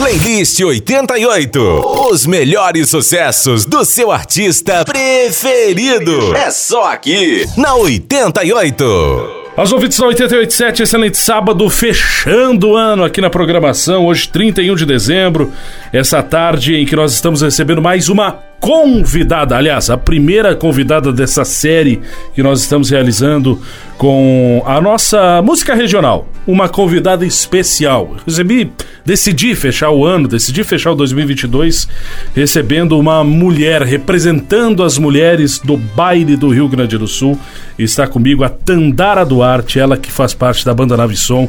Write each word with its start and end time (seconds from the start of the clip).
Playlist 0.00 0.58
88. 0.58 1.60
Os 2.10 2.24
melhores 2.24 2.88
sucessos 2.88 3.66
do 3.66 3.84
seu 3.84 4.10
artista 4.10 4.82
preferido. 4.82 6.34
É 6.34 6.50
só 6.50 6.90
aqui, 6.90 7.44
na 7.54 7.74
88. 7.74 9.40
Aos 9.54 9.70
ouvintes 9.72 9.98
da 9.98 10.06
887, 10.06 10.84
excelente 10.84 11.18
sábado, 11.18 11.68
fechando 11.68 12.68
o 12.70 12.76
ano 12.76 13.04
aqui 13.04 13.20
na 13.20 13.28
programação, 13.28 14.06
hoje 14.06 14.26
31 14.30 14.74
de 14.74 14.86
dezembro, 14.86 15.52
essa 15.92 16.22
tarde 16.22 16.76
em 16.76 16.86
que 16.86 16.96
nós 16.96 17.12
estamos 17.12 17.42
recebendo 17.42 17.82
mais 17.82 18.08
uma 18.08 18.32
convidada, 18.58 19.54
aliás, 19.54 19.90
a 19.90 19.98
primeira 19.98 20.56
convidada 20.56 21.12
dessa 21.12 21.44
série 21.44 22.00
que 22.34 22.42
nós 22.42 22.60
estamos 22.60 22.88
realizando 22.88 23.60
com 23.98 24.62
a 24.64 24.80
nossa 24.80 25.42
música 25.42 25.74
regional. 25.74 26.26
Uma 26.46 26.68
convidada 26.68 27.24
especial. 27.24 28.16
Recebi, 28.26 28.72
decidi 29.04 29.54
fechar 29.54 29.90
o 29.90 30.04
ano, 30.04 30.26
decidi 30.26 30.64
fechar 30.64 30.92
o 30.92 30.94
2022 30.94 31.86
recebendo 32.34 32.98
uma 32.98 33.22
mulher, 33.22 33.82
representando 33.82 34.82
as 34.82 34.98
mulheres 34.98 35.58
do 35.58 35.76
baile 35.76 36.36
do 36.36 36.48
Rio 36.48 36.68
Grande 36.68 36.96
do 36.96 37.06
Sul. 37.06 37.38
Está 37.78 38.06
comigo 38.06 38.42
a 38.42 38.48
Tandara 38.48 39.24
Duarte, 39.24 39.78
ela 39.78 39.96
que 39.96 40.10
faz 40.10 40.34
parte 40.34 40.64
da 40.64 40.74
banda 40.74 40.96
Nave 40.96 41.16
Som, 41.16 41.48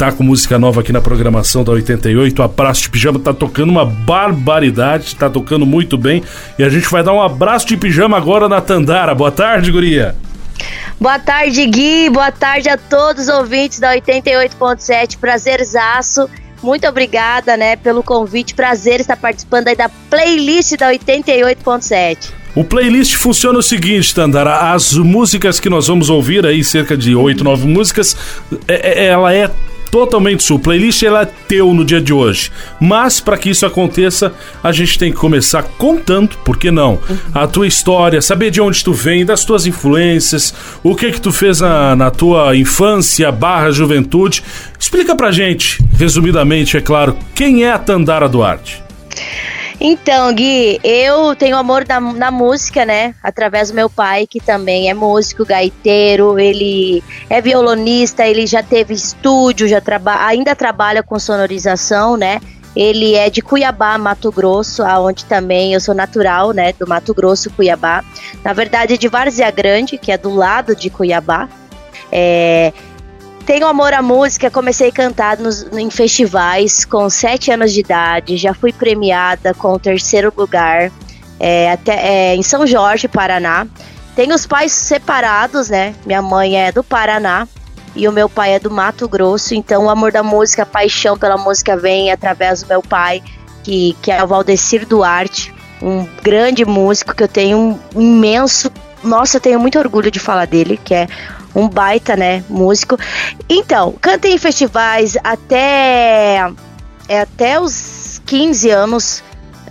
tá 0.00 0.10
com 0.10 0.24
música 0.24 0.58
nova 0.58 0.80
aqui 0.80 0.94
na 0.94 1.00
programação 1.02 1.62
da 1.62 1.72
88. 1.72 2.40
A 2.40 2.46
Abraço 2.46 2.84
de 2.84 2.88
Pijama 2.90 3.18
tá 3.18 3.34
tocando 3.34 3.68
uma 3.68 3.84
barbaridade, 3.84 5.14
tá 5.14 5.28
tocando 5.28 5.66
muito 5.66 5.98
bem. 5.98 6.22
E 6.58 6.64
a 6.64 6.70
gente 6.70 6.88
vai 6.88 7.02
dar 7.02 7.12
um 7.12 7.20
abraço 7.20 7.66
de 7.66 7.76
pijama 7.76 8.16
agora 8.16 8.48
na 8.48 8.62
Tandara. 8.62 9.14
Boa 9.14 9.30
tarde, 9.30 9.70
guria. 9.70 10.14
Boa 11.00 11.18
tarde, 11.18 11.66
Gui. 11.66 12.10
Boa 12.10 12.30
tarde 12.30 12.68
a 12.68 12.76
todos 12.76 13.24
os 13.24 13.28
ouvintes 13.28 13.78
da 13.78 13.94
88.7. 13.94 15.18
Prazerzaço. 15.18 16.28
Muito 16.62 16.86
obrigada, 16.86 17.56
né, 17.56 17.76
pelo 17.76 18.02
convite. 18.02 18.54
Prazer 18.54 19.00
estar 19.00 19.16
participando 19.16 19.68
aí 19.68 19.76
da 19.76 19.88
playlist 19.88 20.76
da 20.76 20.90
88.7. 20.90 22.40
O 22.54 22.64
playlist 22.64 23.14
funciona 23.14 23.58
o 23.58 23.62
seguinte, 23.62 24.14
Tandara. 24.14 24.72
As 24.72 24.92
músicas 24.94 25.60
que 25.60 25.70
nós 25.70 25.86
vamos 25.86 26.10
ouvir 26.10 26.44
aí, 26.44 26.64
cerca 26.64 26.96
de 26.96 27.14
8, 27.14 27.44
9 27.44 27.66
músicas, 27.66 28.16
é, 28.66 29.04
é, 29.04 29.06
ela 29.06 29.32
é 29.32 29.48
totalmente 29.90 30.42
sua. 30.42 30.58
playlist 30.58 31.02
ela 31.02 31.22
é 31.22 31.28
teu 31.48 31.72
no 31.74 31.84
dia 31.84 32.00
de 32.00 32.12
hoje. 32.12 32.50
Mas 32.80 33.20
para 33.20 33.36
que 33.36 33.50
isso 33.50 33.66
aconteça, 33.66 34.32
a 34.62 34.72
gente 34.72 34.98
tem 34.98 35.10
que 35.12 35.18
começar 35.18 35.62
contando, 35.62 36.36
por 36.44 36.56
que 36.56 36.70
não? 36.70 36.98
A 37.34 37.46
tua 37.46 37.66
história, 37.66 38.22
saber 38.22 38.50
de 38.50 38.60
onde 38.60 38.82
tu 38.82 38.92
vem, 38.92 39.24
das 39.24 39.44
tuas 39.44 39.66
influências, 39.66 40.54
o 40.82 40.94
que 40.94 41.12
que 41.12 41.20
tu 41.20 41.32
fez 41.32 41.60
na, 41.60 41.96
na 41.96 42.10
tua 42.10 42.56
infância 42.56 43.30
barra 43.32 43.70
juventude. 43.70 44.42
Explica 44.78 45.14
pra 45.14 45.30
gente, 45.30 45.82
resumidamente, 45.98 46.76
é 46.76 46.80
claro, 46.80 47.16
quem 47.34 47.64
é 47.64 47.72
a 47.72 47.78
Tandara 47.78 48.28
Duarte? 48.28 48.82
Então, 49.82 50.30
Gui, 50.34 50.78
eu 50.84 51.34
tenho 51.34 51.56
amor 51.56 51.86
na, 51.88 51.98
na, 51.98 52.30
música, 52.30 52.84
né? 52.84 53.14
Através 53.22 53.70
do 53.70 53.74
meu 53.74 53.88
pai, 53.88 54.26
que 54.26 54.38
também 54.38 54.90
é 54.90 54.94
músico, 54.94 55.42
gaiteiro, 55.42 56.38
ele 56.38 57.02
é 57.30 57.40
violonista, 57.40 58.26
ele 58.26 58.46
já 58.46 58.62
teve 58.62 58.92
estúdio, 58.92 59.66
já 59.66 59.80
traba 59.80 60.26
ainda 60.26 60.54
trabalha 60.54 61.02
com 61.02 61.18
sonorização, 61.18 62.14
né? 62.14 62.40
Ele 62.76 63.14
é 63.14 63.30
de 63.30 63.40
Cuiabá, 63.40 63.96
Mato 63.96 64.30
Grosso, 64.30 64.82
aonde 64.82 65.24
também 65.24 65.72
eu 65.72 65.80
sou 65.80 65.94
natural, 65.94 66.52
né? 66.52 66.74
Do 66.74 66.86
Mato 66.86 67.14
Grosso, 67.14 67.50
Cuiabá. 67.50 68.04
Na 68.44 68.52
verdade, 68.52 68.98
de 68.98 69.08
Várzea 69.08 69.50
Grande, 69.50 69.96
que 69.96 70.12
é 70.12 70.18
do 70.18 70.28
lado 70.28 70.76
de 70.76 70.90
Cuiabá. 70.90 71.48
É, 72.12 72.72
tenho 73.50 73.66
amor 73.66 73.92
à 73.92 74.00
música, 74.00 74.48
comecei 74.48 74.90
a 74.90 74.92
cantar 74.92 75.36
nos, 75.36 75.66
em 75.72 75.90
festivais 75.90 76.84
com 76.84 77.10
sete 77.10 77.50
anos 77.50 77.72
de 77.72 77.80
idade, 77.80 78.36
já 78.36 78.54
fui 78.54 78.72
premiada 78.72 79.52
com 79.52 79.72
o 79.72 79.78
terceiro 79.78 80.32
lugar 80.36 80.92
é, 81.40 81.72
até, 81.72 81.94
é, 81.94 82.36
em 82.36 82.44
São 82.44 82.64
Jorge, 82.64 83.08
Paraná. 83.08 83.66
Tenho 84.14 84.36
os 84.36 84.46
pais 84.46 84.70
separados, 84.70 85.68
né? 85.68 85.96
Minha 86.06 86.22
mãe 86.22 86.60
é 86.60 86.70
do 86.70 86.84
Paraná 86.84 87.48
e 87.96 88.06
o 88.06 88.12
meu 88.12 88.28
pai 88.28 88.52
é 88.52 88.60
do 88.60 88.70
Mato 88.70 89.08
Grosso, 89.08 89.52
então 89.52 89.86
o 89.86 89.90
amor 89.90 90.12
da 90.12 90.22
música, 90.22 90.62
a 90.62 90.66
paixão 90.66 91.18
pela 91.18 91.36
música 91.36 91.76
vem 91.76 92.12
através 92.12 92.62
do 92.62 92.68
meu 92.68 92.82
pai, 92.82 93.20
que, 93.64 93.96
que 94.00 94.12
é 94.12 94.22
o 94.22 94.28
Valdecir 94.28 94.86
Duarte, 94.86 95.52
um 95.82 96.06
grande 96.22 96.64
músico 96.64 97.12
que 97.12 97.24
eu 97.24 97.28
tenho 97.28 97.80
um 97.96 98.00
imenso. 98.00 98.70
Nossa, 99.02 99.38
eu 99.38 99.40
tenho 99.40 99.58
muito 99.58 99.76
orgulho 99.76 100.08
de 100.08 100.20
falar 100.20 100.46
dele, 100.46 100.78
que 100.84 100.94
é 100.94 101.08
um 101.54 101.68
baita, 101.68 102.16
né, 102.16 102.44
músico. 102.48 102.96
Então, 103.48 103.94
cantei 104.00 104.34
em 104.34 104.38
festivais 104.38 105.16
até 105.22 106.50
é, 107.08 107.20
até 107.22 107.60
os 107.60 108.22
15 108.26 108.70
anos. 108.70 109.22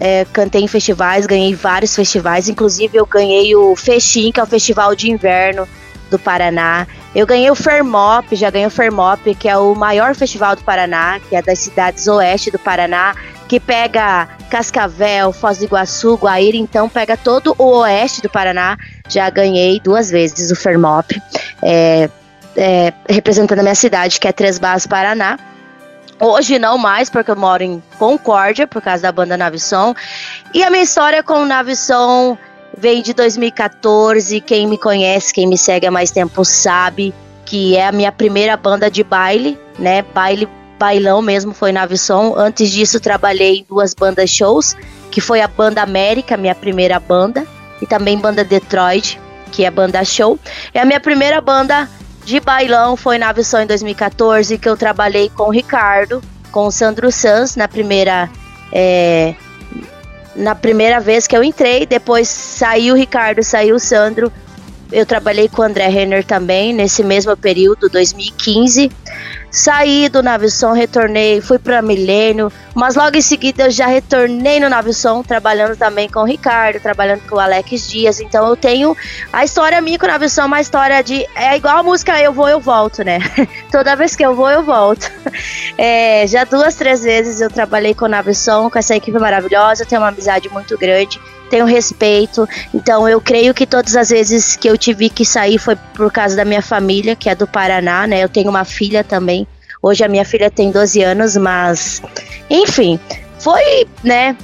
É, 0.02 0.26
cantei 0.32 0.62
em 0.62 0.68
festivais, 0.68 1.26
ganhei 1.26 1.54
vários 1.54 1.94
festivais, 1.94 2.48
inclusive 2.48 2.98
eu 2.98 3.06
ganhei 3.06 3.54
o 3.54 3.76
Fechim, 3.76 4.32
que 4.32 4.40
é 4.40 4.44
o 4.44 4.46
festival 4.46 4.96
de 4.96 5.12
inverno 5.12 5.68
do 6.10 6.18
Paraná. 6.18 6.88
Eu 7.14 7.26
ganhei 7.26 7.50
o 7.52 7.56
Fermop, 7.56 8.34
já 8.34 8.50
ganhei 8.50 8.68
o 8.68 8.72
Fermop, 8.72 9.36
que 9.36 9.48
é 9.50 9.58
o 9.58 9.76
maior 9.76 10.16
festival 10.16 10.56
do 10.56 10.64
Paraná, 10.64 11.20
que 11.20 11.36
é 11.36 11.42
das 11.42 11.60
cidades 11.60 12.08
oeste 12.08 12.50
do 12.50 12.60
Paraná, 12.60 13.14
que 13.48 13.60
pega 13.60 14.28
Cascavel, 14.50 15.34
Foz 15.34 15.58
do 15.58 15.66
Iguaçu, 15.66 16.16
Guaíra, 16.16 16.58
então 16.58 16.88
pega 16.88 17.18
todo 17.18 17.56
o 17.58 17.80
oeste 17.80 18.22
do 18.22 18.30
Paraná. 18.30 18.78
Já 19.10 19.30
ganhei 19.30 19.80
duas 19.80 20.10
vezes 20.10 20.52
o 20.52 20.56
Fermop, 20.56 21.12
é, 21.62 22.10
é, 22.56 22.94
representando 23.10 23.60
a 23.60 23.64
minha 23.64 23.76
cidade, 23.76 24.20
que 24.20 24.28
é 24.28 24.32
Três 24.32 24.58
Barras, 24.58 24.88
Paraná. 24.88 25.38
Hoje 26.22 26.60
não 26.60 26.78
mais, 26.78 27.10
porque 27.10 27.32
eu 27.32 27.36
moro 27.36 27.64
em 27.64 27.82
Concórdia, 27.98 28.68
por 28.68 28.82
causa 28.82 29.04
da 29.04 29.12
banda 29.12 29.38
Navição. 29.38 29.96
E 30.54 30.64
a 30.64 30.70
minha 30.70 30.84
história 30.84 31.24
com 31.24 31.46
Navição 31.46 32.38
vem 32.78 33.02
de 33.02 33.14
2014. 33.14 34.40
Quem 34.42 34.68
me 34.68 34.78
conhece, 34.78 35.34
quem 35.34 35.48
me 35.48 35.58
segue 35.58 35.88
há 35.88 35.92
mais 35.92 36.12
tempo 36.12 36.46
sabe 36.46 37.14
que 37.46 37.76
é 37.76 37.88
a 37.88 37.92
minha 37.92 38.12
primeira 38.12 38.56
banda 38.56 38.92
de 38.92 39.04
baile, 39.04 39.58
né? 39.80 40.04
Baile 40.14 40.48
bailão 40.80 41.22
mesmo 41.22 41.54
foi 41.54 41.72
na 41.72 41.84
Avisson. 41.84 42.34
Antes 42.38 42.72
disso, 42.72 43.00
trabalhei 43.00 43.60
em 43.60 43.66
duas 43.68 43.94
bandas 43.94 44.30
shows, 44.30 44.76
que 45.12 45.20
foi 45.20 45.42
a 45.42 45.48
Banda 45.48 45.82
América, 45.82 46.38
minha 46.38 46.56
primeira 46.56 47.00
banda, 47.00 47.46
e 47.82 47.88
também 47.88 48.18
Banda 48.18 48.44
Detroit, 48.44 49.20
que 49.52 49.66
é 49.66 49.72
banda 49.72 50.04
show. 50.04 50.40
E 50.74 50.80
a 50.80 50.86
minha 50.86 51.00
primeira 51.00 51.42
banda 51.42 51.90
de 52.24 52.40
bailão 52.40 52.96
foi 52.96 53.18
na 53.18 53.30
Avisson 53.30 53.62
em 53.62 53.68
2014, 53.68 54.58
que 54.58 54.70
eu 54.70 54.78
trabalhei 54.78 55.30
com 55.30 55.44
o 55.44 55.50
Ricardo, 55.50 56.22
com 56.52 56.68
o 56.68 56.72
Sandro 56.72 57.12
Sanz 57.12 57.56
na 57.56 57.68
primeira. 57.68 58.30
É, 58.72 59.34
na 60.36 60.56
primeira 60.56 61.00
vez 61.00 61.28
que 61.28 61.36
eu 61.36 61.44
entrei, 61.44 61.86
depois 61.86 62.30
saiu 62.30 62.94
o 62.94 62.98
Ricardo, 62.98 63.44
saiu 63.44 63.76
o 63.76 63.80
Sandro. 63.80 64.32
Eu 64.92 65.06
trabalhei 65.06 65.48
com 65.48 65.62
o 65.62 65.66
André 65.66 65.88
Renner 65.88 66.24
também 66.24 66.74
nesse 66.74 67.04
mesmo 67.04 67.36
período, 67.38 67.90
2015. 67.90 68.92
Saí 69.52 70.10
do 70.10 70.22
Navisom, 70.22 70.74
retornei, 70.74 71.42
fui 71.42 71.58
para 71.58 71.82
Milênio, 71.82 72.52
mas 72.76 72.96
logo 72.96 73.18
em 73.18 73.22
seguida 73.22 73.64
eu 73.66 73.72
já 73.72 73.88
retornei 73.88 74.60
no 74.60 74.70
Navisom, 74.70 75.24
trabalhando 75.24 75.76
também 75.76 76.08
com 76.08 76.20
o 76.20 76.24
Ricardo, 76.24 76.80
trabalhando 76.80 77.22
com 77.28 77.36
o 77.36 77.40
Alex 77.40 77.90
Dias. 77.90 78.20
Então 78.20 78.48
eu 78.48 78.56
tenho 78.56 78.96
a 79.34 79.44
história 79.44 79.82
minha 79.82 79.98
com 79.98 80.06
o 80.06 80.10
Navisom, 80.10 80.46
uma 80.46 80.62
história 80.62 81.04
de. 81.04 81.26
É 81.36 81.56
igual 81.56 81.78
a 81.78 81.84
música 81.84 82.22
Eu 82.22 82.32
Vou, 82.32 82.48
Eu 82.48 82.60
Volto, 82.60 83.04
né? 83.04 83.20
Toda 83.72 83.96
vez 83.96 84.16
que 84.16 84.24
eu 84.24 84.36
vou, 84.36 84.50
eu 84.50 84.64
volto. 84.64 85.10
É, 85.82 86.28
já 86.28 86.44
duas, 86.44 86.76
três 86.76 87.04
vezes 87.04 87.40
eu 87.40 87.50
trabalhei 87.50 87.94
com 87.94 88.04
o 88.04 88.08
Navisom, 88.10 88.70
com 88.70 88.78
essa 88.78 88.94
equipe 88.98 89.18
maravilhosa, 89.18 89.86
tenho 89.86 90.02
uma 90.02 90.10
amizade 90.10 90.50
muito 90.50 90.78
grande 90.78 91.22
tenho 91.50 91.66
respeito. 91.66 92.48
Então 92.74 93.08
eu 93.10 93.20
creio 93.20 93.54
que 93.54 93.66
todas 93.66 93.96
as 93.96 94.10
vezes 94.10 94.56
que 94.56 94.70
eu 94.70 94.78
tive 94.78 95.10
que 95.10 95.26
sair 95.26 95.58
foi 95.58 95.76
por 95.96 96.12
causa 96.12 96.36
da 96.36 96.46
minha 96.46 96.62
família, 96.62 97.16
que 97.16 97.30
é 97.30 97.36
do 97.36 97.48
Paraná, 97.48 98.08
né? 98.08 98.24
Eu 98.24 98.30
tenho 98.30 98.50
uma 98.50 98.64
filha 98.64 99.04
também. 99.04 99.48
Hoje 99.82 100.04
a 100.04 100.08
minha 100.08 100.26
filha 100.26 100.52
tem 100.52 100.72
12 100.72 101.02
anos, 101.02 101.38
mas 101.38 102.02
enfim, 102.50 103.00
foi, 103.40 103.88
né? 104.04 104.36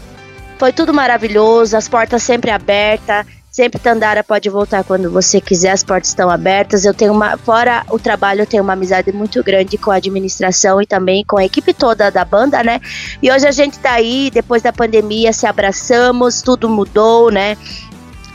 Foi 0.57 0.71
tudo 0.71 0.93
maravilhoso, 0.93 1.75
as 1.75 1.87
portas 1.87 2.23
sempre 2.23 2.51
abertas. 2.51 3.25
Sempre 3.55 3.79
Tandara 3.79 4.21
pode 4.21 4.49
voltar 4.49 4.83
quando 4.83 5.09
você 5.09 5.39
quiser, 5.39 5.71
as 5.71 5.81
portas 5.81 6.09
estão 6.09 6.29
abertas. 6.29 6.83
Eu 6.83 6.93
tenho 6.93 7.13
uma, 7.13 7.37
fora 7.37 7.85
o 7.89 7.97
trabalho, 7.97 8.41
eu 8.41 8.45
tenho 8.45 8.61
uma 8.61 8.73
amizade 8.73 9.13
muito 9.13 9.41
grande 9.41 9.77
com 9.77 9.91
a 9.91 9.95
administração 9.95 10.81
e 10.81 10.85
também 10.85 11.23
com 11.23 11.37
a 11.37 11.45
equipe 11.45 11.73
toda 11.73 12.11
da 12.11 12.25
banda, 12.25 12.61
né? 12.61 12.81
E 13.23 13.31
hoje 13.31 13.47
a 13.47 13.51
gente 13.51 13.79
tá 13.79 13.93
aí, 13.93 14.29
depois 14.29 14.61
da 14.61 14.73
pandemia, 14.73 15.31
se 15.31 15.47
abraçamos, 15.47 16.41
tudo 16.41 16.67
mudou, 16.67 17.31
né? 17.31 17.55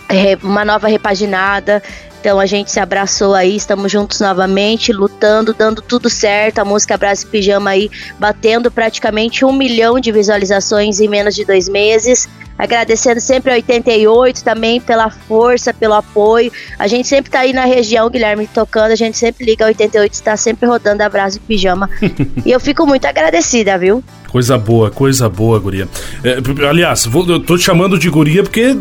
É, 0.09 0.39
uma 0.43 0.65
nova 0.65 0.89
repaginada. 0.89 1.83
Então 2.21 2.39
a 2.39 2.45
gente 2.45 2.71
se 2.71 2.79
abraçou 2.79 3.35
aí, 3.35 3.57
estamos 3.57 3.91
juntos 3.91 4.21
novamente, 4.21 4.93
lutando, 4.93 5.55
dando 5.55 5.81
tudo 5.81 6.11
certo. 6.11 6.59
A 6.59 6.65
música 6.67 6.95
Abraço 6.95 7.27
Pijama 7.27 7.71
aí 7.71 7.91
batendo 8.19 8.71
praticamente 8.71 9.43
um 9.43 9.53
milhão 9.53 9.99
de 9.99 10.13
visualizações 10.13 11.01
em 11.01 11.09
menos 11.09 11.35
de 11.35 11.47
dois 11.47 11.67
meses. 11.67 12.29
Agradecendo 12.59 13.23
sempre 13.23 13.53
a 13.53 13.55
88 13.55 14.45
também 14.45 14.83
pela 14.83 15.09
força, 15.09 15.73
pelo 15.73 15.95
apoio. 15.95 16.53
A 16.79 16.87
gente 16.87 17.09
sempre 17.09 17.31
tá 17.31 17.41
aí 17.41 17.55
na 17.55 17.65
região, 17.65 18.11
Guilherme, 18.11 18.47
tocando. 18.47 18.93
A 18.93 18.97
gente 18.97 19.17
sempre 19.17 19.47
liga 19.47 19.65
a 19.65 19.69
88, 19.69 20.13
está 20.13 20.37
sempre 20.37 20.69
rodando 20.69 21.03
abraço 21.03 21.39
e 21.39 21.41
pijama. 21.41 21.89
e 22.45 22.51
eu 22.51 22.61
fico 22.61 22.87
muito 22.87 23.07
agradecida, 23.07 23.79
viu? 23.79 24.05
Coisa 24.29 24.59
boa, 24.59 24.91
coisa 24.91 25.27
boa, 25.27 25.59
guria. 25.59 25.89
É, 26.23 26.37
aliás, 26.69 27.07
vou, 27.07 27.27
eu 27.27 27.41
tô 27.41 27.57
te 27.57 27.65
chamando 27.65 27.99
de 27.99 28.11
guria 28.11 28.43
porque 28.43 28.75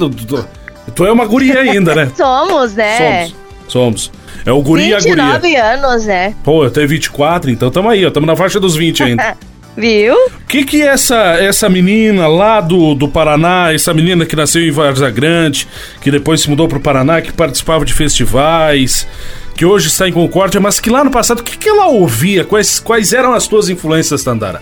tu 0.90 1.06
é 1.06 1.12
uma 1.12 1.26
guria 1.26 1.60
ainda, 1.60 1.96
né? 1.96 2.12
Somos, 2.16 2.76
né? 2.76 3.28
Somos. 3.28 3.36
Somos. 3.68 4.12
É 4.46 4.52
o 4.52 4.62
guri 4.62 4.94
29 4.94 5.22
a 5.22 5.38
guria. 5.38 5.66
anos, 5.74 6.06
né? 6.06 6.34
Pô, 6.44 6.64
eu 6.64 6.72
tenho 6.72 6.88
24, 6.88 7.52
então 7.52 7.70
tamo 7.70 7.90
aí, 7.90 8.06
ó. 8.06 8.12
Tamo 8.12 8.26
na 8.26 8.36
faixa 8.36 8.60
dos 8.60 8.76
20 8.76 9.04
ainda. 9.04 9.38
Viu? 9.78 10.14
O 10.14 10.46
que 10.48 10.66
que 10.66 10.82
essa, 10.82 11.16
essa 11.40 11.70
menina 11.70 12.28
lá 12.28 12.60
do, 12.60 12.96
do 12.96 13.08
Paraná, 13.08 13.72
essa 13.74 13.94
menina 13.94 14.26
que 14.26 14.36
nasceu 14.36 14.62
em 14.62 14.72
Varza 14.72 15.10
Grande, 15.10 15.68
que 16.02 16.12
depois 16.12 16.42
se 16.42 16.50
mudou 16.50 16.68
pro 16.68 16.80
Paraná, 16.80 17.22
que 17.22 17.32
participava 17.32 17.86
de 17.86 17.94
festivais, 17.94 19.08
que 19.56 19.66
hoje 19.66 19.88
está 19.88 20.08
em 20.08 20.12
Concórdia, 20.12 20.60
mas 20.60 20.80
que 20.80 20.90
lá 20.90 21.04
no 21.04 21.12
passado, 21.12 21.40
o 21.40 21.44
que 21.44 21.58
que 21.58 21.70
ela 21.70 21.88
ouvia? 21.88 22.44
Quais, 22.44 22.80
quais 22.80 23.14
eram 23.14 23.34
as 23.34 23.48
tuas 23.48 23.70
influências, 23.70 24.24
Tandara? 24.24 24.62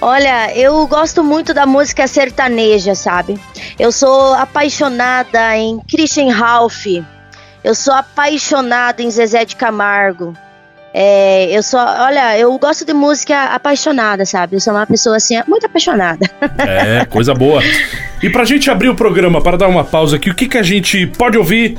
Olha, 0.00 0.56
eu 0.56 0.86
gosto 0.86 1.24
muito 1.24 1.52
da 1.52 1.66
música 1.66 2.06
sertaneja, 2.06 2.94
sabe? 2.94 3.38
Eu 3.78 3.90
sou 3.90 4.34
apaixonada 4.34 5.56
em 5.56 5.80
Christian 5.88 6.32
Ralph, 6.32 6.86
eu 7.64 7.74
sou 7.74 7.92
apaixonada 7.92 9.02
em 9.02 9.10
Zezé 9.10 9.44
de 9.44 9.56
Camargo. 9.56 10.34
É, 10.94 11.44
eu 11.56 11.62
sou, 11.62 11.78
olha, 11.78 12.38
eu 12.38 12.56
gosto 12.58 12.84
de 12.84 12.94
música 12.94 13.44
apaixonada, 13.54 14.24
sabe? 14.24 14.56
Eu 14.56 14.60
sou 14.60 14.72
uma 14.72 14.86
pessoa 14.86 15.16
assim, 15.16 15.40
muito 15.46 15.66
apaixonada. 15.66 16.28
É, 16.58 17.04
coisa 17.04 17.34
boa. 17.34 17.62
E 18.22 18.30
pra 18.30 18.44
gente 18.44 18.70
abrir 18.70 18.88
o 18.88 18.94
programa, 18.94 19.40
para 19.40 19.56
dar 19.56 19.68
uma 19.68 19.84
pausa 19.84 20.16
aqui, 20.16 20.30
o 20.30 20.34
que, 20.34 20.48
que 20.48 20.58
a 20.58 20.62
gente 20.62 21.06
pode 21.06 21.36
ouvir? 21.36 21.78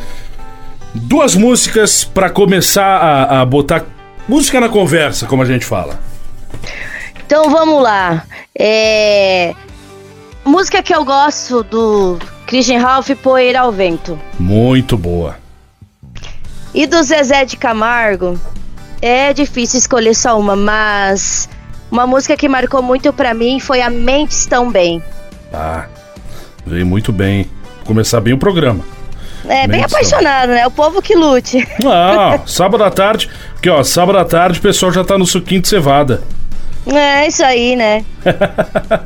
Duas 0.93 1.35
músicas 1.35 2.03
para 2.03 2.29
começar 2.29 2.85
a, 2.85 3.41
a 3.41 3.45
botar 3.45 3.83
música 4.27 4.59
na 4.59 4.69
conversa, 4.69 5.25
como 5.25 5.41
a 5.41 5.45
gente 5.45 5.65
fala. 5.65 5.99
Então 7.29 7.47
vamos 7.51 7.83
lá. 7.83 8.23
É... 8.57 9.53
Música 10.43 10.81
que 10.81 10.95
eu 10.95 11.05
gosto 11.05 11.61
do 11.61 12.17
Christian 12.47 12.79
Ralph, 12.79 13.11
Poeira 13.21 13.59
ao 13.59 13.71
Vento. 13.71 14.19
Muito 14.39 14.97
boa. 14.97 15.37
E 16.73 16.87
do 16.87 17.03
Zezé 17.03 17.45
de 17.45 17.55
Camargo, 17.55 18.35
é 18.99 19.31
difícil 19.31 19.77
escolher 19.77 20.15
só 20.15 20.39
uma, 20.39 20.55
mas 20.55 21.47
uma 21.91 22.07
música 22.07 22.35
que 22.35 22.49
marcou 22.49 22.81
muito 22.81 23.13
para 23.13 23.31
mim 23.35 23.59
foi 23.59 23.79
A 23.83 23.91
Mentes 23.91 24.47
Tão 24.47 24.71
Bem. 24.71 24.99
Ah, 25.53 25.85
veio 26.65 26.87
muito 26.87 27.13
bem. 27.13 27.45
Começar 27.85 28.21
bem 28.21 28.33
o 28.33 28.39
programa. 28.39 28.83
É, 29.47 29.67
bem 29.67 29.83
apaixonado, 29.83 30.49
né? 30.49 30.65
O 30.65 30.71
povo 30.71 30.99
que 30.99 31.13
lute. 31.13 31.59
Ah, 31.85 32.39
sábado 32.47 32.83
à 32.83 32.89
tarde, 32.89 33.29
porque 33.53 33.69
ó, 33.69 33.83
sábado 33.83 34.17
à 34.17 34.25
tarde 34.25 34.57
o 34.57 34.61
pessoal 34.63 34.91
já 34.91 35.03
tá 35.03 35.15
no 35.15 35.27
suquinho 35.27 35.61
de 35.61 35.67
cevada. 35.67 36.23
É, 36.93 37.27
isso 37.27 37.43
aí, 37.43 37.75
né? 37.75 38.03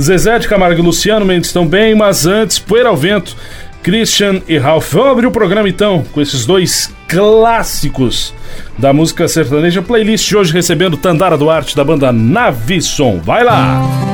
Zezé 0.00 0.38
de 0.38 0.48
Camargo 0.48 0.80
e 0.80 0.84
Luciano 0.84 1.24
Mendes 1.24 1.48
estão 1.48 1.66
bem, 1.66 1.94
mas 1.94 2.26
antes, 2.26 2.58
Poeira 2.58 2.88
ao 2.88 2.96
Vento, 2.96 3.36
Christian 3.82 4.40
e 4.48 4.56
Ralph. 4.56 4.92
Vamos 4.92 5.10
abrir 5.10 5.26
o 5.26 5.30
programa 5.30 5.68
então 5.68 6.04
com 6.12 6.20
esses 6.20 6.46
dois 6.46 6.92
clássicos 7.08 8.34
da 8.78 8.92
música 8.92 9.28
sertaneja. 9.28 9.82
Playlist 9.82 10.32
hoje 10.32 10.52
recebendo 10.52 10.96
Tandara 10.96 11.36
Duarte 11.36 11.76
da 11.76 11.84
banda 11.84 12.12
Navisson. 12.12 13.20
Vai 13.20 13.44
lá! 13.44 14.13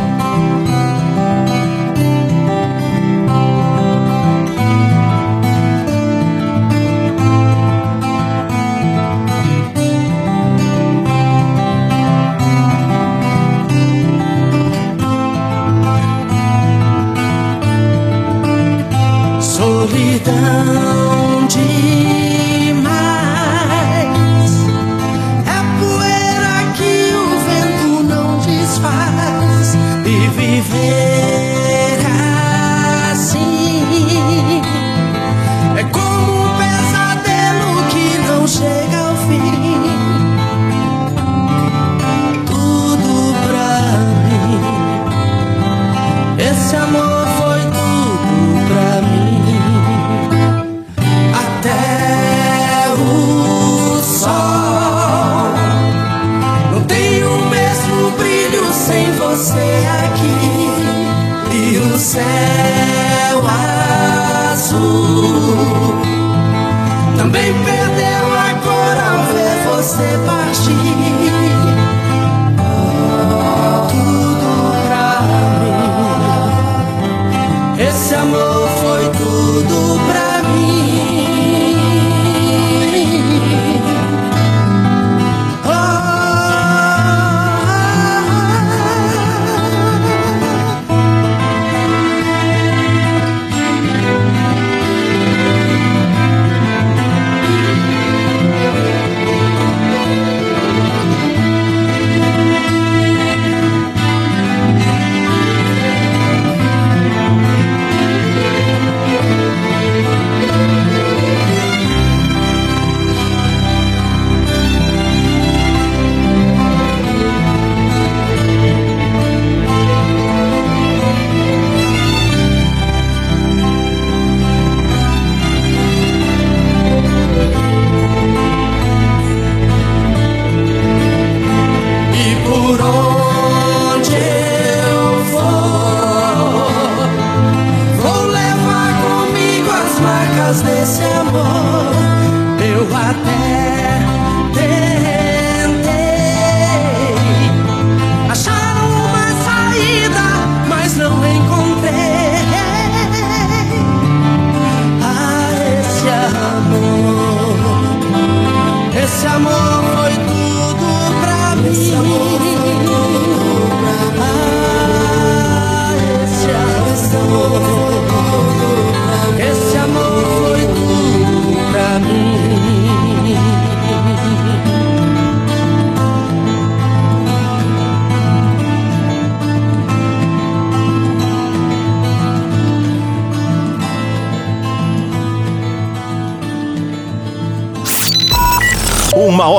amor. 159.41 159.80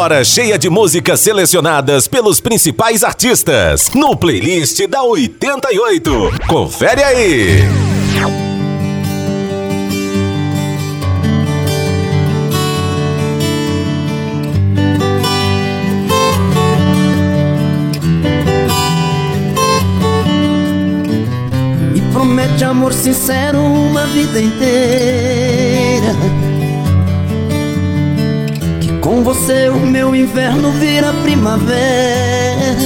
Hora 0.02 0.24
cheia 0.24 0.58
de 0.58 0.68
músicas 0.68 1.20
selecionadas 1.20 2.08
pelos 2.08 2.40
principais 2.40 3.04
artistas 3.04 3.92
no 3.94 4.18
playlist 4.18 4.88
da 4.88 5.04
88. 5.04 6.32
Confere 6.48 7.04
aí. 7.04 7.62
Me 21.94 22.02
promete 22.12 22.64
amor 22.64 22.92
sincero 22.92 23.60
uma 23.60 24.08
vida 24.08 24.42
inteira 24.42 25.01
você 29.52 29.70
o 29.70 29.86
meu 29.86 30.16
inverno 30.16 30.72
vira 30.72 31.12
primavera. 31.14 32.78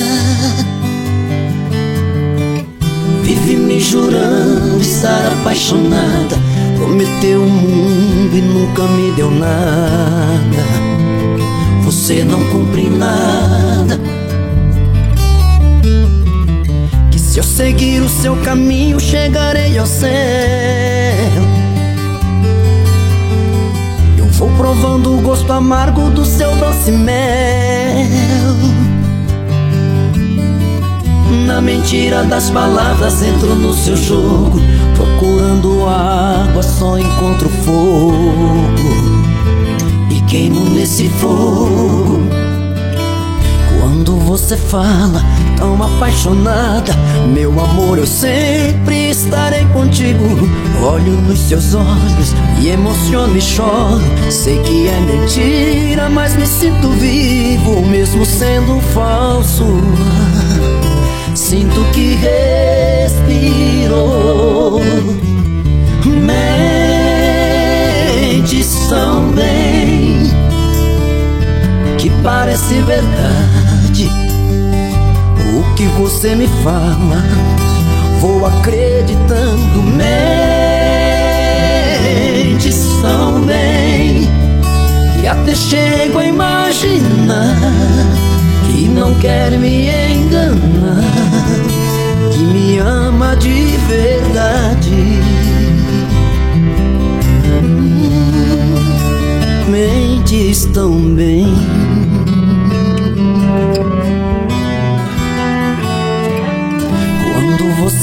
Vive 3.22 3.56
me 3.56 3.80
jurando 3.80 4.82
estar 4.82 5.32
apaixonada. 5.40 6.36
Prometeu 6.76 7.44
o 7.44 7.50
mundo 7.50 8.36
e 8.36 8.42
nunca 8.42 8.84
me 8.84 9.12
deu 9.12 9.30
nada. 9.30 10.66
Você 11.84 12.24
não 12.24 12.44
cumpre 12.46 12.90
nada. 12.90 14.00
Que 17.12 17.20
se 17.20 17.38
eu 17.38 17.44
seguir 17.44 18.02
o 18.02 18.10
seu 18.10 18.36
caminho 18.38 19.00
chegarei 19.00 19.78
ao 19.78 19.86
céu 19.86 21.15
Vou 24.38 24.50
provando 24.58 25.18
o 25.18 25.22
gosto 25.22 25.51
amargo 25.51 26.10
do 26.10 26.25
seu 26.25 26.56
doce 26.58 26.92
mel. 26.92 28.06
Na 31.46 31.62
mentira 31.62 32.24
das 32.24 32.50
palavras 32.50 33.22
entro 33.22 33.56
no 33.56 33.74
seu 33.74 33.96
jogo 33.96 34.60
Procurando 34.96 35.86
água 35.88 36.63
só 36.63 36.98
encontro 36.98 37.50
fogo. 37.50 38.15
E 40.10 40.22
queimo 40.22 40.70
nesse 40.70 41.10
fogo. 41.10 42.22
Quando 43.77 44.15
você 44.18 44.56
fala 44.56 45.22
tão 45.58 45.82
apaixonada. 45.82 46.94
Meu 47.34 47.60
amor, 47.60 47.98
eu 47.98 48.08
sempre 48.08 49.10
estarei 49.10 49.66
contigo. 49.66 50.24
Olho 50.82 51.14
nos 51.22 51.40
seus 51.40 51.74
olhos 51.74 52.34
e 52.62 52.70
emociono 52.70 53.38
e 53.38 53.42
choro. 53.42 54.02
Sei 54.30 54.60
que 54.60 54.88
é 54.88 55.00
mentira, 55.00 56.10
mas 56.10 56.36
me 56.36 56.46
sinto 56.46 56.90
vivo 56.90 57.86
Mesmo 57.86 58.26
sendo 58.26 58.80
falso. 58.94 59.66
Sinto 61.34 61.84
que 61.92 62.16
respiro 62.16 63.96
Mentes 68.32 68.88
tão 68.88 69.32
bem 69.32 70.24
Que 71.98 72.10
parece 72.24 72.76
verdade 72.82 74.25
que 75.75 75.86
você 75.88 76.34
me 76.36 76.48
fala, 76.63 77.22
vou 78.22 78.46
acreditando. 78.46 79.84
Mentes 82.63 82.88
tão 83.01 83.41
bem 83.41 84.29
que 85.20 85.27
até 85.27 85.53
chego 85.53 86.20
a 86.20 86.25
imaginar 86.25 87.58
que 88.65 88.88
não 88.88 89.13
quer 89.15 89.51
me 89.51 89.89
enganar, 89.89 91.03
que 92.32 92.39
me 92.39 92.77
ama 92.79 93.36
de 93.36 93.77
verdade. 93.88 95.20
Mentes 99.70 100.65
tão 100.67 101.13
bem. 101.13 101.85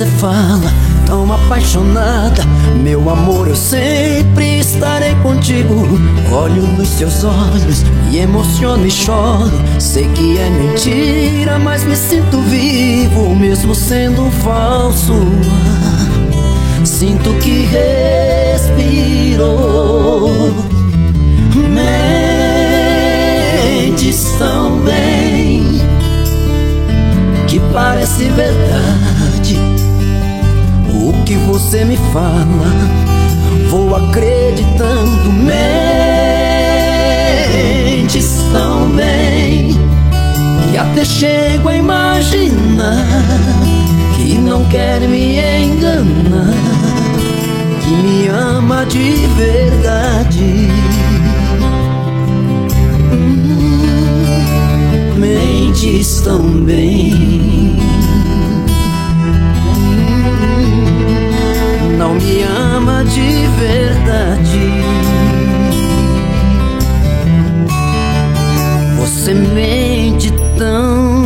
Você 0.03 0.07
fala 0.19 0.73
tão 1.07 1.33
apaixonada. 1.33 2.43
Meu 2.83 3.09
amor, 3.09 3.47
eu 3.49 3.55
sempre 3.55 4.59
estarei 4.59 5.15
contigo. 5.17 5.87
Olho 6.33 6.63
nos 6.63 6.89
seus 6.89 7.23
olhos 7.25 7.85
e 8.11 8.19
emociono 8.19 8.85
e 8.87 8.91
choro. 8.91 9.53
Sei 9.79 10.09
que 10.09 10.39
é 10.39 10.51
mentira, 10.51 11.59
mas 11.59 11.85
me 11.85 11.95
sinto 11.95 12.41
vivo 12.43 13.35
Mesmo 13.37 13.75
sendo 13.75 14.31
falso. 14.43 15.15
Sinto 16.85 17.33
que 17.35 17.65
respiro 17.65 19.47
Mentes 23.79 24.25
tão 24.37 24.81
bem 24.81 25.81
Que 27.47 27.61
parece 27.73 28.25
verdade 28.31 29.12
que 31.33 31.39
você 31.47 31.83
me 31.83 31.97
fala, 32.13 32.45
vou 33.71 33.97
acreditando. 33.97 35.33
Mentes 38.13 38.45
tão 38.53 38.91
bem 38.91 39.75
que 40.71 40.77
até 40.77 41.07
chego 41.07 41.71
a 41.71 41.77
imaginar 41.77 43.07
que 44.15 44.35
não 44.35 44.67
quer 44.67 45.01
me 45.01 45.39
enganar, 45.39 46.53
que 47.83 47.89
me 47.89 48.29
ama 48.29 48.85
de 48.85 49.27
verdade. 49.35 50.69
Hum, 53.11 53.89
mentes 55.17 56.21
tão 56.21 56.43
bem. 56.43 57.92
Não 62.13 62.21
me 62.21 62.43
ama 62.43 63.05
de 63.05 63.47
verdade. 63.59 64.71
Você 68.99 69.33
mente 69.33 70.33
tão 70.59 71.22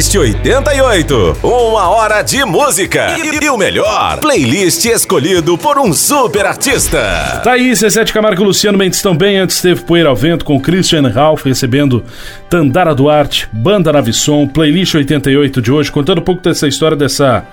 Playlist 0.00 0.16
88. 0.16 1.36
Uma 1.42 1.90
hora 1.90 2.22
de 2.22 2.42
música. 2.46 3.18
E, 3.18 3.44
e, 3.44 3.50
o 3.50 3.58
melhor, 3.58 4.18
playlist 4.18 4.82
escolhido 4.86 5.58
por 5.58 5.78
um 5.78 5.92
super 5.92 6.46
artista. 6.46 6.98
Tá 7.44 7.52
aí, 7.52 7.72
C7 7.72 8.10
Camargo 8.10 8.42
e 8.42 8.46
Luciano 8.46 8.78
Mendes 8.78 9.02
também. 9.02 9.36
Antes 9.36 9.60
teve 9.60 9.82
Poeira 9.82 10.08
ao 10.08 10.16
Vento 10.16 10.42
com 10.42 10.58
Christian 10.58 11.06
Ralph 11.06 11.44
recebendo 11.44 12.02
Tandara 12.48 12.94
Duarte, 12.94 13.46
Banda 13.52 13.92
Navisson, 13.92 14.48
Playlist 14.48 14.94
88 14.94 15.60
de 15.60 15.70
hoje, 15.70 15.92
contando 15.92 16.22
um 16.22 16.24
pouco 16.24 16.42
dessa 16.42 16.66
história 16.66 16.96
dessa 16.96 17.44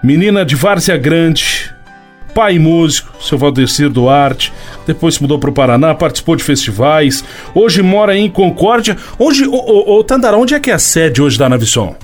menina 0.00 0.44
de 0.44 0.54
Várzea 0.54 0.96
Grande, 0.96 1.74
pai 2.38 2.56
músico, 2.56 3.20
seu 3.20 3.36
Valdecir 3.36 3.90
Duarte, 3.90 4.52
depois 4.86 5.16
se 5.16 5.22
mudou 5.22 5.40
para 5.40 5.50
o 5.50 5.52
Paraná, 5.52 5.92
participou 5.92 6.36
de 6.36 6.44
festivais, 6.44 7.24
hoje 7.52 7.82
mora 7.82 8.16
em 8.16 8.30
Concórdia. 8.30 8.96
Onde, 9.18 9.44
ô, 9.44 9.56
ô, 9.56 9.98
ô 9.98 10.04
Tandara, 10.04 10.36
onde 10.36 10.54
é 10.54 10.60
que 10.60 10.70
é 10.70 10.74
a 10.74 10.78
sede 10.78 11.20
hoje 11.20 11.36
da 11.36 11.48
Navisson? 11.48 11.96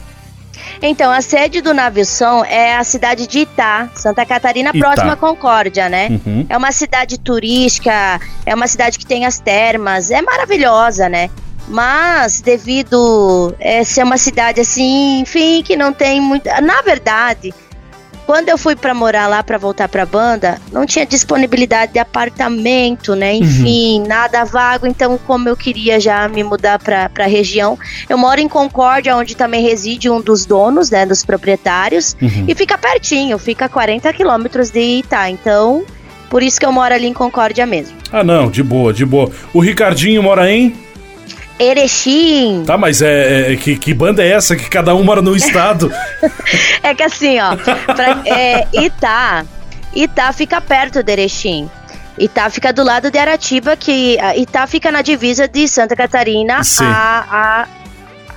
Então, 0.83 1.13
a 1.13 1.23
sede 1.23 1.61
do 1.61 1.73
Navisson 1.73 2.45
é 2.47 2.75
a 2.75 2.83
cidade 2.83 3.29
de 3.29 3.39
Itá, 3.39 3.89
Santa 3.95 4.27
Catarina, 4.27 4.71
Itá. 4.75 4.79
próxima 4.81 5.13
a 5.13 5.17
Concórdia, 5.17 5.89
né? 5.89 6.09
Uhum. 6.11 6.45
É 6.49 6.57
uma 6.57 6.73
cidade 6.73 7.17
turística, 7.17 8.21
é 8.45 8.53
uma 8.57 8.67
cidade 8.67 8.99
que 8.99 9.07
tem 9.07 9.25
as 9.27 9.39
termas, 9.39 10.11
é 10.11 10.21
maravilhosa, 10.21 11.09
né? 11.09 11.31
Mas 11.69 12.41
devido 12.41 13.55
a 13.61 13.85
ser 13.85 14.03
uma 14.03 14.19
cidade 14.19 14.61
assim, 14.61 15.21
enfim, 15.21 15.63
que 15.63 15.77
não 15.77 15.93
tem 15.93 16.21
muito. 16.21 16.45
Na 16.61 16.83
verdade, 16.83 17.55
quando 18.27 18.49
eu 18.49 18.59
fui 18.59 18.75
para 18.75 18.95
morar 18.95 19.27
lá 19.27 19.43
para 19.43 19.59
voltar 19.59 19.89
para 19.89 20.07
banda, 20.07 20.59
não 20.73 20.87
tinha 20.87 21.05
disponibilidade 21.05 21.93
de 21.93 21.99
apartamento, 21.99 23.15
né? 23.15 23.35
Enfim, 23.35 24.01
uhum. 24.01 24.07
nada 24.07 24.45
vago. 24.45 24.87
Então, 24.87 25.19
como 25.27 25.49
eu 25.49 25.57
queria 25.57 26.01
já 26.01 26.29
me 26.29 26.43
mudar 26.43 26.79
para 26.79 27.11
a 27.19 27.27
região, 27.27 27.79
eu 28.09 28.17
moro 28.17 28.41
em 28.41 28.49
Concórdia, 28.49 29.17
onde 29.17 29.37
também 29.37 29.63
reside 29.63 30.09
um 30.09 30.21
dos 30.21 30.47
donos, 30.47 30.91
né? 30.91 31.05
Dos 31.05 31.25
proprietários. 31.25 32.17
Uhum. 32.21 32.45
E 32.49 32.55
fica 32.55 32.79
pertinho, 32.79 33.39
fica 33.39 33.67
a 33.67 33.69
40 33.69 34.13
quilômetros 34.13 34.71
de 34.71 34.81
Itá. 34.81 35.29
Então, 35.31 35.85
Por 36.31 36.43
isso 36.43 36.59
que 36.59 36.67
eu 36.67 36.73
moro 36.73 36.93
ali 36.93 37.07
em 37.07 37.13
Concórdia 37.13 37.65
mesmo. 37.65 37.97
Ah, 38.11 38.25
não, 38.25 38.51
de 38.51 38.61
boa, 38.61 38.93
de 38.93 39.05
boa. 39.05 39.31
O 39.53 39.61
Ricardinho 39.61 40.21
mora 40.21 40.51
em? 40.51 40.75
Erechim. 41.59 42.65
Tá, 42.67 42.77
mas 42.77 43.01
é, 43.01 43.53
é 43.53 43.57
que, 43.57 43.77
que, 43.77 43.95
banda 43.95 44.23
é 44.23 44.33
essa 44.33 44.57
que 44.57 44.69
cada 44.69 44.95
um 44.95 45.05
mora 45.05 45.23
no 45.23 45.37
estado? 45.37 45.93
é 46.83 46.95
que 46.95 47.03
assim, 47.03 47.39
ó, 47.39 47.57
pra, 47.57 48.23
é, 48.27 48.67
Itá, 48.73 49.45
Itá 49.95 50.33
fica 50.33 50.61
perto 50.61 51.03
de 51.03 51.13
Erechim. 51.13 51.71
Itá 52.19 52.49
fica 52.51 52.73
do 52.73 52.83
lado 52.85 53.11
de 53.11 53.19
Aratiba, 53.19 53.77
que 53.77 54.17
Itá 54.37 54.67
fica 54.67 54.91
na 54.91 55.03
divisa 55.03 55.49
de 55.49 55.67
Santa 55.67 55.97
Catarina 55.97 56.61
a, 56.81 57.25
a, 57.31 57.67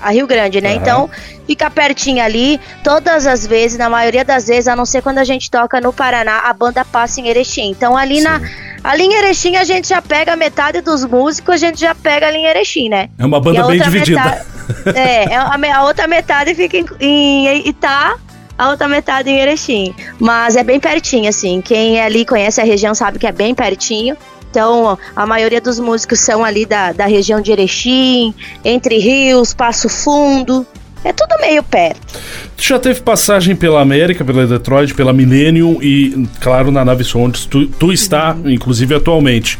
a, 0.01 0.12
Rio 0.12 0.27
Grande, 0.27 0.62
né? 0.62 0.72
Uhum. 0.72 0.75
Então, 0.77 1.10
fica 1.46 1.70
pertinho 1.70 2.24
ali. 2.24 2.60
Todas 2.84 3.27
as 3.27 3.46
vezes, 3.46 3.77
na 3.77 3.89
maioria 3.89 4.24
das 4.24 4.48
vezes, 4.48 4.68
a 4.68 4.75
não 4.75 4.86
ser 4.86 5.01
quando 5.01 5.18
a 5.20 5.24
gente 5.24 5.50
toca 5.50 5.80
no 5.82 5.94
Paraná, 5.94 6.42
a 6.46 6.54
banda 6.54 6.84
passa 6.86 7.22
em 7.22 7.27
Erechim. 7.27 7.70
Então, 7.70 7.96
ali 7.98 8.18
Sim. 8.18 8.24
na 8.24 8.42
Ali 8.84 9.04
em 9.04 9.13
Erechim 9.16 9.56
a 9.56 9.63
gente 9.63 9.89
já 9.89 10.01
pega 10.01 10.36
metade 10.36 10.82
dos 10.82 11.04
músicos, 11.04 11.56
a 11.56 11.58
gente 11.58 11.80
já 11.80 11.94
pega 11.94 12.27
ali 12.27 12.38
em 12.38 12.46
Erechim, 12.46 12.89
né? 12.89 13.10
É 13.18 13.25
uma 13.25 13.39
banda 13.39 13.66
bem 13.68 13.82
dividida. 13.82 14.22
Metade, 14.22 14.98
é, 14.98 15.36
a, 15.36 15.77
a, 15.77 15.84
outra 15.84 16.08
metade 16.08 16.54
fica 16.56 16.77
em, 16.77 16.86
em 17.00 17.68
Itá, 17.68 18.16
a 18.58 18.70
outra 18.70 18.88
metade 18.88 19.30
em 19.30 19.39
Erechim. 19.39 19.94
Mas 20.20 20.56
é 20.56 20.63
bem 20.63 20.80
pertinho, 20.80 21.27
assim. 21.27 21.62
Quem 21.62 22.00
é 22.00 22.06
ali 22.06 22.25
conhece 22.25 22.62
a 22.62 22.63
região 22.63 22.96
sabe 22.96 23.20
que 23.20 23.27
é 23.27 23.32
bem 23.32 23.54
pertinho. 23.54 24.16
Então, 24.50 24.98
a 25.16 25.25
maioria 25.25 25.62
dos 25.62 25.80
músicos 25.80 26.20
são 26.20 26.44
ali 26.44 26.66
da, 26.66 26.92
da 26.92 27.06
região 27.06 27.42
de 27.42 27.51
Erechim, 27.51 28.34
Entre 28.63 28.98
Rios, 28.98 29.54
Passo 29.54 29.89
Fundo. 29.89 30.66
É 31.04 31.13
tudo 31.13 31.39
meio 31.39 31.63
perto. 31.63 32.20
Tu 32.58 32.63
já 32.63 32.80
teve 32.80 33.01
passagem 33.01 33.56
pela 33.56 33.80
América, 33.80 34.25
pela 34.25 34.48
Detroit, 34.48 34.94
pela 34.94 35.13
Millennium 35.13 35.77
e, 35.82 36.27
claro, 36.42 36.72
na 36.72 36.84
nave 36.84 37.06
onde 37.16 37.48
tu, 37.48 37.68
tu 37.68 37.94
está, 37.94 38.34
uhum. 38.34 38.50
inclusive 38.50 38.96
atualmente. 38.96 39.60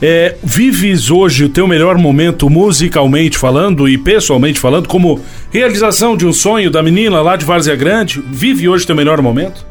É, 0.00 0.36
vives 0.42 1.10
hoje 1.10 1.44
o 1.44 1.48
teu 1.48 1.68
melhor 1.68 1.98
momento 1.98 2.48
musicalmente 2.48 3.36
falando 3.36 3.88
e 3.88 3.98
pessoalmente 3.98 4.58
falando, 4.58 4.88
como 4.88 5.20
realização 5.52 6.16
de 6.16 6.26
um 6.26 6.32
sonho 6.32 6.70
da 6.70 6.82
menina 6.82 7.20
lá 7.20 7.36
de 7.36 7.44
Várzea 7.44 7.76
Grande? 7.76 8.22
Vive 8.26 8.68
hoje 8.68 8.84
o 8.84 8.86
teu 8.86 8.96
melhor 8.96 9.20
momento? 9.20 9.69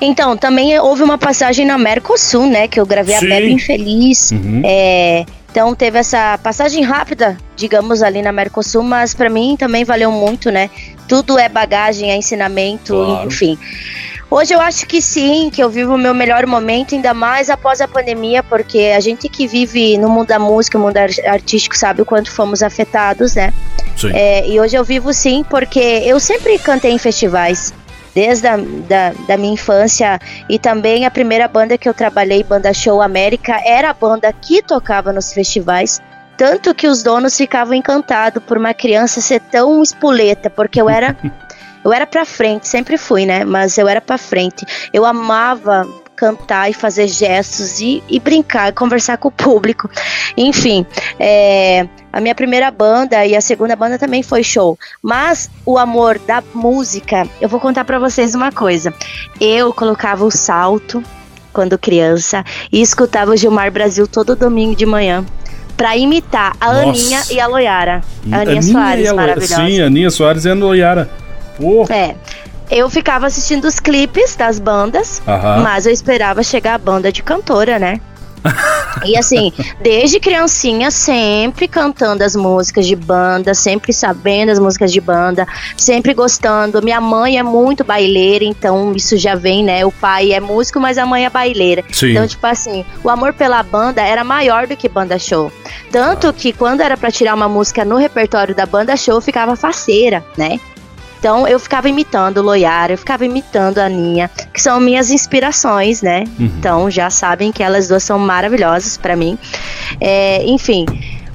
Então, 0.00 0.36
também 0.36 0.78
houve 0.78 1.02
uma 1.02 1.18
passagem 1.18 1.66
na 1.66 1.78
Mercosul, 1.78 2.46
né? 2.46 2.68
Que 2.68 2.80
eu 2.80 2.86
gravei 2.86 3.16
Sim. 3.16 3.26
a 3.26 3.28
Bebe 3.28 3.52
Infeliz. 3.52 4.30
Uhum. 4.30 4.62
É, 4.64 5.24
então 5.54 5.72
teve 5.72 6.00
essa 6.00 6.36
passagem 6.38 6.82
rápida, 6.82 7.38
digamos, 7.54 8.02
ali 8.02 8.20
na 8.20 8.32
Mercosul, 8.32 8.82
mas 8.82 9.14
para 9.14 9.30
mim 9.30 9.56
também 9.56 9.84
valeu 9.84 10.10
muito, 10.10 10.50
né? 10.50 10.68
Tudo 11.06 11.38
é 11.38 11.48
bagagem, 11.48 12.10
é 12.10 12.16
ensinamento, 12.16 12.92
claro. 12.92 13.28
enfim. 13.28 13.56
Hoje 14.28 14.52
eu 14.52 14.60
acho 14.60 14.84
que 14.84 15.00
sim, 15.00 15.50
que 15.50 15.62
eu 15.62 15.70
vivo 15.70 15.94
o 15.94 15.96
meu 15.96 16.12
melhor 16.12 16.44
momento, 16.44 16.96
ainda 16.96 17.14
mais 17.14 17.48
após 17.48 17.80
a 17.80 17.86
pandemia, 17.86 18.42
porque 18.42 18.92
a 18.96 18.98
gente 18.98 19.28
que 19.28 19.46
vive 19.46 19.96
no 19.96 20.08
mundo 20.08 20.26
da 20.26 20.40
música, 20.40 20.76
no 20.76 20.86
mundo 20.86 20.96
artístico, 20.96 21.76
sabe 21.76 22.02
o 22.02 22.04
quanto 22.04 22.32
fomos 22.32 22.60
afetados, 22.60 23.36
né? 23.36 23.54
Sim. 23.96 24.10
É, 24.12 24.48
e 24.48 24.58
hoje 24.58 24.74
eu 24.74 24.82
vivo 24.82 25.14
sim, 25.14 25.44
porque 25.48 25.78
eu 25.78 26.18
sempre 26.18 26.58
cantei 26.58 26.90
em 26.90 26.98
festivais 26.98 27.72
desde 28.14 28.46
a 28.46 28.56
da, 28.56 29.12
da 29.26 29.36
minha 29.36 29.54
infância 29.54 30.18
e 30.48 30.58
também 30.58 31.04
a 31.04 31.10
primeira 31.10 31.48
banda 31.48 31.76
que 31.76 31.88
eu 31.88 31.94
trabalhei, 31.94 32.42
Banda 32.42 32.72
Show 32.72 33.02
América, 33.02 33.60
era 33.64 33.90
a 33.90 33.94
banda 33.94 34.32
que 34.32 34.62
tocava 34.62 35.12
nos 35.12 35.32
festivais. 35.32 36.00
Tanto 36.36 36.74
que 36.74 36.88
os 36.88 37.02
donos 37.02 37.36
ficavam 37.36 37.74
encantados 37.74 38.42
por 38.42 38.58
uma 38.58 38.74
criança 38.74 39.20
ser 39.20 39.40
tão 39.40 39.82
espoleta, 39.82 40.50
porque 40.50 40.80
eu 40.80 40.88
era 40.88 41.16
eu 41.84 41.92
era 41.92 42.06
pra 42.06 42.24
frente, 42.24 42.66
sempre 42.66 42.96
fui, 42.96 43.26
né? 43.26 43.44
Mas 43.44 43.76
eu 43.76 43.86
era 43.86 44.00
pra 44.00 44.16
frente. 44.16 44.64
Eu 44.92 45.04
amava 45.04 45.86
cantar 46.16 46.70
e 46.70 46.72
fazer 46.72 47.08
gestos 47.08 47.80
e, 47.80 48.02
e 48.08 48.18
brincar, 48.18 48.72
conversar 48.72 49.18
com 49.18 49.28
o 49.28 49.32
público. 49.32 49.90
Enfim, 50.36 50.86
é, 51.18 51.86
a 52.14 52.20
minha 52.20 52.34
primeira 52.34 52.70
banda 52.70 53.26
e 53.26 53.34
a 53.34 53.40
segunda 53.40 53.74
banda 53.74 53.98
também 53.98 54.22
foi 54.22 54.44
show. 54.44 54.78
Mas 55.02 55.50
o 55.66 55.76
amor 55.76 56.16
da 56.20 56.44
música, 56.54 57.26
eu 57.40 57.48
vou 57.48 57.58
contar 57.58 57.84
para 57.84 57.98
vocês 57.98 58.36
uma 58.36 58.52
coisa. 58.52 58.94
Eu 59.40 59.72
colocava 59.72 60.24
o 60.24 60.30
salto 60.30 61.02
quando 61.52 61.76
criança 61.76 62.44
e 62.70 62.80
escutava 62.80 63.32
o 63.32 63.36
Gilmar 63.36 63.72
Brasil 63.72 64.06
todo 64.06 64.36
domingo 64.36 64.76
de 64.76 64.86
manhã 64.86 65.26
para 65.76 65.96
imitar 65.96 66.56
a 66.60 66.72
Nossa. 66.72 66.88
Aninha 66.88 67.22
e 67.32 67.40
a 67.40 67.48
Loiara. 67.48 68.00
A 68.30 68.36
Aninha, 68.42 68.58
Aninha 68.58 68.62
Soares, 68.62 69.12
maravilhosa. 69.12 69.56
Sim, 69.56 69.80
a 69.80 69.86
Aninha 69.86 70.10
Soares 70.10 70.44
e 70.44 70.50
a 70.50 70.54
Loiara. 70.54 71.10
Pô. 71.58 71.84
É 71.90 72.14
eu 72.70 72.88
ficava 72.88 73.26
assistindo 73.26 73.66
os 73.66 73.78
clipes 73.78 74.36
das 74.36 74.58
bandas, 74.58 75.20
mas 75.62 75.84
eu 75.84 75.92
esperava 75.92 76.42
chegar 76.42 76.74
a 76.74 76.78
banda 76.78 77.12
de 77.12 77.22
cantora, 77.22 77.78
né? 77.78 78.00
E 79.04 79.16
assim, 79.16 79.52
desde 79.80 80.20
criancinha, 80.20 80.90
sempre 80.90 81.66
cantando 81.66 82.22
as 82.22 82.36
músicas 82.36 82.86
de 82.86 82.94
banda, 82.94 83.54
sempre 83.54 83.92
sabendo 83.92 84.50
as 84.50 84.58
músicas 84.58 84.92
de 84.92 85.00
banda, 85.00 85.46
sempre 85.76 86.12
gostando. 86.14 86.82
Minha 86.82 87.00
mãe 87.00 87.38
é 87.38 87.42
muito 87.42 87.84
baileira, 87.84 88.44
então 88.44 88.92
isso 88.94 89.16
já 89.16 89.34
vem, 89.34 89.64
né? 89.64 89.84
O 89.84 89.92
pai 89.92 90.32
é 90.32 90.40
músico, 90.40 90.78
mas 90.78 90.98
a 90.98 91.06
mãe 91.06 91.24
é 91.24 91.30
baileira. 91.30 91.84
Sim. 91.90 92.10
Então, 92.10 92.26
tipo 92.26 92.46
assim, 92.46 92.84
o 93.02 93.10
amor 93.10 93.32
pela 93.32 93.62
banda 93.62 94.02
era 94.02 94.22
maior 94.22 94.66
do 94.66 94.76
que 94.76 94.88
banda 94.88 95.18
show. 95.18 95.50
Tanto 95.90 96.32
que 96.32 96.52
quando 96.52 96.80
era 96.80 96.96
para 96.96 97.10
tirar 97.10 97.34
uma 97.34 97.48
música 97.48 97.84
no 97.84 97.96
repertório 97.96 98.54
da 98.54 98.66
banda 98.66 98.96
show, 98.96 99.20
ficava 99.20 99.56
faceira, 99.56 100.24
né? 100.36 100.60
Então 101.24 101.48
eu 101.48 101.58
ficava 101.58 101.88
imitando 101.88 102.42
Loiara, 102.42 102.92
eu 102.92 102.98
ficava 102.98 103.24
imitando 103.24 103.78
a 103.78 103.86
Aninha, 103.86 104.30
que 104.52 104.60
são 104.60 104.78
minhas 104.78 105.10
inspirações, 105.10 106.02
né? 106.02 106.24
Uhum. 106.38 106.44
Então 106.58 106.90
já 106.90 107.08
sabem 107.08 107.50
que 107.50 107.62
elas 107.62 107.88
duas 107.88 108.02
são 108.02 108.18
maravilhosas 108.18 108.98
para 108.98 109.16
mim. 109.16 109.38
É, 109.98 110.44
enfim. 110.44 110.84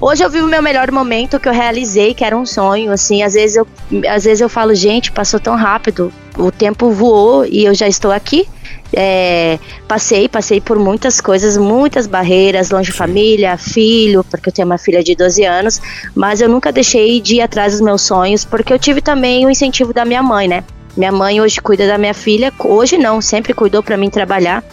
Hoje 0.02 0.24
eu 0.24 0.30
vivo 0.30 0.46
o 0.48 0.50
meu 0.50 0.62
melhor 0.62 0.90
momento 0.92 1.38
que 1.40 1.50
eu 1.50 1.52
realizei, 1.52 2.14
que 2.14 2.24
era 2.24 2.38
um 2.38 2.46
sonho, 2.46 2.90
assim, 2.90 3.22
às 3.22 3.34
vezes 3.34 3.58
eu, 3.58 3.68
às 4.10 4.24
vezes 4.24 4.40
eu 4.40 4.48
falo, 4.48 4.74
gente, 4.74 5.12
passou 5.12 5.42
tão 5.42 5.58
rápido, 5.58 6.12
o 6.38 6.50
tempo 6.52 6.90
voou 6.92 7.46
e 7.46 7.66
eu 7.66 7.74
já 7.74 7.86
estou 7.86 8.10
aqui. 8.10 8.48
É, 8.94 9.60
passei, 9.90 10.30
passei 10.30 10.62
por 10.62 10.80
muitas 10.80 11.20
coisas, 11.20 11.58
muitas 11.58 12.08
barreiras, 12.08 12.72
longe 12.72 12.92
de 12.92 12.98
família, 12.98 13.58
filho, 13.58 14.24
porque 14.24 14.50
eu 14.50 14.54
tenho 14.54 14.66
uma 14.68 14.78
filha 14.78 15.04
de 15.04 15.16
12 15.16 15.44
anos, 15.44 15.82
mas 16.16 16.40
eu 16.40 16.48
nunca 16.48 16.72
deixei 16.72 17.20
de 17.20 17.36
ir 17.36 17.42
atrás 17.42 17.74
dos 17.74 17.82
meus 17.82 18.02
sonhos, 18.02 18.46
porque 18.46 18.72
eu 18.72 18.80
tive 18.80 19.02
também 19.02 19.46
o 19.46 19.50
incentivo 19.50 19.94
da 19.94 20.06
minha 20.06 20.24
mãe, 20.24 20.48
né? 20.48 20.64
Minha 20.96 21.12
mãe 21.12 21.42
hoje 21.42 21.62
cuida 21.62 21.86
da 21.86 21.98
minha 21.98 22.14
filha, 22.14 22.54
hoje 22.58 22.98
não, 22.98 23.22
sempre 23.22 23.54
cuidou 23.54 23.84
para 23.84 23.98
mim 23.98 24.10
trabalhar. 24.10 24.64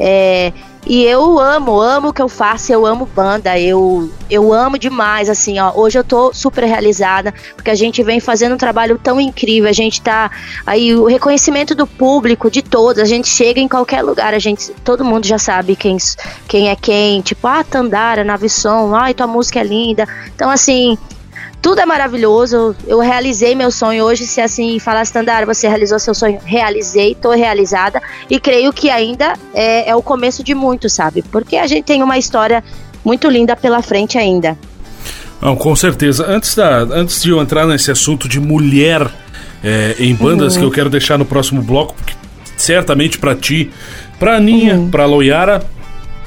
É, 0.00 0.52
e 0.86 1.02
eu 1.04 1.38
amo, 1.38 1.80
amo 1.80 2.08
o 2.08 2.12
que 2.12 2.20
eu 2.20 2.28
faço, 2.28 2.72
eu 2.72 2.84
amo 2.84 3.06
banda, 3.06 3.58
eu, 3.58 4.10
eu 4.28 4.52
amo 4.52 4.78
demais, 4.78 5.30
assim, 5.30 5.58
ó. 5.58 5.72
Hoje 5.74 5.98
eu 5.98 6.04
tô 6.04 6.32
super 6.32 6.64
realizada, 6.64 7.32
porque 7.54 7.70
a 7.70 7.74
gente 7.74 8.02
vem 8.02 8.20
fazendo 8.20 8.54
um 8.54 8.58
trabalho 8.58 8.98
tão 9.02 9.20
incrível, 9.20 9.68
a 9.68 9.72
gente 9.72 10.02
tá 10.02 10.30
aí, 10.66 10.94
o 10.94 11.06
reconhecimento 11.06 11.74
do 11.74 11.86
público, 11.86 12.50
de 12.50 12.60
todos, 12.60 13.02
a 13.02 13.06
gente 13.06 13.28
chega 13.28 13.60
em 13.60 13.68
qualquer 13.68 14.02
lugar, 14.02 14.34
a 14.34 14.38
gente, 14.38 14.72
todo 14.84 15.04
mundo 15.04 15.26
já 15.26 15.38
sabe 15.38 15.74
quem, 15.74 15.96
quem 16.46 16.68
é 16.68 16.76
quem, 16.76 17.22
tipo, 17.22 17.46
ah, 17.46 17.64
Tandara, 17.64 18.22
Navisson, 18.22 18.94
ai, 18.94 19.14
tua 19.14 19.26
música 19.26 19.60
é 19.60 19.64
linda. 19.64 20.06
Então, 20.34 20.50
assim, 20.50 20.98
tudo 21.64 21.80
é 21.80 21.86
maravilhoso. 21.86 22.76
Eu 22.86 23.00
realizei 23.00 23.54
meu 23.54 23.70
sonho 23.70 24.04
hoje. 24.04 24.26
Se 24.26 24.38
assim 24.38 24.78
falar, 24.78 25.02
Standard, 25.04 25.46
você 25.46 25.66
realizou 25.66 25.98
seu 25.98 26.14
sonho, 26.14 26.38
realizei, 26.44 27.12
estou 27.12 27.32
realizada. 27.32 28.02
E 28.28 28.38
creio 28.38 28.70
que 28.70 28.90
ainda 28.90 29.32
é, 29.54 29.88
é 29.88 29.96
o 29.96 30.02
começo 30.02 30.44
de 30.44 30.54
muito, 30.54 30.90
sabe? 30.90 31.24
Porque 31.32 31.56
a 31.56 31.66
gente 31.66 31.84
tem 31.84 32.02
uma 32.02 32.18
história 32.18 32.62
muito 33.02 33.30
linda 33.30 33.56
pela 33.56 33.80
frente 33.80 34.18
ainda. 34.18 34.58
Não, 35.40 35.56
com 35.56 35.74
certeza. 35.74 36.26
Antes, 36.28 36.54
da, 36.54 36.80
antes 36.80 37.22
de 37.22 37.30
eu 37.30 37.40
entrar 37.40 37.66
nesse 37.66 37.90
assunto 37.90 38.28
de 38.28 38.38
mulher 38.38 39.10
é, 39.62 39.96
em 39.98 40.14
bandas, 40.14 40.56
uhum. 40.56 40.60
que 40.60 40.66
eu 40.66 40.70
quero 40.70 40.90
deixar 40.90 41.16
no 41.16 41.24
próximo 41.24 41.62
bloco, 41.62 41.94
porque 41.94 42.12
certamente 42.58 43.16
para 43.18 43.34
ti, 43.34 43.70
para 44.18 44.36
Aninha, 44.36 44.74
uhum. 44.74 44.90
para 44.90 45.06
Loiara, 45.06 45.64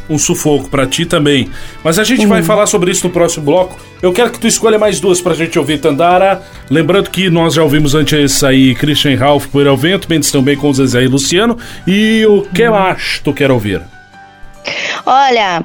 um 0.10 0.18
sufoco 0.18 0.70
para 0.70 0.86
ti 0.86 1.06
também. 1.06 1.50
Mas 1.84 2.00
a 2.00 2.04
gente 2.04 2.24
uhum. 2.24 2.30
vai 2.30 2.44
falar 2.44 2.68
sobre 2.68 2.92
isso 2.92 3.08
no 3.08 3.14
próximo 3.14 3.46
bloco. 3.46 3.78
Eu 4.02 4.14
quero 4.14 4.32
que 4.32 4.40
tu 4.40 4.48
escolha 4.48 4.78
mais 4.78 5.00
duas 5.00 5.20
pra 5.20 5.34
gente 5.34 5.58
ouvir, 5.58 5.80
Tandara. 5.80 6.42
Lembrando 6.70 7.10
que 7.10 7.30
nós 7.30 7.54
já 7.54 7.64
ouvimos 7.64 7.96
antes 7.96 8.44
aí 8.44 8.76
Christian 8.76 9.18
Ralph 9.18 9.48
por 9.48 9.68
ao 9.68 9.78
vento, 9.78 10.08
Mendes 10.10 10.32
também 10.32 10.56
com 10.56 10.72
Zezé 10.72 11.04
e 11.04 11.08
Luciano. 11.08 11.58
E 11.86 12.26
o 12.26 12.44
que 12.44 12.66
uhum. 12.66 12.72
mais 12.72 13.20
tu 13.24 13.34
quer 13.34 13.52
ouvir? 13.52 13.82
Olha, 15.06 15.64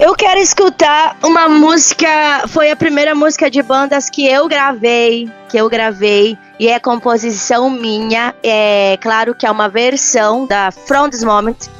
eu 0.00 0.14
quero 0.14 0.38
escutar 0.38 1.16
uma 1.24 1.48
música, 1.48 2.44
foi 2.48 2.70
a 2.70 2.76
primeira 2.76 3.14
música 3.14 3.50
de 3.50 3.60
bandas 3.62 4.08
que 4.08 4.26
eu 4.26 4.46
gravei, 4.46 5.28
que 5.48 5.56
eu 5.56 5.68
gravei 5.68 6.38
e 6.58 6.68
é 6.68 6.78
composição 6.78 7.68
minha. 7.68 8.32
É 8.42 8.96
claro 9.00 9.34
que 9.34 9.44
é 9.44 9.50
uma 9.50 9.68
versão 9.68 10.46
da 10.46 10.70
From 10.70 11.10
This 11.10 11.24
Moment. 11.24 11.77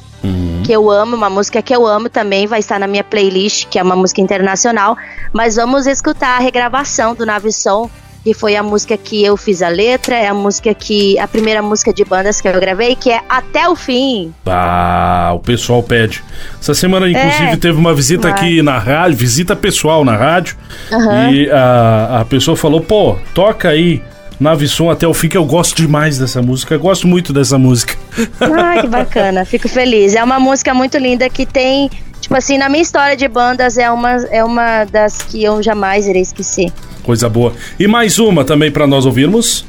Que 0.68 0.72
eu 0.74 0.90
amo, 0.90 1.16
uma 1.16 1.30
música 1.30 1.62
que 1.62 1.74
eu 1.74 1.86
amo 1.86 2.10
também, 2.10 2.46
vai 2.46 2.58
estar 2.58 2.78
na 2.78 2.86
minha 2.86 3.02
playlist, 3.02 3.66
que 3.70 3.78
é 3.78 3.82
uma 3.82 3.96
música 3.96 4.20
internacional. 4.20 4.98
Mas 5.32 5.56
vamos 5.56 5.86
escutar 5.86 6.36
a 6.36 6.38
regravação 6.40 7.14
do 7.14 7.24
Navisson, 7.24 7.90
que 8.22 8.34
foi 8.34 8.54
a 8.54 8.62
música 8.62 8.94
que 8.94 9.24
eu 9.24 9.34
fiz 9.34 9.62
a 9.62 9.70
letra, 9.70 10.14
é 10.16 10.28
a 10.28 10.34
música 10.34 10.74
que. 10.74 11.18
a 11.18 11.26
primeira 11.26 11.62
música 11.62 11.90
de 11.90 12.04
bandas 12.04 12.38
que 12.42 12.48
eu 12.48 12.60
gravei, 12.60 12.94
que 12.94 13.10
é 13.10 13.22
Até 13.30 13.66
o 13.66 13.74
Fim. 13.74 14.34
Ah, 14.44 15.30
o 15.34 15.38
pessoal 15.38 15.82
pede. 15.82 16.22
Essa 16.60 16.74
semana, 16.74 17.08
inclusive, 17.08 17.52
É, 17.52 17.56
teve 17.56 17.78
uma 17.78 17.94
visita 17.94 18.28
vai. 18.28 18.32
aqui 18.32 18.60
na 18.60 18.76
rádio, 18.78 19.16
visita 19.16 19.56
pessoal 19.56 20.04
na 20.04 20.16
rádio. 20.16 20.54
Aham. 20.92 21.30
E 21.30 21.50
a, 21.50 22.20
a 22.20 22.24
pessoa 22.26 22.58
falou: 22.58 22.82
pô, 22.82 23.16
toca 23.32 23.70
aí. 23.70 24.02
Nave 24.40 24.68
Som 24.68 24.90
até 24.90 25.06
o 25.06 25.12
fim, 25.12 25.28
que 25.28 25.36
eu 25.36 25.44
gosto 25.44 25.76
demais 25.76 26.18
dessa 26.18 26.40
música. 26.40 26.74
Eu 26.74 26.80
gosto 26.80 27.06
muito 27.06 27.32
dessa 27.32 27.58
música. 27.58 27.96
Ah, 28.40 28.80
que 28.80 28.86
bacana, 28.86 29.44
fico 29.46 29.68
feliz. 29.68 30.14
É 30.14 30.22
uma 30.22 30.38
música 30.38 30.72
muito 30.72 30.96
linda 30.96 31.28
que 31.28 31.44
tem. 31.44 31.90
Tipo 32.20 32.36
assim, 32.36 32.58
na 32.58 32.68
minha 32.68 32.82
história 32.82 33.16
de 33.16 33.26
bandas, 33.26 33.78
é 33.78 33.90
uma, 33.90 34.10
é 34.30 34.44
uma 34.44 34.84
das 34.84 35.22
que 35.22 35.42
eu 35.42 35.62
jamais 35.62 36.06
irei 36.06 36.22
esquecer. 36.22 36.70
Coisa 37.02 37.28
boa. 37.28 37.52
E 37.78 37.86
mais 37.88 38.18
uma 38.18 38.44
também 38.44 38.70
pra 38.70 38.86
nós 38.86 39.06
ouvirmos. 39.06 39.64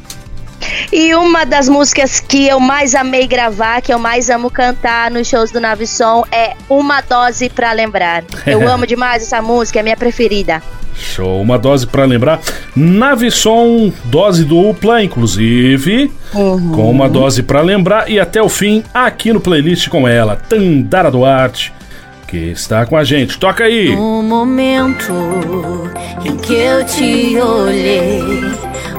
E 0.91 1.13
uma 1.15 1.45
das 1.45 1.69
músicas 1.69 2.19
que 2.19 2.47
eu 2.47 2.59
mais 2.59 2.95
amei 2.95 3.27
gravar, 3.27 3.81
que 3.81 3.93
eu 3.93 3.99
mais 3.99 4.29
amo 4.29 4.49
cantar 4.49 5.09
nos 5.11 5.27
shows 5.27 5.51
do 5.51 5.59
Navisson, 5.59 6.23
é 6.31 6.53
Uma 6.69 7.01
Dose 7.01 7.49
Pra 7.49 7.71
Lembrar. 7.71 8.23
Eu 8.45 8.67
amo 8.69 8.85
demais 8.85 9.23
essa 9.23 9.41
música, 9.41 9.79
é 9.79 9.83
minha 9.83 9.97
preferida. 9.97 10.61
Show, 10.95 11.41
uma 11.41 11.57
dose 11.57 11.87
pra 11.87 12.03
lembrar. 12.03 12.41
Nave 12.75 13.31
Som, 13.31 13.91
dose 14.05 14.43
dupla, 14.43 15.01
inclusive. 15.01 16.11
Com 16.33 16.91
uma 16.91 17.07
dose 17.07 17.41
pra 17.41 17.61
lembrar. 17.61 18.09
E 18.11 18.19
até 18.19 18.41
o 18.41 18.49
fim, 18.49 18.83
aqui 18.93 19.31
no 19.31 19.39
playlist 19.39 19.87
com 19.87 20.05
ela, 20.05 20.35
Tandara 20.35 21.09
Duarte, 21.09 21.73
que 22.27 22.37
está 22.37 22.85
com 22.85 22.97
a 22.97 23.03
gente. 23.05 23.37
Toca 23.39 23.63
aí! 23.63 23.95
No 23.95 24.21
momento 24.21 25.13
em 26.25 26.35
que 26.35 26.53
eu 26.53 26.85
te 26.85 27.37
olhei, 27.37 28.53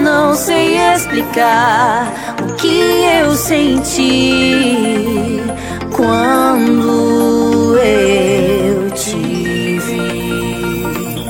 Não 0.00 0.34
sei 0.34 0.78
explicar 0.94 2.12
o 2.42 2.54
que 2.54 2.80
eu 3.20 3.34
senti 3.34 4.94
quando 5.92 7.76
eu 7.78 8.90
te 8.90 9.78
vi 9.78 11.24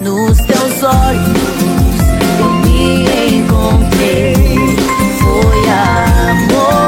nos 0.00 0.38
teus 0.38 0.82
olhos. 0.82 1.98
Eu 2.38 2.50
me 2.64 3.04
encontrei, 3.38 4.34
foi 5.18 5.60
amor. 5.68 6.78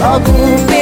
Logo 0.00 0.73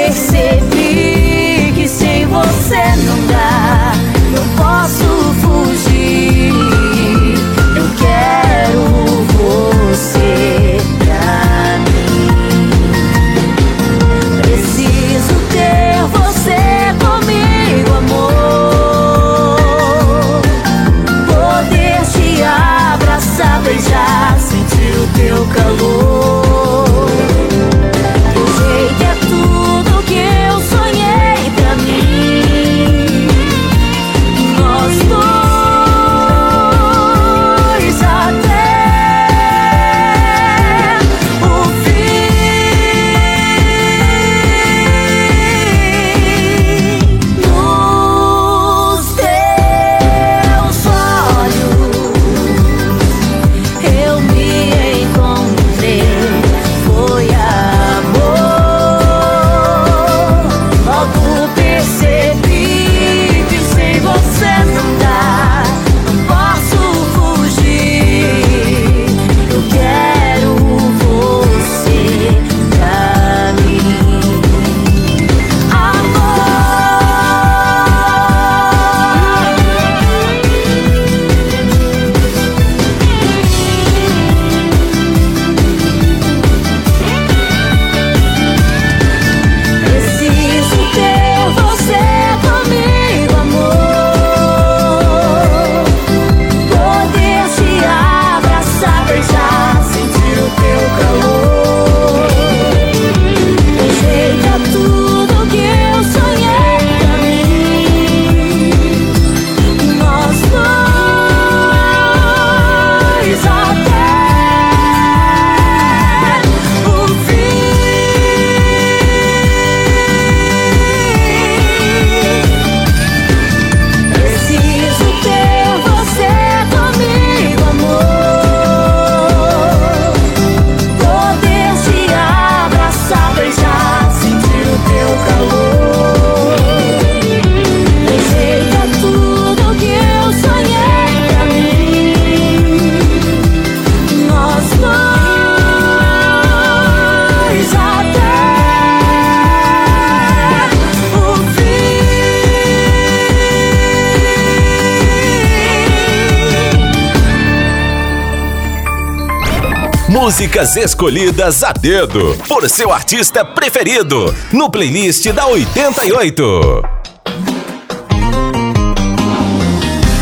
Músicas 160.43 160.75
escolhidas 160.75 161.63
a 161.63 161.73
dedo 161.73 162.37
por 162.49 162.69
seu 162.69 162.93
artista 162.93 163.45
preferido 163.45 164.35
no 164.53 164.69
playlist 164.69 165.25
da 165.29 165.47
88. 165.47 166.83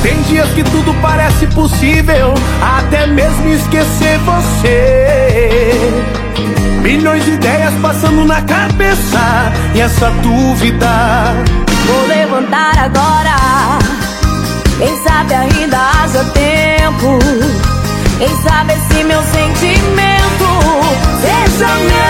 Tem 0.03 0.21
dias 0.25 0.51
que 0.51 0.63
tudo 0.63 0.93
parece 1.01 1.47
possível, 1.47 2.35
até 2.61 3.07
mesmo 3.07 3.49
esquecer 3.49 4.19
você. 4.19 5.91
Milhões 6.83 7.25
de 7.25 7.31
ideias 7.31 7.73
passando 7.81 8.23
na 8.27 8.43
cabeça 8.43 9.51
e 9.75 9.81
essa 9.81 10.11
dúvida. 10.23 11.33
Vou 11.87 12.07
levantar 12.07 12.79
agora. 12.79 13.79
Quem 14.77 15.03
sabe 15.03 15.33
ainda 15.33 15.79
haja 15.79 16.25
tempo. 16.25 17.19
Quem 18.19 18.43
sabe 18.43 18.75
esse 18.75 19.03
meu 19.03 19.23
sentimento 19.23 20.10
seja 21.61 21.79
medo 21.81 22.10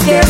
Yeah. 0.00 0.21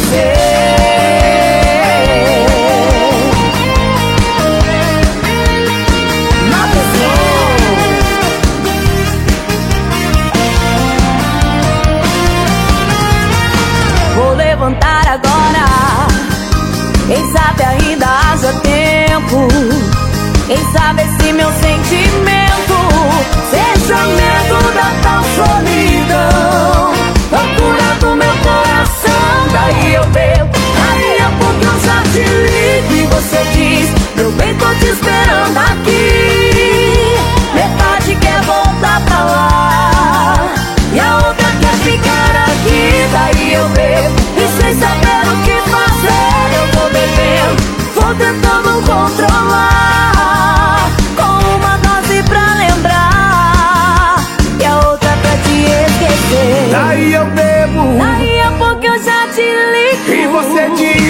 cerveja 29.53 29.87
e 29.87 29.95
eu 29.95 30.05
bebo. 30.07 30.51
Aí 30.91 31.17
é 31.19 31.29
porque 31.38 31.67
eu 31.67 31.81
já 31.81 32.03
te 32.12 32.21
ligo 32.21 32.95
e 32.95 33.07
você 33.07 33.45
diz: 33.53 33.91
Meu 34.17 34.33
bem, 34.33 34.55
tô 34.57 34.67
te 34.75 34.87
esperando 34.87 35.59
aqui. 35.59 37.17
Metade 37.55 38.17
quer 38.17 38.41
voltar 38.43 39.01
pra 39.05 39.25
lá 39.25 40.55
e 40.93 41.01
a 41.01 41.17
outra 41.17 41.49
quer 41.61 41.77
ficar 41.85 42.45
aqui. 42.47 43.07
Daí 43.12 43.55
eu 43.55 43.69
bebo. 43.71 44.22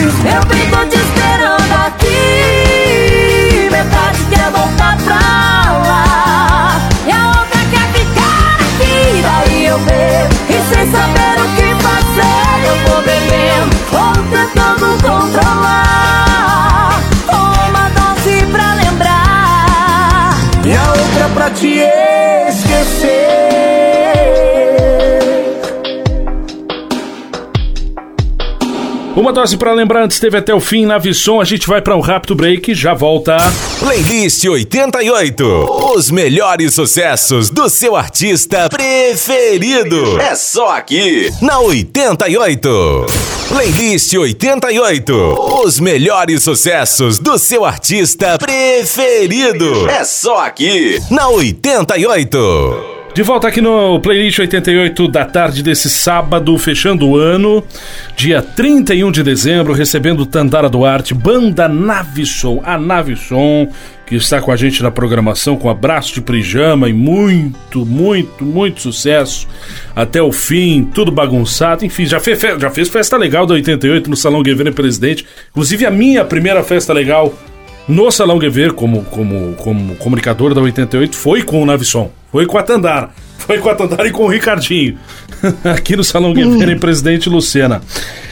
Eu 0.04 0.10
fico 0.10 0.84
de 0.86 1.01
Uma 29.33 29.40
dose 29.40 29.57
para 29.57 29.73
lembrar 29.73 30.05
antes 30.05 30.21
teve 30.21 30.37
até 30.37 30.53
o 30.53 30.61
fim 30.61 30.85
na 30.85 30.99
Visson. 30.99 31.40
A 31.40 31.45
gente 31.45 31.66
vai 31.66 31.81
para 31.81 31.97
um 31.97 32.01
rápido 32.01 32.35
break 32.35 32.71
e 32.73 32.75
já 32.75 32.92
volta. 32.92 33.38
Playlist 33.79 34.45
88. 34.45 35.42
Os 35.97 36.11
melhores 36.11 36.75
sucessos 36.75 37.49
do 37.49 37.71
seu 37.71 37.97
artista 37.97 38.68
preferido. 38.68 40.21
É 40.21 40.35
só 40.35 40.77
aqui 40.77 41.33
na 41.40 41.61
88. 41.61 43.07
Playlist 43.49 44.12
88. 44.12 45.62
Os 45.64 45.81
melhores 45.81 46.42
sucessos 46.42 47.18
do 47.18 47.38
seu 47.38 47.64
artista 47.64 48.37
preferido. 48.37 49.88
É 49.88 50.05
só 50.05 50.45
aqui 50.45 51.01
na 51.11 51.31
88. 51.31 52.91
De 53.14 53.22
volta 53.22 53.46
aqui 53.46 53.61
no 53.61 54.01
Playlist 54.01 54.38
88 54.38 55.07
da 55.07 55.27
tarde 55.27 55.62
desse 55.62 55.90
sábado, 55.90 56.57
fechando 56.57 57.07
o 57.07 57.18
ano, 57.18 57.62
dia 58.16 58.40
31 58.40 59.12
de 59.12 59.22
dezembro, 59.22 59.75
recebendo 59.75 60.25
Tandara 60.25 60.66
Duarte, 60.70 61.12
banda 61.12 61.68
Navisson, 61.68 62.62
a 62.64 62.79
Navisson, 62.79 63.68
que 64.07 64.14
está 64.14 64.40
com 64.40 64.51
a 64.51 64.57
gente 64.57 64.83
na 64.83 64.90
programação 64.90 65.59
com 65.59 65.68
abraço 65.68 66.14
de 66.14 66.22
pijama 66.22 66.88
e 66.88 66.94
muito, 66.94 67.85
muito, 67.85 68.46
muito 68.46 68.81
sucesso 68.81 69.46
até 69.94 70.22
o 70.22 70.33
fim, 70.33 70.83
tudo 70.83 71.12
bagunçado, 71.12 71.85
enfim, 71.85 72.07
já 72.07 72.18
fez, 72.18 72.40
já 72.40 72.70
fez 72.70 72.88
festa 72.88 73.18
legal 73.18 73.44
da 73.44 73.53
88 73.53 74.09
no 74.09 74.16
Salão 74.16 74.42
Guevara 74.42 74.72
Presidente, 74.72 75.27
inclusive 75.51 75.85
a 75.85 75.90
minha 75.90 76.25
primeira 76.25 76.62
festa 76.62 76.94
legal 76.94 77.35
no 77.87 78.11
Salão 78.11 78.38
Guevara 78.38 78.72
como, 78.72 79.05
como, 79.05 79.53
como 79.57 79.96
comunicador 79.96 80.55
da 80.55 80.62
88 80.62 81.14
foi 81.14 81.42
com 81.42 81.62
o 81.62 81.66
Navisson. 81.66 82.21
Foi 82.33 82.47
com 82.47 82.57
a 82.57 82.62
Tandara. 82.62 83.11
Foi 83.37 83.59
com 83.59 83.68
a 83.68 83.75
Tandara 83.75 84.09
e 84.09 84.11
com 84.11 84.25
o 84.25 84.29
Ricardinho. 84.29 84.99
Aqui 85.62 85.95
no 85.95 86.03
Salão 86.03 86.33
Guerreiro 86.33 86.73
em 86.73 86.79
Presidente 86.79 87.29
Lucena. 87.29 87.83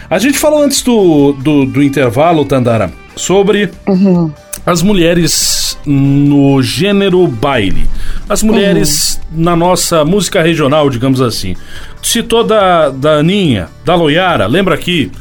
A 0.09 0.19
gente 0.19 0.39
falou 0.39 0.63
antes 0.63 0.83
do, 0.83 1.33
do, 1.33 1.67
do 1.67 1.83
intervalo, 1.83 2.45
Tandara, 2.47 2.91
sobre 3.15 3.71
uhum. 3.87 4.33
as 4.65 4.83
mulheres 4.83 5.79
no 5.85 6.63
gênero 6.63 7.27
baile. 7.27 7.87
As 8.29 8.43
mulheres 8.43 9.21
uhum. 9.31 9.43
na 9.43 9.55
nossa 9.55 10.05
música 10.05 10.43
regional, 10.43 10.89
digamos 10.89 11.21
assim. 11.21 11.55
Citou 12.03 12.43
da, 12.43 12.89
da 12.89 13.17
Aninha, 13.19 13.69
da 13.85 13.95
Loiara, 13.95 14.47
lembra 14.47 14.75
aqui? 14.75 15.13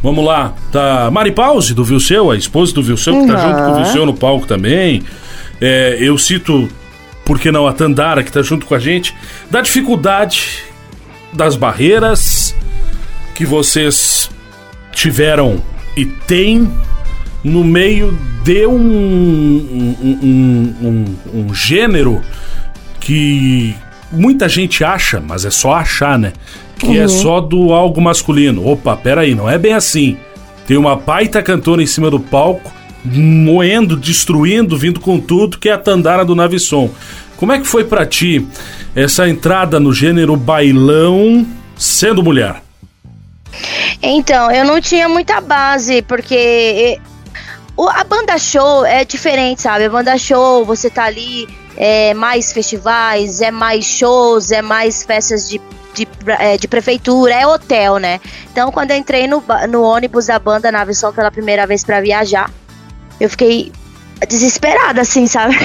Vamos 0.00 0.24
lá, 0.24 0.54
da 0.70 1.10
Mari 1.10 1.32
Pause, 1.32 1.74
do 1.74 1.84
Vilseu, 1.84 2.30
a 2.30 2.36
esposa 2.36 2.72
do 2.72 2.82
Vilseu, 2.82 3.20
que 3.20 3.26
tá 3.26 3.36
junto 3.36 3.64
com 3.64 3.72
o 3.72 3.82
Vilseu 3.82 4.06
no 4.06 4.14
palco 4.14 4.46
também. 4.46 5.02
É, 5.60 5.98
eu 6.00 6.16
cito 6.16 6.68
por 7.28 7.38
que 7.38 7.52
não 7.52 7.66
a 7.66 7.74
Tandara, 7.74 8.22
que 8.22 8.30
está 8.30 8.40
junto 8.40 8.64
com 8.64 8.74
a 8.74 8.78
gente, 8.78 9.14
da 9.50 9.60
dificuldade 9.60 10.64
das 11.30 11.56
barreiras 11.56 12.54
que 13.34 13.44
vocês 13.44 14.30
tiveram 14.92 15.62
e 15.94 16.06
têm 16.06 16.72
no 17.44 17.62
meio 17.62 18.18
de 18.42 18.66
um, 18.66 18.72
um, 18.72 20.74
um, 20.82 21.04
um, 21.34 21.54
gênero 21.54 22.22
que 22.98 23.74
muita 24.10 24.48
gente 24.48 24.82
acha, 24.82 25.20
mas 25.20 25.44
é 25.44 25.50
só 25.50 25.74
achar, 25.74 26.18
né? 26.18 26.32
Que 26.78 26.96
é 26.96 27.00
uhum. 27.00 27.04
é 27.04 27.08
só 27.08 27.42
do 27.42 27.74
algo 27.74 28.00
masculino. 28.00 28.66
Opa, 28.66 28.96
peraí, 28.96 29.34
não 29.34 29.50
é 29.50 29.58
bem 29.58 29.74
assim. 29.74 30.16
Tem 30.66 30.78
uma 30.78 30.96
baita 30.96 31.42
cantora 31.42 31.82
em 31.82 31.86
cima 31.86 32.10
do 32.10 32.18
palco 32.18 32.77
moendo, 33.12 33.96
destruindo, 33.96 34.76
vindo 34.76 35.00
com 35.00 35.18
tudo, 35.18 35.58
que 35.58 35.68
é 35.68 35.72
a 35.72 35.78
Tandara 35.78 36.24
do 36.24 36.34
Navisson. 36.34 36.90
Como 37.36 37.52
é 37.52 37.58
que 37.58 37.66
foi 37.66 37.84
para 37.84 38.04
ti 38.04 38.46
essa 38.94 39.28
entrada 39.28 39.78
no 39.78 39.92
gênero 39.92 40.36
bailão 40.36 41.46
sendo 41.76 42.22
mulher? 42.22 42.62
Então, 44.02 44.50
eu 44.50 44.64
não 44.64 44.80
tinha 44.80 45.08
muita 45.08 45.40
base, 45.40 46.02
porque 46.02 46.98
a 47.78 48.04
banda 48.04 48.38
show 48.38 48.84
é 48.84 49.04
diferente, 49.04 49.62
sabe? 49.62 49.84
A 49.84 49.90
banda 49.90 50.18
show, 50.18 50.64
você 50.64 50.90
tá 50.90 51.04
ali, 51.04 51.48
é 51.76 52.12
mais 52.14 52.52
festivais, 52.52 53.40
é 53.40 53.50
mais 53.50 53.84
shows, 53.84 54.50
é 54.50 54.60
mais 54.60 55.04
festas 55.04 55.48
de, 55.48 55.60
de, 55.94 56.08
é, 56.40 56.56
de 56.56 56.66
prefeitura, 56.66 57.34
é 57.34 57.46
hotel, 57.46 57.98
né? 57.98 58.20
Então, 58.50 58.72
quando 58.72 58.90
eu 58.90 58.96
entrei 58.96 59.28
no, 59.28 59.42
no 59.68 59.82
ônibus 59.82 60.26
da 60.26 60.38
banda 60.38 60.72
Nave 60.72 60.92
pela 61.14 61.30
primeira 61.30 61.66
vez 61.66 61.84
para 61.84 62.00
viajar, 62.00 62.50
eu 63.20 63.28
fiquei 63.30 63.72
desesperada, 64.28 65.00
assim, 65.00 65.26
sabe? 65.26 65.56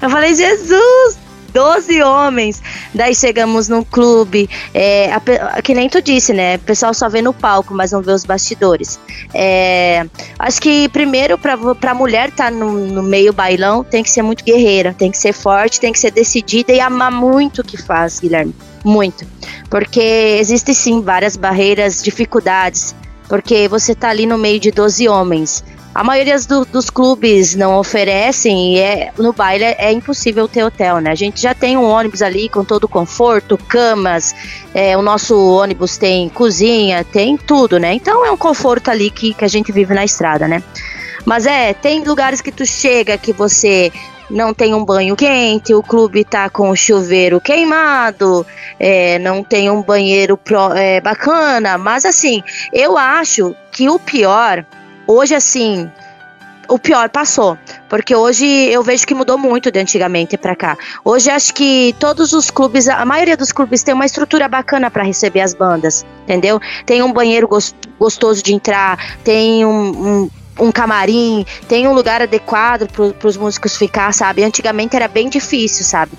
Eu 0.00 0.10
falei, 0.10 0.34
Jesus, 0.34 1.18
12 1.52 2.02
homens. 2.02 2.62
Daí 2.94 3.14
chegamos 3.14 3.68
num 3.68 3.82
clube, 3.82 4.48
é, 4.74 5.12
a, 5.12 5.62
que 5.62 5.74
nem 5.74 5.88
tu 5.88 6.00
disse, 6.00 6.32
né? 6.32 6.56
O 6.56 6.60
pessoal 6.60 6.94
só 6.94 7.08
vê 7.08 7.22
no 7.22 7.32
palco, 7.32 7.74
mas 7.74 7.92
não 7.92 8.02
vê 8.02 8.12
os 8.12 8.24
bastidores. 8.24 8.98
É, 9.34 10.06
acho 10.38 10.60
que 10.60 10.88
primeiro, 10.88 11.38
pra, 11.38 11.56
pra 11.74 11.94
mulher 11.94 12.30
estar 12.30 12.44
tá 12.44 12.50
no, 12.50 12.72
no, 12.72 13.02
meio 13.02 13.32
bailão, 13.32 13.84
tem 13.84 14.02
que 14.02 14.10
ser 14.10 14.22
muito 14.22 14.44
guerreira, 14.44 14.94
tem 14.96 15.10
que 15.10 15.18
ser 15.18 15.32
forte, 15.32 15.80
tem 15.80 15.92
que 15.92 15.98
ser 15.98 16.10
decidida 16.10 16.72
e 16.72 16.80
amar 16.80 17.12
muito 17.12 17.60
o 17.60 17.64
que 17.64 17.76
faz, 17.76 18.18
Guilherme. 18.18 18.54
Muito. 18.84 19.26
Porque 19.70 20.36
existem 20.40 20.74
sim 20.74 21.02
várias 21.02 21.36
barreiras, 21.36 22.02
dificuldades. 22.02 22.94
Porque 23.28 23.68
você 23.68 23.94
tá 23.94 24.08
ali 24.08 24.26
no 24.26 24.36
meio 24.36 24.58
de 24.58 24.70
12 24.70 25.08
homens. 25.08 25.64
A 25.94 26.02
maioria 26.02 26.38
do, 26.40 26.64
dos 26.64 26.88
clubes 26.88 27.54
não 27.54 27.76
oferecem 27.76 28.76
e 28.76 28.78
é, 28.78 29.12
no 29.18 29.30
baile 29.32 29.64
é, 29.64 29.76
é, 29.78 29.92
impossível 29.92 30.48
ter 30.48 30.64
hotel, 30.64 31.00
né? 31.00 31.10
A 31.10 31.14
gente 31.14 31.40
já 31.40 31.54
tem 31.54 31.76
um 31.76 31.84
ônibus 31.84 32.22
ali 32.22 32.48
com 32.48 32.64
todo 32.64 32.84
o 32.84 32.88
conforto, 32.88 33.58
camas, 33.58 34.34
é, 34.72 34.96
o 34.96 35.02
nosso 35.02 35.36
ônibus 35.36 35.98
tem 35.98 36.30
cozinha, 36.30 37.04
tem 37.04 37.36
tudo, 37.36 37.78
né? 37.78 37.92
Então 37.92 38.24
é 38.24 38.30
um 38.30 38.38
conforto 38.38 38.90
ali 38.90 39.10
que, 39.10 39.34
que 39.34 39.44
a 39.44 39.48
gente 39.48 39.70
vive 39.70 39.92
na 39.92 40.02
estrada, 40.02 40.48
né? 40.48 40.62
Mas 41.26 41.44
é, 41.44 41.74
tem 41.74 42.02
lugares 42.02 42.40
que 42.40 42.50
tu 42.50 42.64
chega 42.64 43.18
que 43.18 43.32
você 43.32 43.92
não 44.30 44.54
tem 44.54 44.72
um 44.72 44.82
banho 44.82 45.14
quente, 45.14 45.74
o 45.74 45.82
clube 45.82 46.24
tá 46.24 46.48
com 46.48 46.70
o 46.70 46.76
chuveiro 46.76 47.38
queimado, 47.38 48.46
é, 48.80 49.18
não 49.18 49.44
tem 49.44 49.70
um 49.70 49.82
banheiro 49.82 50.38
pro, 50.38 50.72
é, 50.72 51.02
bacana, 51.02 51.76
mas 51.76 52.06
assim, 52.06 52.42
eu 52.72 52.96
acho 52.96 53.54
que 53.70 53.90
o 53.90 53.98
pior 53.98 54.64
Hoje, 55.12 55.34
assim, 55.34 55.90
o 56.68 56.78
pior 56.78 57.08
passou. 57.10 57.58
Porque 57.88 58.14
hoje 58.14 58.46
eu 58.46 58.82
vejo 58.82 59.06
que 59.06 59.14
mudou 59.14 59.36
muito 59.36 59.70
de 59.70 59.78
antigamente 59.78 60.36
pra 60.36 60.56
cá. 60.56 60.76
Hoje 61.04 61.30
acho 61.30 61.52
que 61.52 61.94
todos 61.98 62.32
os 62.32 62.50
clubes, 62.50 62.88
a 62.88 63.04
maioria 63.04 63.36
dos 63.36 63.52
clubes 63.52 63.82
tem 63.82 63.94
uma 63.94 64.06
estrutura 64.06 64.48
bacana 64.48 64.90
pra 64.90 65.02
receber 65.02 65.40
as 65.40 65.52
bandas, 65.54 66.04
entendeu? 66.24 66.58
Tem 66.86 67.02
um 67.02 67.12
banheiro 67.12 67.46
gos- 67.46 67.74
gostoso 67.98 68.42
de 68.42 68.54
entrar, 68.54 69.18
tem 69.22 69.64
um, 69.64 69.90
um 70.24 70.30
um 70.60 70.70
camarim, 70.70 71.46
tem 71.66 71.88
um 71.88 71.94
lugar 71.94 72.20
adequado 72.20 72.86
para 72.92 73.26
os 73.26 73.38
músicos 73.38 73.74
ficar, 73.74 74.12
sabe? 74.12 74.44
Antigamente 74.44 74.94
era 74.94 75.08
bem 75.08 75.30
difícil, 75.30 75.82
sabe? 75.82 76.12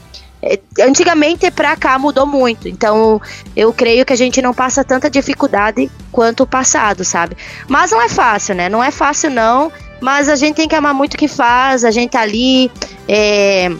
É, 0.44 0.60
Antigamente 0.82 1.50
pra 1.52 1.76
cá 1.78 1.98
mudou 1.98 2.28
muito, 2.28 2.68
então 2.68 3.22
eu 3.56 3.72
creio 3.72 4.06
que 4.06 4.12
a 4.12 4.16
gente 4.16 4.42
não 4.42 4.54
passa 4.54 4.84
tanta 4.84 5.10
dificuldade 5.10 5.90
quanto 6.12 6.44
o 6.44 6.48
passado, 6.48 7.06
sabe? 7.06 7.38
Mas 7.68 7.92
não 7.92 8.02
é 8.02 8.10
fácil, 8.10 8.54
né? 8.54 8.68
Não 8.68 8.84
é 8.84 8.92
fácil 8.92 9.32
não, 9.32 9.72
mas 10.02 10.28
a 10.28 10.36
gente 10.36 10.58
tem 10.58 10.68
que 10.68 10.76
amar 10.76 10.94
muito 10.94 11.14
o 11.14 11.18
que 11.18 11.30
faz, 11.30 11.86
a 11.86 11.92
gente 11.92 12.12
tá 12.12 12.20
ali, 12.20 12.70
é, 13.08 13.72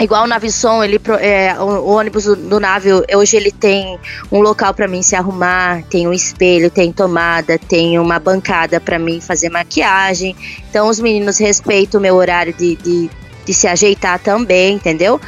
igual 0.00 0.24
o 0.24 0.26
Navisson, 0.26 0.82
ele, 0.82 0.98
é, 1.20 1.54
o, 1.60 1.90
ônibus 1.90 2.24
do, 2.24 2.34
do 2.34 2.58
Navio, 2.58 3.04
hoje 3.14 3.36
ele 3.36 3.52
tem 3.52 3.98
um 4.32 4.40
local 4.40 4.72
pra 4.72 4.88
mim 4.88 5.02
se 5.02 5.14
arrumar, 5.14 5.82
tem 5.90 6.08
um 6.08 6.14
espelho, 6.14 6.70
tem 6.70 6.90
tomada, 6.92 7.58
tem 7.58 7.98
uma 7.98 8.18
bancada 8.18 8.80
pra 8.80 8.98
mim 8.98 9.20
fazer 9.20 9.50
maquiagem. 9.50 10.34
Então 10.70 10.88
os 10.88 10.98
meninos 10.98 11.36
respeitam 11.36 11.98
o 11.98 12.02
meu 12.02 12.14
horário 12.14 12.54
de, 12.54 12.76
de, 12.76 13.10
de 13.44 13.52
se 13.54 13.66
ajeitar 13.66 14.18
também, 14.18 14.74
entendeu? 14.74 15.20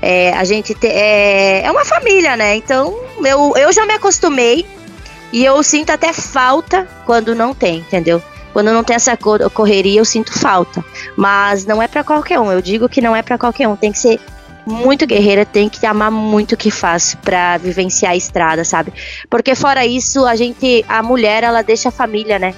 É, 0.00 0.32
a 0.34 0.44
gente 0.44 0.74
te- 0.74 0.86
é, 0.88 1.62
é 1.64 1.70
uma 1.70 1.84
família, 1.84 2.36
né? 2.36 2.54
Então 2.56 2.94
eu, 3.24 3.54
eu 3.56 3.72
já 3.72 3.86
me 3.86 3.94
acostumei 3.94 4.66
e 5.32 5.44
eu 5.44 5.62
sinto 5.62 5.90
até 5.90 6.12
falta 6.12 6.86
quando 7.04 7.34
não 7.34 7.54
tem, 7.54 7.78
entendeu? 7.78 8.22
Quando 8.52 8.72
não 8.72 8.82
tem 8.84 8.96
essa 8.96 9.16
cor- 9.16 9.50
correria, 9.50 10.00
eu 10.00 10.04
sinto 10.04 10.32
falta. 10.38 10.82
Mas 11.16 11.66
não 11.66 11.82
é 11.82 11.86
pra 11.88 12.02
qualquer 12.02 12.40
um. 12.40 12.50
Eu 12.50 12.62
digo 12.62 12.88
que 12.88 13.00
não 13.02 13.14
é 13.14 13.20
pra 13.22 13.36
qualquer 13.36 13.68
um. 13.68 13.76
Tem 13.76 13.92
que 13.92 13.98
ser 13.98 14.18
muito 14.64 15.06
guerreira, 15.06 15.44
tem 15.44 15.68
que 15.68 15.84
amar 15.86 16.10
muito 16.10 16.52
o 16.52 16.56
que 16.56 16.70
faz 16.70 17.14
pra 17.22 17.56
vivenciar 17.58 18.12
a 18.12 18.16
estrada, 18.16 18.64
sabe? 18.64 18.92
Porque 19.28 19.54
fora 19.54 19.84
isso, 19.86 20.24
a 20.24 20.34
gente, 20.34 20.84
a 20.88 21.02
mulher, 21.02 21.42
ela 21.44 21.62
deixa 21.62 21.90
a 21.90 21.92
família, 21.92 22.38
né? 22.38 22.54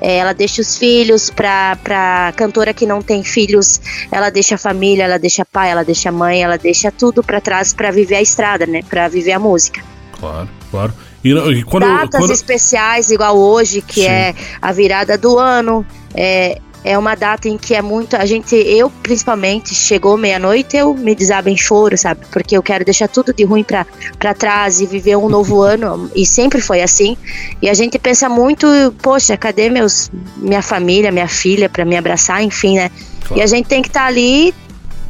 É, 0.00 0.18
ela 0.18 0.32
deixa 0.34 0.60
os 0.60 0.76
filhos 0.76 1.30
pra, 1.30 1.76
pra 1.82 2.32
cantora 2.36 2.74
que 2.74 2.84
não 2.86 3.00
tem 3.00 3.24
filhos, 3.24 3.80
ela 4.12 4.28
deixa 4.30 4.56
a 4.56 4.58
família, 4.58 5.04
ela 5.04 5.18
deixa 5.18 5.44
pai, 5.44 5.70
ela 5.70 5.84
deixa 5.84 6.10
a 6.10 6.12
mãe, 6.12 6.42
ela 6.42 6.58
deixa 6.58 6.90
tudo 6.92 7.22
pra 7.22 7.40
trás 7.40 7.72
pra 7.72 7.90
viver 7.90 8.16
a 8.16 8.22
estrada, 8.22 8.66
né? 8.66 8.82
Pra 8.88 9.08
viver 9.08 9.32
a 9.32 9.38
música. 9.38 9.82
Claro, 10.18 10.48
claro. 10.70 10.92
E, 11.24 11.30
e 11.30 11.62
quando, 11.64 11.84
Datas 11.86 12.20
quando- 12.20 12.32
especiais, 12.32 13.10
igual 13.10 13.36
hoje, 13.38 13.80
que 13.82 14.02
Sim. 14.02 14.06
é 14.08 14.34
a 14.62 14.70
virada 14.72 15.16
do 15.18 15.38
ano. 15.38 15.84
É, 16.14 16.58
é 16.84 16.96
uma 16.96 17.14
data 17.14 17.48
em 17.48 17.58
que 17.58 17.74
é 17.74 17.82
muito. 17.82 18.16
A 18.16 18.24
gente, 18.24 18.54
eu 18.54 18.90
principalmente, 19.02 19.74
chegou 19.74 20.16
meia-noite, 20.16 20.76
eu 20.76 20.94
me 20.94 21.14
desabo 21.14 21.48
em 21.48 21.56
choro, 21.56 21.96
sabe? 21.96 22.20
Porque 22.30 22.56
eu 22.56 22.62
quero 22.62 22.84
deixar 22.84 23.08
tudo 23.08 23.32
de 23.32 23.44
ruim 23.44 23.64
pra, 23.64 23.86
pra 24.18 24.34
trás 24.34 24.80
e 24.80 24.86
viver 24.86 25.16
um 25.16 25.28
novo 25.28 25.62
ano. 25.62 26.10
E 26.14 26.24
sempre 26.24 26.60
foi 26.60 26.82
assim. 26.82 27.16
E 27.60 27.68
a 27.68 27.74
gente 27.74 27.98
pensa 27.98 28.28
muito, 28.28 28.66
poxa, 29.02 29.36
cadê 29.36 29.68
meus, 29.68 30.10
minha 30.36 30.62
família, 30.62 31.10
minha 31.10 31.28
filha, 31.28 31.68
pra 31.68 31.84
me 31.84 31.96
abraçar, 31.96 32.42
enfim, 32.42 32.76
né? 32.76 32.90
Claro. 33.22 33.40
E 33.40 33.42
a 33.42 33.46
gente 33.46 33.66
tem 33.66 33.82
que 33.82 33.88
estar 33.88 34.06
ali 34.06 34.54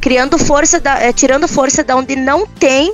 criando 0.01 0.37
força, 0.37 0.79
da, 0.79 0.99
é, 0.99 1.11
tirando 1.11 1.47
força 1.47 1.83
da 1.83 1.95
onde 1.95 2.15
não 2.15 2.47
tem 2.47 2.93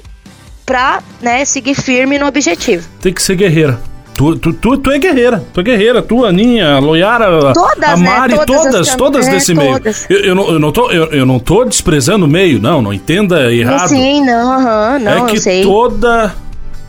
pra 0.65 1.01
né, 1.21 1.45
seguir 1.45 1.75
firme 1.75 2.17
no 2.17 2.25
objetivo. 2.25 2.87
tem 3.01 3.13
que 3.13 3.21
ser 3.21 3.35
guerreira. 3.35 3.79
Tu, 4.15 4.35
tu, 4.37 4.53
tu, 4.53 4.77
tu 4.77 4.91
é 4.91 4.99
guerreira, 4.99 5.43
tu 5.51 5.59
é 5.59 5.63
guerreira, 5.63 6.01
tu, 6.01 6.23
Aninha, 6.23 6.75
a 6.75 6.79
Loiara, 6.79 7.51
Todas, 7.53 7.89
a 7.89 7.97
né? 7.97 8.09
Mari, 8.09 8.33
Todas 8.45 8.55
as 8.57 8.71
todas, 8.71 8.89
can- 8.91 8.97
todas 8.97 9.27
é, 9.27 9.31
desse 9.31 9.53
meio. 9.55 9.73
todas. 9.73 10.05
Eu, 10.09 10.19
eu, 10.19 10.35
não, 10.35 10.49
eu, 10.51 10.59
não 10.59 10.71
tô, 10.71 10.91
eu, 10.91 11.05
eu 11.05 11.25
não 11.25 11.39
tô 11.39 11.65
desprezando 11.65 12.25
o 12.25 12.29
meio, 12.29 12.61
não, 12.61 12.79
não 12.81 12.93
entenda 12.93 13.51
errado. 13.51 13.89
Sim, 13.89 14.23
não, 14.23 14.51
aham, 14.53 14.99
não, 14.99 15.27
é 15.27 15.31
que 15.31 15.39
sei. 15.39 15.63
toda, 15.63 16.31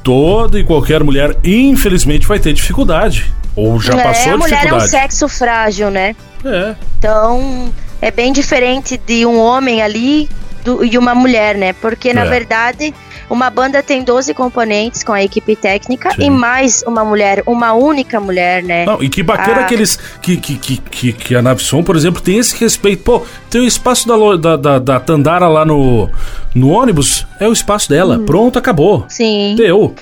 toda 0.03 0.59
e 0.61 0.65
qualquer 0.65 1.03
mulher, 1.03 1.35
infelizmente, 1.43 2.27
vai 2.27 2.39
ter 2.39 2.53
dificuldade. 2.53 3.33
Ou 3.57 3.81
já 3.81 3.95
é, 3.95 4.03
passou 4.03 4.35
a 4.35 4.37
mulher 4.37 4.53
é 4.53 4.57
um 4.57 4.59
dificuldade. 4.59 4.91
sexo 4.91 5.29
frágil, 5.29 5.91
né? 5.91 6.15
É, 6.45 6.75
Então, 6.99 7.73
é 8.03 8.11
bem 8.11 8.33
diferente 8.33 9.01
de 9.07 9.25
um 9.25 9.39
homem 9.41 9.81
ali 9.81 10.29
do- 10.65 10.85
e 10.85 10.99
uma 10.99 11.15
mulher, 11.15 11.57
né? 11.57 11.73
Porque, 11.73 12.13
na 12.13 12.25
É. 12.25 12.29
verdade, 12.29 12.93
uma 13.29 13.51
banda 13.51 13.83
tem 13.83 14.03
12 14.03 14.35
componentes 14.35 15.03
com 15.03 15.13
a 15.13 15.23
equipe 15.23 15.57
técnica 15.57 16.11
Sim. 16.13 16.25
e 16.27 16.31
mais 16.31 16.83
uma 16.87 17.05
mulher, 17.05 17.43
uma 17.47 17.73
única 17.73 18.21
mulher, 18.21 18.63
né? 18.63 18.85
Não, 18.85 19.03
e 19.03 19.09
que 19.09 19.23
bacana 19.23 19.63
Ah. 19.63 19.65
que 19.65 19.75
eles. 19.75 19.99
Que, 20.21 20.37
que, 20.37 20.57
que, 20.57 21.13
que, 21.13 21.35
a 21.35 21.43
Navisson, 21.43 21.83
por 21.83 21.97
exemplo, 21.97 22.21
tem 22.21 22.39
esse 22.39 22.57
respeito. 22.59 23.03
Pô, 23.03 23.23
tem 23.51 23.61
o 23.61 23.65
espaço 23.65 24.07
da, 24.09 24.37
da, 24.37 24.57
da, 24.57 24.79
da 24.79 25.01
Tandara 25.01 25.49
lá 25.49 25.65
no, 25.65 26.09
no 26.55 26.69
ônibus, 26.71 27.27
é 27.41 27.49
o 27.49 27.53
espaço 27.53 27.89
dela. 27.89 28.17
Hum. 28.19 28.25
Pronto, 28.25 28.59
acabou. 28.59 29.05
Sim. 29.09 29.55
Deu. 29.57 29.95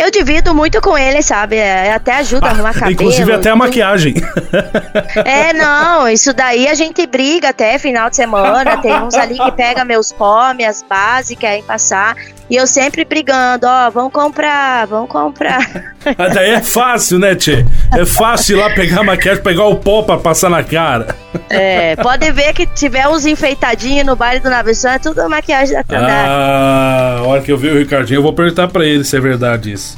Eu 0.00 0.10
divido 0.10 0.54
muito 0.54 0.80
com 0.80 0.96
ele, 0.96 1.22
sabe? 1.22 1.56
É, 1.56 1.92
Até 1.92 2.14
ajuda 2.14 2.46
a 2.46 2.50
arrumar 2.50 2.72
cabelo. 2.72 2.88
Ah, 2.88 2.92
Inclusive 2.92 3.32
até 3.32 3.50
a 3.50 3.56
maquiagem. 3.56 4.14
É, 5.26 5.52
não, 5.52 6.08
isso 6.08 6.32
daí 6.32 6.68
a 6.68 6.74
gente 6.74 7.06
briga 7.06 7.50
até 7.50 7.78
final 7.78 8.08
de 8.08 8.16
semana. 8.16 8.78
Tem 8.78 8.94
uns 8.94 9.14
ali 9.14 9.36
que 9.36 9.52
pega 9.52 9.84
meus 9.84 10.10
pó, 10.10 10.54
minhas 10.54 10.82
bases, 10.88 11.36
querem 11.38 11.62
passar. 11.62 12.16
E 12.48 12.56
eu 12.56 12.66
sempre 12.66 13.04
brigando, 13.04 13.66
ó, 13.66 13.90
vão 13.90 14.10
comprar, 14.10 14.86
vão 14.86 15.06
comprar. 15.06 15.60
Mas 16.18 16.34
daí 16.34 16.50
é 16.50 16.60
fácil, 16.60 17.18
né, 17.18 17.36
Tchê? 17.36 17.64
É 17.96 18.04
fácil 18.04 18.56
ir 18.56 18.60
lá 18.60 18.70
pegar 18.70 19.00
a 19.00 19.04
maquiagem, 19.04 19.42
pegar 19.42 19.66
o 19.66 19.76
pó 19.76 20.02
pra 20.02 20.16
passar 20.16 20.50
na 20.50 20.64
cara. 20.64 21.14
É, 21.48 21.94
pode 21.96 22.32
ver 22.32 22.52
que 22.52 22.66
tiver 22.66 23.06
uns 23.06 23.24
enfeitadinhos 23.24 24.04
no 24.04 24.16
baile 24.16 24.40
do 24.40 24.50
Navisson, 24.50 24.88
é 24.88 24.98
tudo 24.98 25.28
maquiagem 25.28 25.74
da 25.76 25.84
Tandara. 25.84 26.28
Ah, 26.28 27.16
a 27.20 27.22
hora 27.22 27.40
que 27.40 27.52
eu 27.52 27.56
ver 27.58 27.72
o 27.72 27.78
Ricardinho, 27.78 28.18
eu 28.18 28.22
vou 28.22 28.32
perguntar 28.32 28.66
pra 28.66 28.84
ele 28.84 29.04
se 29.04 29.16
é 29.16 29.20
verdade 29.20 29.72
isso. 29.72 29.89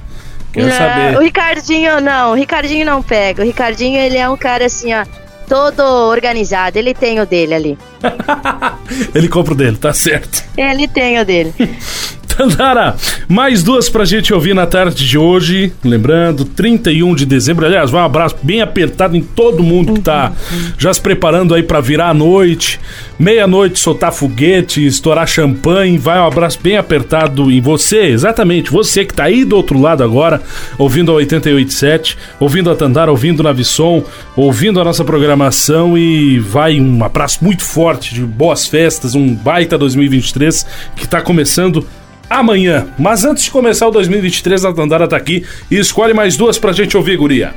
Quero 0.52 0.66
Não, 0.66 0.74
O 0.74 0.78
saber. 0.78 1.18
Ricardinho 1.18 2.00
não, 2.00 2.32
o 2.32 2.34
Ricardinho 2.34 2.84
não 2.86 3.02
pega. 3.02 3.42
O 3.42 3.46
Ricardinho, 3.46 3.98
ele 3.98 4.18
é 4.18 4.28
um 4.28 4.36
cara 4.36 4.66
assim, 4.66 4.92
ó, 4.92 5.04
todo 5.48 5.80
organizado. 5.82 6.78
Ele 6.78 6.94
tem 6.94 7.20
o 7.20 7.26
dele 7.26 7.54
ali. 7.54 7.78
Ele 9.14 9.28
compra 9.28 9.54
o 9.54 9.56
dele, 9.56 9.76
tá 9.76 9.92
certo. 9.94 10.44
Ele 10.56 10.86
tem 10.88 11.20
o 11.20 11.24
dele. 11.24 11.54
Tandara, 12.36 12.96
mais 13.28 13.62
duas 13.62 13.88
pra 13.88 14.04
gente 14.04 14.32
ouvir 14.32 14.54
na 14.54 14.66
tarde 14.66 15.06
de 15.06 15.18
hoje. 15.18 15.72
Lembrando, 15.84 16.44
31 16.44 17.14
de 17.14 17.26
dezembro. 17.26 17.66
Aliás, 17.66 17.90
vai 17.90 18.02
um 18.02 18.06
abraço 18.06 18.36
bem 18.42 18.62
apertado 18.62 19.16
em 19.16 19.22
todo 19.22 19.62
mundo 19.62 19.94
que 19.94 20.00
tá 20.00 20.32
já 20.78 20.92
se 20.92 21.00
preparando 21.00 21.54
aí 21.54 21.62
pra 21.62 21.80
virar 21.80 22.08
a 22.08 22.14
noite. 22.14 22.80
Meia-noite 23.18 23.78
soltar 23.78 24.12
foguete, 24.12 24.84
estourar 24.84 25.26
champanhe. 25.26 25.98
Vai 25.98 26.18
um 26.18 26.26
abraço 26.26 26.58
bem 26.62 26.76
apertado 26.76 27.50
em 27.50 27.60
você, 27.60 28.06
exatamente. 28.06 28.70
Você 28.70 29.04
que 29.04 29.14
tá 29.14 29.24
aí 29.24 29.44
do 29.44 29.56
outro 29.56 29.78
lado 29.80 30.02
agora, 30.02 30.40
ouvindo 30.78 31.12
a 31.12 31.14
887, 31.14 32.16
ouvindo 32.40 32.70
a 32.70 32.74
Tandara, 32.74 33.10
ouvindo 33.10 33.40
o 33.40 33.42
Navisson, 33.42 34.02
ouvindo 34.34 34.80
a 34.80 34.84
nossa 34.84 35.04
programação. 35.04 35.96
E 35.96 36.38
vai 36.38 36.80
um 36.80 37.04
abraço 37.04 37.44
muito 37.44 37.62
forte 37.62 38.14
de 38.14 38.22
boas 38.22 38.66
festas, 38.66 39.14
um 39.14 39.34
baita 39.34 39.76
2023 39.76 40.66
que 40.96 41.06
tá 41.06 41.20
começando 41.20 41.86
amanhã. 42.28 42.88
Mas 42.98 43.24
antes 43.24 43.44
de 43.44 43.50
começar 43.50 43.86
o 43.88 43.90
2023, 43.90 44.64
a 44.64 44.72
Tandara 44.72 45.08
tá 45.08 45.16
aqui 45.16 45.46
e 45.70 45.78
escolhe 45.78 46.14
mais 46.14 46.36
duas 46.36 46.58
pra 46.58 46.72
gente 46.72 46.96
ouvir, 46.96 47.16
guria. 47.16 47.54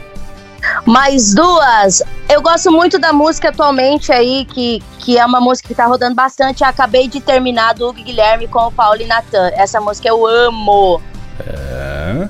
Mais 0.86 1.34
duas. 1.34 2.01
Eu 2.30 2.41
gosto 2.41 2.71
muito 2.71 2.97
da 2.99 3.13
música 3.13 3.49
atualmente 3.49 4.12
aí, 4.12 4.45
que, 4.45 4.82
que 4.99 5.17
é 5.17 5.25
uma 5.25 5.39
música 5.39 5.67
que 5.67 5.75
tá 5.75 5.86
rodando 5.86 6.15
bastante. 6.15 6.63
Acabei 6.63 7.08
de 7.08 7.19
terminar 7.19 7.73
do 7.73 7.89
Hugo 7.89 8.04
Guilherme 8.04 8.47
com 8.47 8.60
o 8.60 8.71
Paulo 8.71 9.01
e 9.01 9.06
Natan. 9.06 9.51
Essa 9.56 9.80
música 9.80 10.08
eu 10.08 10.25
amo. 10.25 11.01
É. 11.39 12.30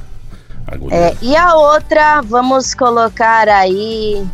É, 0.92 1.16
e 1.22 1.36
a 1.36 1.56
outra, 1.56 2.22
vamos 2.22 2.74
colocar 2.74 3.48
aí. 3.48 4.26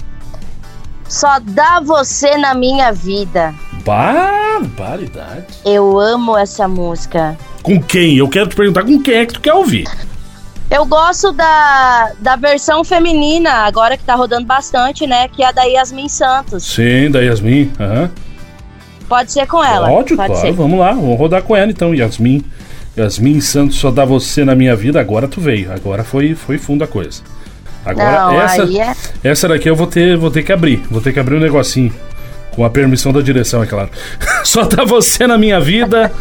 Só 1.07 1.39
dá 1.41 1.81
você 1.81 2.37
na 2.37 2.53
minha 2.53 2.93
vida. 2.93 3.53
Barbaridade. 3.83 5.45
Eu 5.65 5.99
amo 5.99 6.37
essa 6.37 6.67
música. 6.69 7.37
Com 7.61 7.81
quem? 7.81 8.17
Eu 8.17 8.27
quero 8.27 8.49
te 8.49 8.55
perguntar 8.55 8.83
com 8.83 9.01
quem 9.01 9.15
é 9.15 9.25
que 9.25 9.33
tu 9.33 9.41
quer 9.41 9.53
ouvir. 9.53 9.87
Eu 10.69 10.85
gosto 10.85 11.33
da, 11.33 12.13
da 12.19 12.35
versão 12.37 12.83
feminina, 12.83 13.51
agora 13.65 13.97
que 13.97 14.03
tá 14.03 14.15
rodando 14.15 14.45
bastante, 14.45 15.05
né? 15.05 15.27
Que 15.27 15.43
é 15.43 15.47
a 15.47 15.51
da 15.51 15.63
Yasmin 15.63 16.07
Santos. 16.07 16.63
Sim, 16.63 17.11
da 17.11 17.19
Yasmin. 17.19 17.69
Aham. 17.77 18.09
Pode 19.09 19.33
ser 19.33 19.45
com 19.45 19.61
ela. 19.61 19.89
Pode 19.89 20.15
claro. 20.15 20.35
ser. 20.37 20.53
Vamos 20.53 20.79
lá, 20.79 20.93
vamos 20.93 21.19
rodar 21.19 21.43
com 21.43 21.55
ela 21.55 21.69
então, 21.69 21.93
Yasmin. 21.93 22.41
Yasmin 22.97 23.41
Santos 23.41 23.77
só 23.77 23.91
dá 23.91 24.05
você 24.05 24.45
na 24.45 24.55
minha 24.55 24.73
vida, 24.73 25.01
agora 25.01 25.27
tu 25.27 25.41
veio. 25.41 25.71
Agora 25.73 26.05
foi, 26.05 26.35
foi 26.35 26.57
fundo 26.57 26.85
a 26.85 26.87
coisa. 26.87 27.21
Agora 27.85 28.11
Não, 28.11 28.41
essa, 28.41 28.63
é. 28.63 28.95
essa 29.29 29.47
daqui 29.49 29.69
eu 29.69 29.75
vou 29.75 29.87
ter, 29.87 30.15
vou 30.15 30.31
ter 30.31 30.43
que 30.43 30.53
abrir. 30.53 30.81
Vou 30.89 31.01
ter 31.01 31.11
que 31.11 31.19
abrir 31.19 31.35
um 31.35 31.39
negocinho. 31.39 31.93
Com 32.51 32.65
a 32.65 32.69
permissão 32.69 33.13
da 33.13 33.21
direção, 33.21 33.63
é 33.63 33.65
claro. 33.65 33.89
Só 34.43 34.65
tá 34.65 34.83
você 34.83 35.25
na 35.25 35.37
minha 35.37 35.59
vida. 35.59 36.11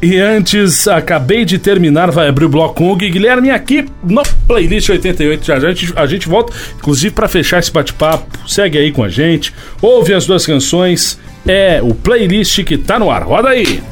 e 0.00 0.16
antes, 0.18 0.86
acabei 0.86 1.44
de 1.44 1.58
terminar, 1.58 2.10
vai 2.10 2.28
abrir 2.28 2.44
o 2.44 2.48
bloco 2.48 2.74
com 2.74 2.92
o 2.92 2.96
Gui 2.96 3.10
Guilherme 3.10 3.50
aqui 3.50 3.86
no 4.02 4.22
Playlist 4.46 4.88
88. 4.88 5.44
Já, 5.44 5.58
já 5.58 5.68
a, 5.68 5.72
gente, 5.72 5.92
a 5.96 6.06
gente 6.06 6.28
volta, 6.28 6.52
inclusive, 6.76 7.14
para 7.14 7.28
fechar 7.28 7.58
esse 7.58 7.72
bate-papo. 7.72 8.26
Segue 8.46 8.78
aí 8.78 8.92
com 8.92 9.02
a 9.02 9.08
gente, 9.08 9.52
ouve 9.80 10.14
as 10.14 10.26
duas 10.26 10.46
canções 10.46 11.18
é 11.46 11.80
o 11.82 11.94
playlist 11.94 12.62
que 12.64 12.78
tá 12.78 12.98
no 12.98 13.10
ar. 13.10 13.22
Roda 13.22 13.48
aí! 13.48 13.82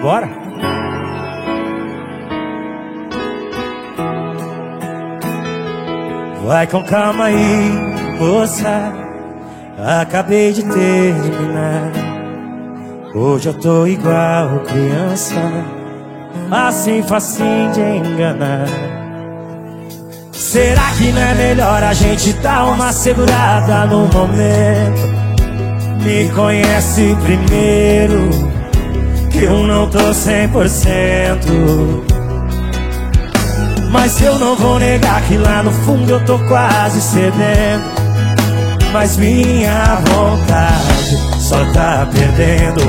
Bora! 0.00 0.40
Vai 6.46 6.66
com 6.66 6.82
calma 6.84 7.26
aí, 7.26 7.89
moça. 8.20 8.92
Acabei 10.00 10.52
de 10.52 10.62
terminar. 10.62 11.90
Hoje 13.14 13.48
eu 13.48 13.54
tô 13.54 13.86
igual 13.86 14.60
criança, 14.60 15.34
assim 16.50 17.02
facinho 17.02 17.72
de 17.72 17.80
enganar. 17.80 18.66
Será 20.32 20.90
que 20.96 21.10
não 21.12 21.22
é 21.22 21.34
melhor 21.34 21.82
a 21.82 21.94
gente 21.94 22.32
dar 22.34 22.66
uma 22.66 22.92
segurada 22.92 23.86
no 23.86 24.06
momento? 24.06 25.20
Me 26.04 26.28
conhece 26.30 27.16
primeiro, 27.22 28.30
que 29.30 29.44
eu 29.44 29.66
não 29.66 29.88
tô 29.88 30.12
cem 30.12 30.48
por 30.48 30.68
cento. 30.68 32.04
Mas 33.90 34.22
eu 34.22 34.38
não 34.38 34.54
vou 34.56 34.78
negar 34.78 35.20
que 35.22 35.36
lá 35.36 35.62
no 35.62 35.72
fundo 35.72 36.12
eu 36.12 36.24
tô 36.24 36.38
quase 36.40 37.00
cedendo. 37.00 37.99
Mas 38.92 39.16
minha 39.16 40.00
vontade 40.06 41.16
só 41.40 41.64
tá 41.72 42.08
perdendo 42.12 42.82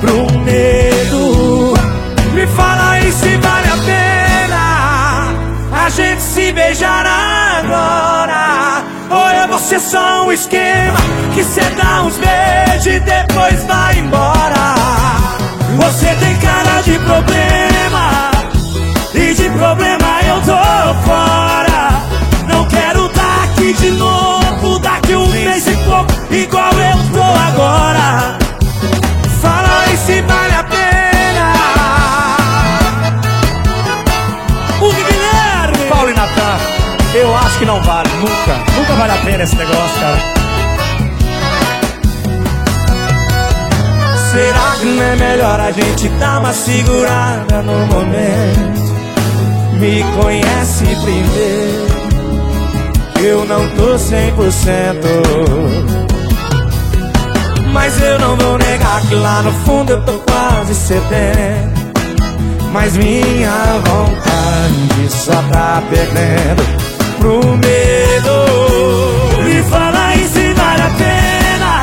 pro 0.00 0.26
medo. 0.40 1.74
Me 2.34 2.46
fala 2.48 2.90
aí 2.90 3.10
se 3.10 3.36
vale 3.38 3.68
a 3.68 3.76
pena 3.84 4.26
a 5.86 5.88
gente 5.88 6.20
se 6.20 6.52
beijar 6.52 7.06
agora. 7.06 8.84
Ou 9.08 9.28
é 9.28 9.46
você 9.46 9.78
só 9.78 10.26
um 10.26 10.32
esquema 10.32 10.98
que 11.32 11.44
cê 11.44 11.60
dá 11.76 12.02
uns 12.02 12.16
beijos 12.16 12.86
e 12.86 13.00
depois 13.00 13.62
vai 13.64 13.98
embora. 13.98 14.74
Você 15.76 16.06
tem 16.16 16.36
cara 16.38 16.80
de 16.82 16.98
problema 16.98 17.35
acho 37.56 37.58
que 37.58 37.64
não 37.64 37.80
vale, 37.82 38.10
nunca, 38.18 38.54
nunca 38.76 38.94
vale 38.94 39.12
a 39.12 39.16
pena 39.24 39.44
esse 39.44 39.56
negócio, 39.56 40.00
cara. 40.00 40.18
Será 44.30 44.76
que 44.78 44.84
não 44.84 45.02
é 45.02 45.16
melhor 45.16 45.60
a 45.60 45.72
gente 45.72 46.08
dar 46.18 46.40
uma 46.40 46.52
segurada 46.52 47.62
no 47.62 47.86
momento? 47.86 48.76
Me 49.78 50.04
conhece 50.20 50.84
primeiro, 51.02 51.86
eu 53.22 53.44
não 53.46 53.68
tô 53.70 53.98
cem 53.98 54.32
por 54.34 54.52
cento. 54.52 55.08
Mas 57.72 58.00
eu 58.02 58.18
não 58.18 58.36
vou 58.36 58.58
negar 58.58 59.00
que 59.02 59.14
lá 59.14 59.42
no 59.42 59.52
fundo 59.64 59.92
eu 59.92 60.02
tô 60.02 60.12
quase 60.30 60.74
cedendo. 60.74 61.76
Mas 62.72 62.96
minha 62.96 63.80
vontade 63.84 65.10
só 65.10 65.42
tá 65.50 65.82
perdendo 65.88 66.95
pro 67.18 67.40
medo. 67.56 68.36
Me 69.44 69.62
fala 69.64 70.08
aí 70.08 70.26
se 70.28 70.52
vale 70.54 70.82
a 70.82 70.90
pena 70.90 71.80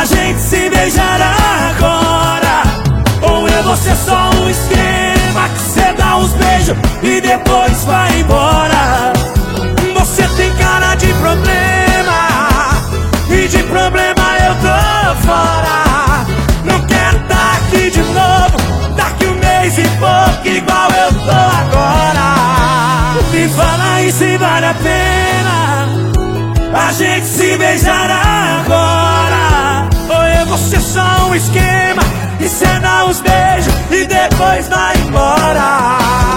a 0.00 0.04
gente 0.04 0.40
se 0.40 0.70
beijar 0.70 1.20
agora. 1.20 2.62
Ou 3.22 3.48
é 3.48 3.62
você 3.62 3.94
só 3.94 4.30
um 4.40 4.48
esquema 4.48 5.48
que 5.48 5.60
cê 5.60 5.92
dá 5.96 6.16
uns 6.16 6.32
beijos 6.32 6.76
e 7.02 7.20
depois 7.20 7.84
vai 7.84 8.20
embora. 8.20 9.12
Você 9.94 10.26
tem 10.36 10.50
cara 10.56 10.94
de 10.94 11.12
problema 11.14 12.70
e 13.28 13.48
de 13.48 13.62
problema 13.64 14.38
eu 14.46 14.54
tô 14.56 15.26
fora. 15.26 16.26
Não 16.64 16.80
quero 16.86 17.18
tá 17.28 17.52
aqui 17.58 17.90
de 17.90 18.02
novo, 18.02 18.94
daqui 18.96 19.26
um 19.26 19.34
mês 19.34 19.78
e 19.78 19.82
pouco, 19.98 20.48
igual 20.48 20.90
eu 20.90 21.12
tô 21.12 21.30
agora. 21.30 22.19
Fala 23.56 23.94
aí 23.94 24.12
se 24.12 24.36
vale 24.38 24.66
a 24.66 24.74
pena 24.74 25.30
a 26.72 26.92
gente 26.92 27.26
se 27.26 27.56
beijar 27.56 28.10
agora. 28.10 29.88
Ou 30.08 30.22
é 30.22 30.44
você 30.44 30.80
só 30.80 31.28
um 31.28 31.34
esquema 31.34 32.02
e 32.40 32.80
dá 32.80 33.04
uns 33.04 33.20
beijos 33.20 33.72
e 33.90 34.04
depois 34.06 34.68
vai 34.68 34.96
embora. 34.96 36.29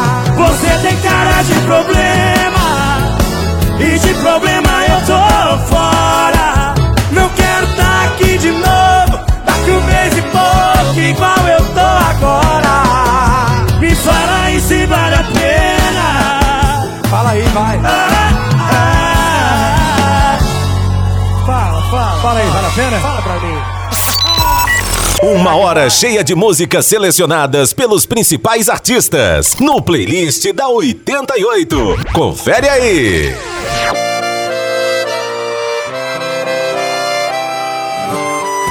Uma 25.44 25.58
hora 25.58 25.90
cheia 25.90 26.24
de 26.24 26.34
músicas 26.34 26.86
selecionadas 26.86 27.74
pelos 27.74 28.06
principais 28.06 28.70
artistas 28.70 29.58
no 29.60 29.82
playlist 29.82 30.50
da 30.54 30.70
88. 30.70 31.98
Confere 32.14 32.70
aí. 32.70 33.36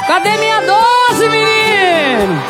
Cadê 0.07 0.31
minha 0.39 0.63
dose, 0.63 1.29
menino? 1.29 2.43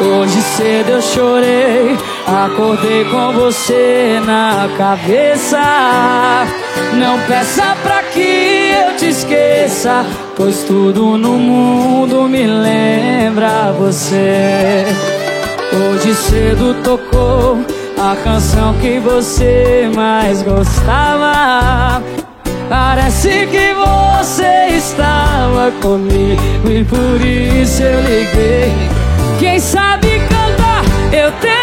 Hoje 0.00 0.40
cedo 0.56 0.90
eu 0.92 1.02
chorei, 1.02 1.98
acordei 2.24 3.04
com 3.06 3.32
você 3.32 4.20
na 4.24 4.70
cabeça. 4.78 6.46
Não 6.94 7.18
peça 7.26 7.76
pra 7.82 8.04
que 8.04 8.51
te 8.96 9.06
esqueça, 9.08 10.04
pois 10.36 10.64
tudo 10.64 11.16
no 11.16 11.32
mundo 11.32 12.28
me 12.28 12.46
lembra 12.46 13.72
você. 13.72 14.84
Hoje 15.72 16.14
cedo 16.14 16.74
tocou 16.82 17.58
a 17.98 18.16
canção 18.16 18.74
que 18.74 18.98
você 18.98 19.90
mais 19.94 20.42
gostava. 20.42 22.02
Parece 22.68 23.46
que 23.46 23.74
você 23.74 24.76
estava 24.76 25.70
comigo 25.80 26.70
e 26.70 26.84
por 26.84 27.20
isso 27.20 27.82
eu 27.82 28.00
liguei. 28.00 28.72
Quem 29.38 29.58
sabe 29.58 30.20
cantar, 30.20 30.82
eu 31.12 31.30
tentei, 31.32 31.61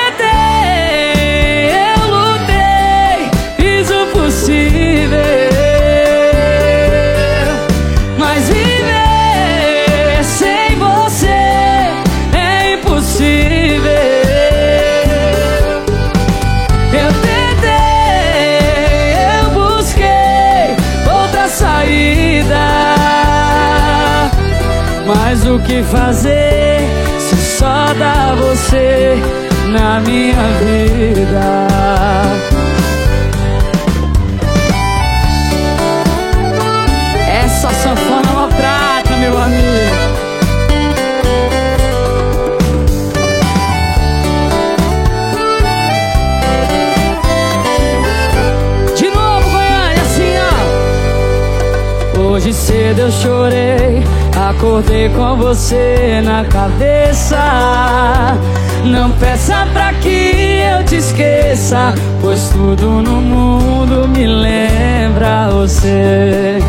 fazer 26.10 26.80
se 27.20 27.36
só 27.60 27.94
dá 27.94 28.34
você 28.34 29.16
na 29.68 30.00
minha 30.00 30.42
vida? 30.60 31.68
Essa 37.44 37.70
sanfona 37.70 38.34
maltrata, 38.34 39.16
meu 39.18 39.38
amigo. 39.38 40.10
De 48.96 49.10
novo, 49.12 49.48
Goiânia, 49.52 50.02
assim. 50.02 50.34
Hoje 52.20 52.52
cedo 52.52 53.02
eu 53.02 53.12
chorei, 53.12 54.04
acordei 54.48 55.10
com 55.10 55.36
você 55.36 56.22
na 56.24 56.46
cabeça. 56.46 57.38
Não 58.86 59.12
peça 59.12 59.68
pra 59.74 59.94
que 59.94 60.62
eu 60.62 60.84
te 60.86 60.96
esqueça, 60.96 61.94
pois 62.22 62.50
tudo 62.50 63.02
no 63.02 63.22
mundo 63.22 64.08
me 64.08 64.26
lembra 64.26 65.50
você. 65.50 66.60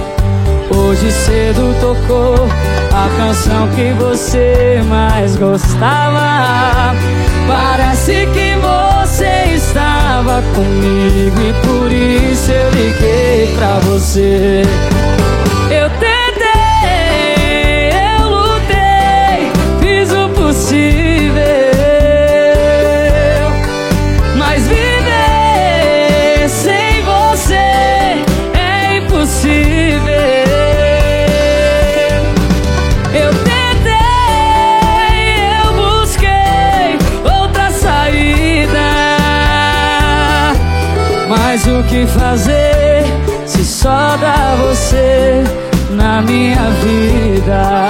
Hoje 0.75 1.11
cedo 1.13 1.75
tocou 1.81 2.49
a 2.93 3.09
canção 3.17 3.69
que 3.69 3.93
você 3.93 4.83
mais 4.89 5.37
gostava. 5.37 6.95
Parece 7.47 8.27
que 8.33 8.57
você 8.57 9.55
estava 9.55 10.43
comigo 10.55 11.41
e 11.41 11.53
por 11.67 11.91
isso 11.93 12.51
eu 12.51 12.71
liguei 12.71 13.55
pra 13.57 13.79
você. 13.81 14.63
Eu 15.71 15.89
minha 46.23 46.71
vida? 46.83 47.90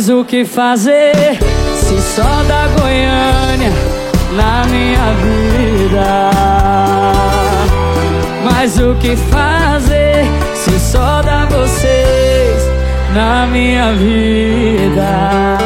Mas 0.00 0.08
o 0.08 0.24
que 0.24 0.46
fazer 0.46 1.12
se 1.76 2.00
só 2.00 2.42
dá 2.48 2.68
Goiânia 2.68 3.70
na 4.32 4.64
minha 4.64 5.12
vida? 5.20 6.30
Mas 8.42 8.78
o 8.78 8.94
que 8.94 9.14
fazer 9.14 10.24
se 10.54 10.80
só 10.80 11.20
dá 11.20 11.44
vocês 11.44 12.62
na 13.12 13.46
minha 13.46 13.92
vida? 13.92 15.58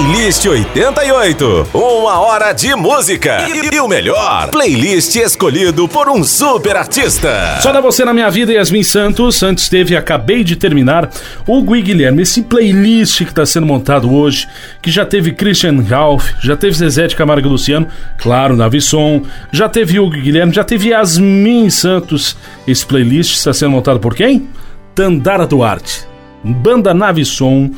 Playlist 0.00 0.46
88. 0.46 1.68
Uma 1.74 2.20
hora 2.20 2.54
de 2.54 2.74
música. 2.74 3.46
E, 3.46 3.74
e 3.74 3.80
o 3.80 3.86
melhor, 3.86 4.48
playlist 4.48 5.14
escolhido 5.16 5.86
por 5.86 6.08
um 6.08 6.24
super 6.24 6.74
artista. 6.74 7.58
Só 7.60 7.70
dá 7.70 7.82
você 7.82 8.02
na 8.02 8.14
minha 8.14 8.30
vida, 8.30 8.50
Yasmin 8.50 8.82
Santos. 8.82 9.42
Antes 9.42 9.68
teve 9.68 9.94
Acabei 9.94 10.42
de 10.42 10.56
Terminar, 10.56 11.10
Hugo 11.46 11.76
e 11.76 11.82
Guilherme. 11.82 12.22
Esse 12.22 12.40
playlist 12.40 13.18
que 13.18 13.24
está 13.24 13.44
sendo 13.44 13.66
montado 13.66 14.10
hoje, 14.10 14.48
que 14.80 14.90
já 14.90 15.04
teve 15.04 15.32
Christian 15.32 15.82
Ralph, 15.86 16.30
já 16.40 16.56
teve 16.56 16.74
Zezé 16.74 17.06
de 17.06 17.14
Camargo 17.14 17.46
e 17.46 17.50
Luciano, 17.50 17.86
claro, 18.16 18.56
Navisson, 18.56 19.22
já 19.52 19.68
teve 19.68 20.00
Hugo 20.00 20.16
e 20.16 20.22
Guilherme, 20.22 20.54
já 20.54 20.64
teve 20.64 20.88
Yasmin 20.88 21.68
Santos. 21.68 22.38
Esse 22.66 22.86
playlist 22.86 23.34
está 23.34 23.52
sendo 23.52 23.72
montado 23.72 24.00
por 24.00 24.14
quem? 24.14 24.48
Tandara 24.94 25.46
Duarte, 25.46 26.06
Banda 26.42 26.94
Navisson 26.94 27.70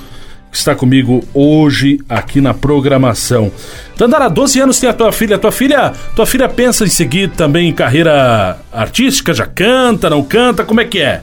que 0.53 0.59
está 0.59 0.75
comigo 0.75 1.25
hoje 1.33 1.99
aqui 2.07 2.39
na 2.39 2.53
programação. 2.53 3.51
Tandara, 3.97 4.29
12 4.29 4.61
anos 4.61 4.79
tem 4.79 4.91
a 4.91 4.93
tua 4.93 5.11
filha. 5.11 5.39
Tua 5.39 5.51
filha, 5.51 5.95
tua 6.15 6.27
filha 6.27 6.47
pensa 6.47 6.85
em 6.85 6.89
seguir 6.89 7.31
também 7.31 7.71
em 7.71 7.73
carreira 7.73 8.59
artística? 8.71 9.33
Já 9.33 9.47
canta, 9.47 10.11
não 10.11 10.23
canta? 10.23 10.63
Como 10.63 10.79
é 10.79 10.85
que 10.85 11.01
é? 11.01 11.23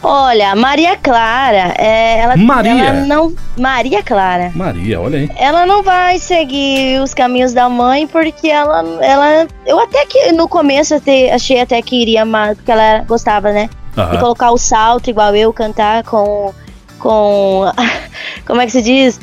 Olha, 0.00 0.54
Maria 0.54 0.96
Clara, 0.96 1.74
é, 1.76 2.20
ela, 2.20 2.36
Maria? 2.36 2.70
ela 2.70 2.92
não. 3.04 3.34
Maria 3.58 4.02
Clara. 4.02 4.52
Maria, 4.54 5.00
olha 5.00 5.18
aí. 5.18 5.30
Ela 5.36 5.66
não 5.66 5.82
vai 5.82 6.18
seguir 6.18 7.02
os 7.02 7.12
caminhos 7.12 7.52
da 7.52 7.68
mãe 7.68 8.06
porque 8.06 8.48
ela, 8.48 8.82
ela, 9.02 9.48
eu 9.66 9.78
até 9.80 10.06
que 10.06 10.30
no 10.32 10.48
começo 10.48 10.94
até, 10.94 11.32
achei 11.32 11.60
até 11.60 11.82
que 11.82 12.00
iria 12.00 12.24
mais, 12.24 12.56
porque 12.56 12.70
ela 12.70 13.04
gostava, 13.06 13.52
né? 13.52 13.68
Aham. 13.98 14.12
De 14.12 14.18
colocar 14.18 14.52
o 14.52 14.56
salto 14.56 15.10
igual 15.10 15.34
eu, 15.34 15.52
cantar 15.52 16.04
com, 16.04 16.54
com, 17.00 17.64
como 18.46 18.60
é 18.60 18.66
que 18.66 18.72
se 18.72 18.82
diz? 18.82 19.20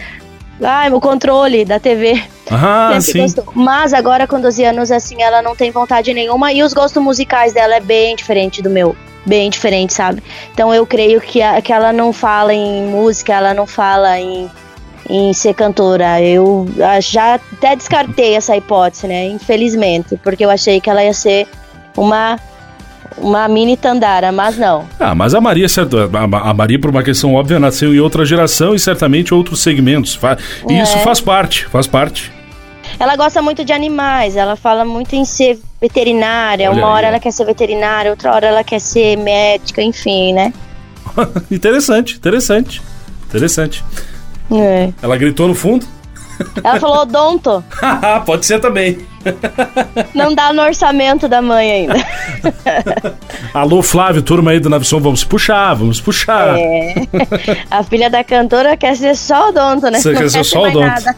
Ai, 0.62 0.92
o 0.92 1.00
controle 1.00 1.64
da 1.64 1.80
TV. 1.80 2.22
Ah, 2.50 2.98
sim. 3.00 3.22
gostou. 3.22 3.46
Mas 3.54 3.94
agora 3.94 4.26
com 4.26 4.42
12 4.42 4.64
anos, 4.64 4.92
assim, 4.92 5.22
ela 5.22 5.42
não 5.42 5.56
tem 5.56 5.70
vontade 5.70 6.14
nenhuma 6.14 6.52
e 6.52 6.64
os 6.64 6.74
gostos 6.74 7.02
musicais 7.02 7.54
dela 7.54 7.76
é 7.76 7.80
bem 7.80 8.16
diferente 8.16 8.62
do 8.62 8.70
meu. 8.70 8.96
Bem 9.26 9.50
diferente, 9.50 9.94
sabe? 9.94 10.24
Então 10.54 10.74
eu 10.74 10.86
creio 10.86 11.20
que, 11.22 11.42
a- 11.42 11.62
que 11.62 11.72
ela 11.72 11.92
não 11.94 12.12
fala 12.14 12.54
em 12.54 12.88
música, 12.88 13.34
ela 13.34 13.54
não 13.54 13.68
fala 13.68 14.18
em, 14.20 14.50
em 15.10 15.34
ser 15.34 15.54
cantora. 15.54 16.22
Eu 16.22 16.66
ah, 16.82 17.00
já 17.02 17.36
até 17.36 17.76
descartei 17.76 18.34
essa 18.36 18.56
hipótese, 18.56 19.06
né? 19.06 19.26
Infelizmente, 19.28 20.18
porque 20.24 20.44
eu 20.46 20.50
achei 20.50 20.80
que 20.80 20.90
ela 20.90 21.04
ia 21.04 21.14
ser 21.14 21.46
uma, 21.96 22.40
uma 23.18 23.48
mini 23.48 23.76
Tandara, 23.78 24.32
mas 24.32 24.58
não. 24.58 24.86
Ah, 25.00 25.16
mas 25.16 25.34
a 25.34 25.42
Maria, 25.42 25.68
certo, 25.70 25.98
a, 25.98 26.54
Maria, 26.54 26.80
por 26.80 26.90
uma 26.90 27.04
questão 27.04 27.34
óbvia, 27.36 27.60
nasceu 27.60 27.94
em 27.94 28.00
outra 28.00 28.26
geração 28.26 28.76
e 28.76 28.80
certamente 28.80 29.34
outros 29.34 29.62
segmentos. 29.62 30.20
E 30.70 30.74
É. 30.74 30.84
isso 30.84 30.98
faz 31.00 31.20
parte, 31.22 31.66
faz 31.68 31.88
parte. 31.88 32.32
Ela 33.00 33.16
gosta 33.16 33.42
muito 33.42 33.64
de 33.66 33.74
animais, 33.74 34.36
ela 34.36 34.56
fala 34.56 34.84
muito 34.86 35.16
em 35.16 35.26
ser 35.26 35.60
veterinária. 35.80 36.70
Olha 36.70 36.80
uma 36.80 36.88
aí, 36.88 36.94
hora 36.94 37.08
ela 37.08 37.20
quer 37.20 37.32
ser 37.32 37.46
veterinária, 37.46 38.10
outra 38.12 38.34
hora 38.34 38.48
ela 38.48 38.64
quer 38.64 38.80
ser 38.80 39.18
médica, 39.18 39.82
enfim, 39.82 40.34
né? 40.34 40.54
interessante, 41.52 42.16
interessante. 42.16 42.82
Interessante. 43.28 43.84
É. 44.52 44.90
Ela 45.02 45.18
gritou 45.18 45.48
no 45.48 45.56
fundo? 45.56 45.86
Ela 46.64 46.80
falou 46.80 47.00
odonto, 47.02 47.64
Pode 48.26 48.46
ser 48.46 48.60
também. 48.60 49.00
Não 50.14 50.34
dá 50.34 50.54
no 50.54 50.62
orçamento 50.62 51.28
da 51.28 51.42
mãe 51.42 51.72
ainda. 51.72 51.96
Alô, 53.54 53.82
Flávio, 53.82 54.22
turma 54.22 54.52
aí 54.52 54.60
do 54.60 54.70
Navisson, 54.70 55.00
vamos 55.00 55.24
puxar, 55.24 55.74
vamos 55.74 56.00
puxar. 56.00 56.58
É. 56.58 56.96
A 57.70 57.84
filha 57.84 58.10
da 58.10 58.24
cantora 58.24 58.76
quer 58.78 58.96
ser 58.96 59.16
só 59.16 59.50
odonto, 59.50 59.90
né? 59.90 60.00
Você 60.00 60.12
Não 60.12 60.22
quer 60.22 60.30
ser 60.30 60.44
só 60.44 60.64
odonto. 60.64 60.80
nada. 60.80 61.16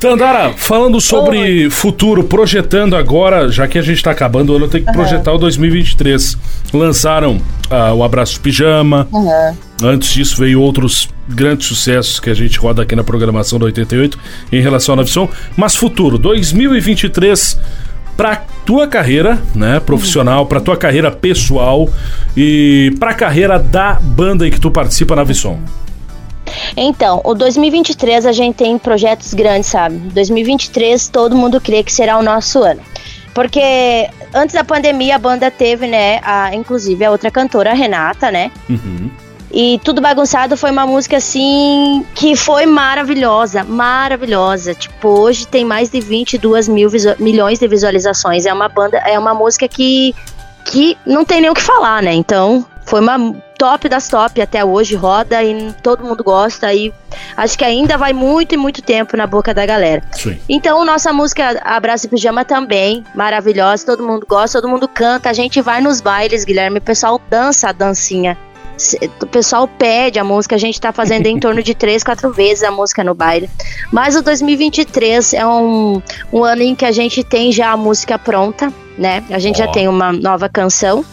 Tandara, 0.00 0.52
falando 0.56 1.00
sobre 1.00 1.68
futuro, 1.70 2.22
projetando 2.22 2.94
agora, 2.94 3.48
já 3.50 3.66
que 3.66 3.78
a 3.78 3.82
gente 3.82 4.00
tá 4.00 4.12
acabando 4.12 4.52
o 4.52 4.56
ano, 4.56 4.68
tem 4.68 4.84
que 4.84 4.92
projetar 4.92 5.32
o 5.32 5.38
2023. 5.38 6.38
Lançaram 6.72 7.40
ah, 7.68 7.92
o 7.94 8.04
Abraço 8.04 8.40
Pijama. 8.40 9.08
Antes 9.82 10.10
disso 10.10 10.36
veio 10.38 10.60
outros 10.60 11.08
grandes 11.28 11.66
sucessos 11.66 12.18
que 12.18 12.28
a 12.30 12.34
gente 12.34 12.58
roda 12.58 12.82
aqui 12.82 12.96
na 12.96 13.04
programação 13.04 13.58
da 13.58 13.66
88 13.66 14.18
em 14.50 14.60
relação 14.60 14.94
ao 14.94 14.96
Navisson. 14.96 15.28
Mas 15.56 15.76
futuro, 15.76 16.18
2023 16.18 17.60
pra 18.16 18.44
tua 18.66 18.88
carreira, 18.88 19.40
né, 19.54 19.78
profissional, 19.78 20.44
pra 20.46 20.58
tua 20.58 20.76
carreira 20.76 21.08
pessoal 21.08 21.88
e 22.36 22.92
pra 22.98 23.14
carreira 23.14 23.60
da 23.60 23.94
banda 23.94 24.46
em 24.46 24.50
que 24.50 24.60
tu 24.60 24.70
participa 24.72 25.14
na 25.14 25.22
Navisson. 25.22 25.60
Então, 26.76 27.20
o 27.24 27.34
2023 27.34 28.26
a 28.26 28.32
gente 28.32 28.56
tem 28.56 28.76
projetos 28.78 29.32
grandes, 29.34 29.68
sabe? 29.68 29.96
2023 29.96 31.08
todo 31.08 31.36
mundo 31.36 31.60
crê 31.60 31.84
que 31.84 31.92
será 31.92 32.18
o 32.18 32.22
nosso 32.22 32.62
ano. 32.64 32.80
Porque 33.32 34.08
antes 34.34 34.54
da 34.54 34.64
pandemia 34.64 35.14
a 35.14 35.18
banda 35.18 35.48
teve, 35.48 35.86
né, 35.86 36.18
a, 36.24 36.52
inclusive 36.54 37.04
a 37.04 37.10
outra 37.12 37.30
cantora, 37.30 37.70
a 37.70 37.74
Renata, 37.74 38.32
né? 38.32 38.50
Uhum. 38.68 39.08
E 39.50 39.80
Tudo 39.82 40.00
Bagunçado 40.00 40.56
foi 40.56 40.70
uma 40.70 40.86
música 40.86 41.16
assim 41.16 42.04
que 42.14 42.36
foi 42.36 42.66
maravilhosa, 42.66 43.64
maravilhosa. 43.64 44.74
Tipo, 44.74 45.08
hoje 45.08 45.46
tem 45.46 45.64
mais 45.64 45.90
de 45.90 46.00
22 46.00 46.68
mil 46.68 46.90
milhões 47.18 47.58
de 47.58 47.66
visualizações. 47.66 48.46
É 48.46 48.52
uma 48.52 48.68
banda, 48.68 48.98
é 48.98 49.18
uma 49.18 49.34
música 49.34 49.66
que, 49.66 50.14
que 50.64 50.96
não 51.06 51.24
tem 51.24 51.40
nem 51.40 51.50
o 51.50 51.54
que 51.54 51.62
falar, 51.62 52.02
né? 52.02 52.12
Então, 52.12 52.64
foi 52.84 53.00
uma 53.00 53.34
top 53.58 53.88
das 53.88 54.08
top 54.08 54.40
até 54.40 54.64
hoje, 54.64 54.94
roda 54.94 55.42
e 55.42 55.72
todo 55.82 56.04
mundo 56.04 56.22
gosta. 56.22 56.72
E 56.72 56.92
acho 57.36 57.58
que 57.58 57.64
ainda 57.64 57.98
vai 57.98 58.12
muito 58.12 58.54
e 58.54 58.56
muito 58.56 58.80
tempo 58.80 59.16
na 59.16 59.26
boca 59.26 59.52
da 59.52 59.66
galera. 59.66 60.02
Sim. 60.12 60.38
Então, 60.48 60.84
nossa 60.84 61.12
música 61.12 61.60
Abraço 61.64 62.06
e 62.06 62.08
Pijama 62.08 62.44
também, 62.44 63.04
maravilhosa, 63.14 63.84
todo 63.84 64.06
mundo 64.06 64.24
gosta, 64.26 64.60
todo 64.60 64.70
mundo 64.70 64.86
canta, 64.86 65.28
a 65.28 65.32
gente 65.32 65.60
vai 65.60 65.80
nos 65.80 66.00
bailes, 66.00 66.44
Guilherme, 66.44 66.78
o 66.78 66.82
pessoal 66.82 67.20
dança 67.28 67.68
a 67.68 67.72
dancinha. 67.72 68.38
O 69.20 69.26
pessoal 69.26 69.66
pede 69.66 70.18
a 70.18 70.24
música, 70.24 70.54
a 70.54 70.58
gente 70.58 70.80
tá 70.80 70.92
fazendo 70.92 71.26
em 71.26 71.38
torno 71.38 71.62
de 71.62 71.74
três, 71.74 72.04
quatro 72.04 72.32
vezes 72.32 72.62
a 72.62 72.70
música 72.70 73.02
no 73.02 73.14
baile. 73.14 73.50
Mas 73.92 74.14
o 74.16 74.22
2023 74.22 75.34
é 75.34 75.46
um, 75.46 76.00
um 76.32 76.44
ano 76.44 76.62
em 76.62 76.74
que 76.74 76.84
a 76.84 76.92
gente 76.92 77.24
tem 77.24 77.50
já 77.50 77.70
a 77.72 77.76
música 77.76 78.18
pronta, 78.18 78.72
né? 78.96 79.24
A 79.30 79.38
gente 79.38 79.58
já 79.58 79.66
Ó. 79.66 79.72
tem 79.72 79.88
uma 79.88 80.12
nova 80.12 80.48
canção. 80.48 81.04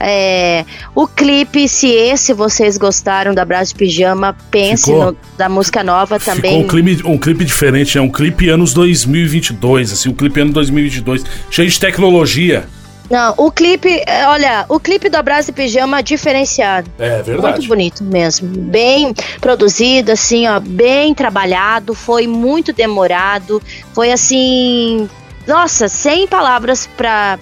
É, 0.00 0.64
o 0.94 1.08
clipe, 1.08 1.68
se 1.68 1.88
esse 1.88 2.32
vocês 2.32 2.78
gostaram 2.78 3.34
da 3.34 3.44
Brás 3.44 3.70
de 3.70 3.74
Pijama, 3.74 4.36
pense 4.50 4.92
no- 4.92 5.16
da 5.36 5.48
música 5.48 5.82
nova 5.82 6.20
também. 6.20 6.62
um 6.62 6.68
clipe, 6.68 7.04
um 7.04 7.18
clipe 7.18 7.44
diferente, 7.44 7.98
é 7.98 8.00
um 8.00 8.08
clipe 8.08 8.48
anos 8.48 8.72
2022, 8.74 9.92
assim, 9.92 10.08
um 10.08 10.14
clipe 10.14 10.40
ano 10.40 10.52
2022, 10.52 11.24
cheio 11.50 11.68
de 11.68 11.80
tecnologia. 11.80 12.68
Não, 13.10 13.32
o 13.38 13.50
clipe, 13.50 14.02
é, 14.06 14.26
olha, 14.26 14.66
o 14.68 14.78
clipe 14.78 15.08
da 15.08 15.22
Brás 15.22 15.46
de 15.46 15.52
Pijama 15.52 16.02
diferenciado. 16.02 16.90
É 16.98 17.22
Muito 17.22 17.66
bonito 17.66 18.04
mesmo. 18.04 18.48
Bem 18.48 19.14
produzido, 19.40 20.12
assim, 20.12 20.46
ó, 20.46 20.60
bem 20.60 21.14
trabalhado, 21.14 21.94
foi 21.94 22.26
muito 22.26 22.72
demorado. 22.72 23.62
Foi 23.94 24.12
assim. 24.12 25.08
Nossa, 25.46 25.88
sem 25.88 26.26
palavras 26.26 26.86
pra, 26.86 27.38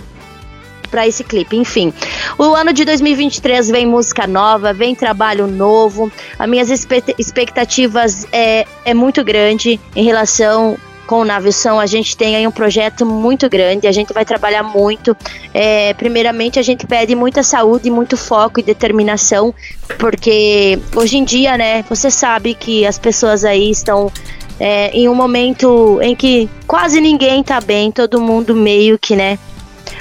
pra 0.89 1.07
esse 1.09 1.25
clipe. 1.25 1.57
Enfim, 1.57 1.93
o 2.39 2.55
ano 2.55 2.73
de 2.73 2.85
2023 2.85 3.69
vem 3.69 3.87
música 3.87 4.25
nova, 4.25 4.73
vem 4.73 4.95
trabalho 4.95 5.49
novo. 5.49 6.12
As 6.39 6.49
minhas 6.49 6.71
expectativas 6.71 8.25
é, 8.31 8.64
é 8.85 8.95
muito 8.95 9.25
grande 9.25 9.81
em 9.97 10.05
relação 10.05 10.79
com 11.07 11.21
o 11.21 11.25
Navição. 11.25 11.81
A 11.81 11.87
gente 11.87 12.17
tem 12.17 12.37
aí 12.37 12.47
um 12.47 12.51
projeto 12.51 13.07
muito 13.07 13.49
grande, 13.49 13.87
a 13.87 13.93
gente 13.93 14.13
vai 14.13 14.25
trabalhar 14.25 14.63
muito. 14.63 15.17
É, 15.55 15.95
primeiramente, 15.95 16.59
a 16.59 16.63
gente 16.63 16.87
pede 16.87 17.15
muita 17.15 17.43
saúde, 17.43 17.91
muito 17.91 18.17
foco 18.17 18.61
e 18.61 18.63
determinação, 18.63 19.55
porque 19.99 20.79
hoje 20.95 21.17
em 21.17 21.25
dia, 21.25 21.57
né, 21.57 21.85
você 21.89 22.11
sabe 22.11 22.55
que 22.55 22.85
as 22.85 22.99
pessoas 22.99 23.45
aí 23.45 23.71
estão 23.71 24.11
é, 24.59 24.91
em 24.91 25.09
um 25.09 25.15
momento 25.15 25.99
em 26.03 26.15
que 26.15 26.49
quase 26.67 27.01
ninguém 27.01 27.43
tá 27.43 27.61
bem, 27.61 27.91
todo 27.91 28.21
mundo 28.21 28.55
meio 28.55 28.99
que, 28.99 29.15
né? 29.15 29.39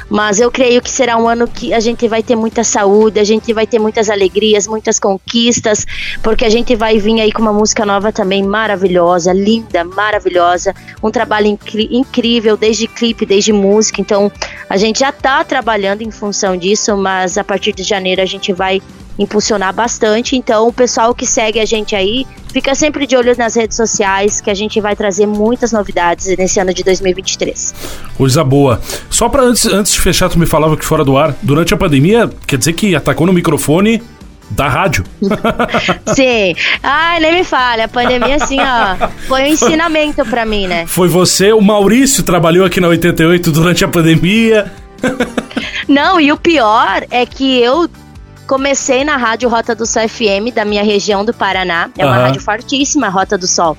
Mas 0.09 0.39
eu 0.39 0.51
creio 0.51 0.81
que 0.81 0.89
será 0.89 1.17
um 1.17 1.27
ano 1.27 1.47
que 1.47 1.73
a 1.73 1.79
gente 1.79 2.07
vai 2.07 2.21
ter 2.21 2.35
muita 2.35 2.63
saúde, 2.63 3.19
a 3.19 3.23
gente 3.23 3.53
vai 3.53 3.65
ter 3.65 3.79
muitas 3.79 4.09
alegrias, 4.09 4.67
muitas 4.67 4.99
conquistas, 4.99 5.85
porque 6.21 6.45
a 6.45 6.49
gente 6.49 6.75
vai 6.75 6.99
vir 6.99 7.19
aí 7.21 7.31
com 7.31 7.41
uma 7.41 7.53
música 7.53 7.85
nova 7.85 8.11
também 8.11 8.43
maravilhosa, 8.43 9.33
linda, 9.33 9.83
maravilhosa, 9.83 10.73
um 11.01 11.11
trabalho 11.11 11.57
incrível, 11.91 12.55
desde 12.55 12.87
clipe, 12.87 13.25
desde 13.25 13.51
música. 13.51 14.01
Então, 14.01 14.31
a 14.69 14.77
gente 14.77 14.99
já 14.99 15.11
tá 15.11 15.43
trabalhando 15.43 16.01
em 16.01 16.11
função 16.11 16.55
disso, 16.55 16.95
mas 16.95 17.37
a 17.37 17.43
partir 17.43 17.73
de 17.73 17.83
janeiro 17.83 18.21
a 18.21 18.25
gente 18.25 18.53
vai 18.53 18.81
impulsionar 19.17 19.73
bastante. 19.73 20.35
Então, 20.35 20.67
o 20.67 20.73
pessoal 20.73 21.13
que 21.13 21.25
segue 21.25 21.59
a 21.59 21.65
gente 21.65 21.95
aí, 21.95 22.25
fica 22.51 22.75
sempre 22.75 23.07
de 23.07 23.15
olho 23.15 23.35
nas 23.37 23.55
redes 23.55 23.75
sociais, 23.77 24.41
que 24.41 24.49
a 24.49 24.53
gente 24.53 24.79
vai 24.81 24.95
trazer 24.95 25.25
muitas 25.25 25.71
novidades 25.71 26.27
nesse 26.37 26.59
ano 26.59 26.73
de 26.73 26.83
2023. 26.83 27.73
Coisa 28.17 28.43
boa. 28.43 28.81
Só 29.09 29.29
pra 29.29 29.43
antes, 29.43 29.65
antes 29.65 29.93
de 29.93 29.99
fechar, 29.99 30.29
tu 30.29 30.37
me 30.37 30.45
falava 30.45 30.77
que 30.77 30.85
fora 30.85 31.03
do 31.03 31.17
ar, 31.17 31.35
durante 31.41 31.73
a 31.73 31.77
pandemia, 31.77 32.29
quer 32.45 32.57
dizer 32.57 32.73
que 32.73 32.95
atacou 32.95 33.25
no 33.25 33.33
microfone 33.33 34.01
da 34.49 34.67
rádio. 34.67 35.03
Sim. 36.13 36.55
Ai, 36.83 37.19
nem 37.19 37.33
me 37.33 37.43
fale. 37.43 37.81
A 37.81 37.87
pandemia, 37.87 38.35
assim, 38.35 38.57
ó, 38.59 39.07
foi 39.27 39.43
um 39.43 39.47
ensinamento 39.47 40.23
pra 40.25 40.45
mim, 40.45 40.67
né? 40.67 40.85
Foi 40.87 41.07
você, 41.07 41.51
o 41.51 41.61
Maurício 41.61 42.23
trabalhou 42.23 42.65
aqui 42.65 42.79
na 42.79 42.87
88 42.87 43.51
durante 43.51 43.83
a 43.83 43.87
pandemia. 43.87 44.71
Não, 45.87 46.19
e 46.19 46.31
o 46.31 46.37
pior 46.37 47.05
é 47.11 47.25
que 47.25 47.59
eu 47.59 47.89
comecei 48.47 49.03
na 49.03 49.17
Rádio 49.17 49.49
Rota 49.49 49.75
do 49.75 49.85
Sol 49.85 50.07
FM, 50.07 50.53
da 50.53 50.63
minha 50.63 50.83
região 50.83 51.25
do 51.25 51.33
Paraná. 51.33 51.89
É 51.97 52.05
uma 52.05 52.15
Aham. 52.15 52.23
rádio 52.25 52.41
fortíssima, 52.41 53.09
Rota 53.09 53.37
do 53.37 53.47
Sol. 53.47 53.77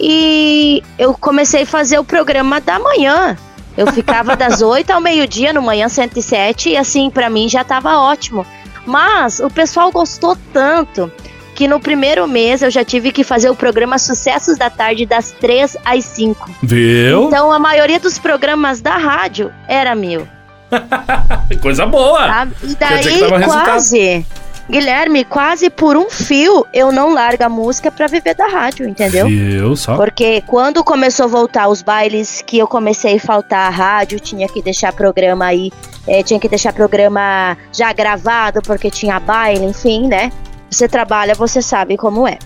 E 0.00 0.82
eu 0.98 1.14
comecei 1.14 1.62
a 1.62 1.66
fazer 1.66 1.98
o 1.98 2.04
programa 2.04 2.60
da 2.60 2.78
manhã. 2.78 3.36
Eu 3.76 3.92
ficava 3.92 4.34
das 4.36 4.62
8 4.62 4.90
ao 4.90 5.00
meio-dia 5.00 5.52
no 5.52 5.62
Manhã 5.62 5.88
107 5.88 6.70
e 6.70 6.76
assim, 6.76 7.10
pra 7.10 7.28
mim 7.28 7.48
já 7.48 7.62
tava 7.62 7.98
ótimo. 7.98 8.46
Mas 8.86 9.40
o 9.40 9.50
pessoal 9.50 9.90
gostou 9.90 10.36
tanto 10.52 11.10
que 11.54 11.66
no 11.66 11.80
primeiro 11.80 12.28
mês 12.28 12.62
eu 12.62 12.70
já 12.70 12.84
tive 12.84 13.10
que 13.10 13.24
fazer 13.24 13.48
o 13.48 13.56
programa 13.56 13.98
Sucessos 13.98 14.58
da 14.58 14.68
Tarde 14.68 15.06
das 15.06 15.32
3 15.32 15.76
às 15.84 16.04
5. 16.04 16.50
Viu? 16.62 17.24
Então 17.24 17.50
a 17.50 17.58
maioria 17.58 17.98
dos 17.98 18.18
programas 18.18 18.80
da 18.80 18.96
rádio 18.96 19.50
era 19.66 19.94
meu. 19.94 20.28
Coisa 21.60 21.86
boa. 21.86 22.26
Sabe? 22.26 22.54
E 22.62 22.74
daí, 22.74 23.44
quase, 23.44 24.26
Guilherme, 24.68 25.24
quase 25.24 25.70
por 25.70 25.96
um 25.96 26.10
fio, 26.10 26.66
eu 26.74 26.90
não 26.90 27.14
largo 27.14 27.44
a 27.44 27.48
música 27.48 27.90
pra 27.90 28.08
viver 28.08 28.34
da 28.34 28.48
rádio, 28.48 28.88
entendeu? 28.88 29.28
Viu 29.28 29.76
só? 29.76 29.94
Porque 29.94 30.42
quando 30.46 30.82
começou 30.82 31.24
a 31.24 31.28
voltar 31.28 31.68
os 31.68 31.82
bailes, 31.82 32.42
que 32.44 32.58
eu 32.58 32.66
comecei 32.66 33.16
a 33.16 33.20
faltar 33.20 33.68
a 33.68 33.70
rádio, 33.70 34.18
tinha 34.18 34.48
que 34.48 34.60
deixar 34.60 34.92
programa 34.92 35.46
aí, 35.46 35.70
eh, 36.08 36.22
tinha 36.24 36.40
que 36.40 36.48
deixar 36.48 36.72
programa 36.72 37.56
já 37.72 37.92
gravado, 37.92 38.60
porque 38.60 38.90
tinha 38.90 39.20
baile, 39.20 39.64
enfim, 39.64 40.08
né? 40.08 40.32
Você 40.68 40.88
trabalha, 40.88 41.34
você 41.36 41.62
sabe 41.62 41.96
como 41.96 42.26
é. 42.26 42.36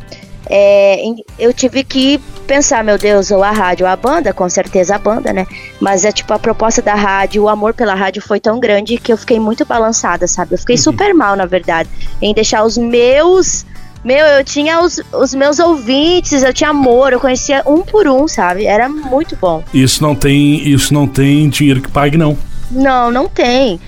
É, 0.53 1.01
eu 1.39 1.55
tive 1.55 1.85
que 1.85 2.19
pensar, 2.45 2.83
meu 2.83 2.99
Deus, 2.99 3.31
ou 3.31 3.45
a 3.45 3.53
rádio 3.53 3.87
ou 3.87 3.93
a 3.93 3.95
banda, 3.95 4.33
com 4.33 4.49
certeza 4.49 4.97
a 4.97 4.99
banda, 4.99 5.33
né? 5.33 5.47
Mas 5.81 6.05
é 6.05 6.11
tipo, 6.11 6.33
a 6.33 6.39
proposta 6.41 6.83
da 6.83 6.97
rádio, 6.97 7.45
o 7.45 7.49
amor 7.49 7.73
pela 7.73 7.95
rádio 7.95 8.21
foi 8.21 8.41
tão 8.41 8.59
grande 8.59 8.99
que 8.99 9.13
eu 9.13 9.17
fiquei 9.17 9.39
muito 9.39 9.65
balançada, 9.65 10.27
sabe? 10.27 10.55
Eu 10.55 10.59
fiquei 10.59 10.77
super 10.77 11.15
mal, 11.15 11.37
na 11.37 11.47
verdade, 11.47 11.89
em 12.21 12.35
deixar 12.35 12.65
os 12.65 12.77
meus. 12.77 13.65
Meu, 14.05 14.27
eu 14.27 14.43
tinha 14.43 14.81
os, 14.81 15.01
os 15.13 15.33
meus 15.33 15.61
ouvintes, 15.61 16.43
eu 16.43 16.53
tinha 16.53 16.71
amor, 16.71 17.13
eu 17.13 17.21
conhecia 17.21 17.63
um 17.65 17.83
por 17.83 18.09
um, 18.09 18.27
sabe? 18.27 18.67
Era 18.67 18.89
muito 18.89 19.37
bom. 19.37 19.63
Isso 19.73 20.03
não 20.03 20.17
tem, 20.17 20.69
isso 20.69 20.93
não 20.93 21.07
tem 21.07 21.49
dinheiro 21.49 21.81
que 21.81 21.91
pague 21.91 22.17
não. 22.17 22.37
Não, 22.71 23.11
não 23.11 23.29
tem. 23.29 23.79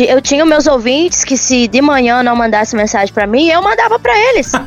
Eu 0.00 0.22
tinha 0.22 0.44
meus 0.44 0.66
ouvintes 0.66 1.22
que 1.24 1.36
se 1.36 1.68
de 1.68 1.82
manhã 1.82 2.22
não 2.22 2.34
mandasse 2.34 2.74
mensagem 2.74 3.12
pra 3.12 3.26
mim, 3.26 3.48
eu 3.48 3.62
mandava 3.62 3.98
pra 3.98 4.16
eles. 4.16 4.52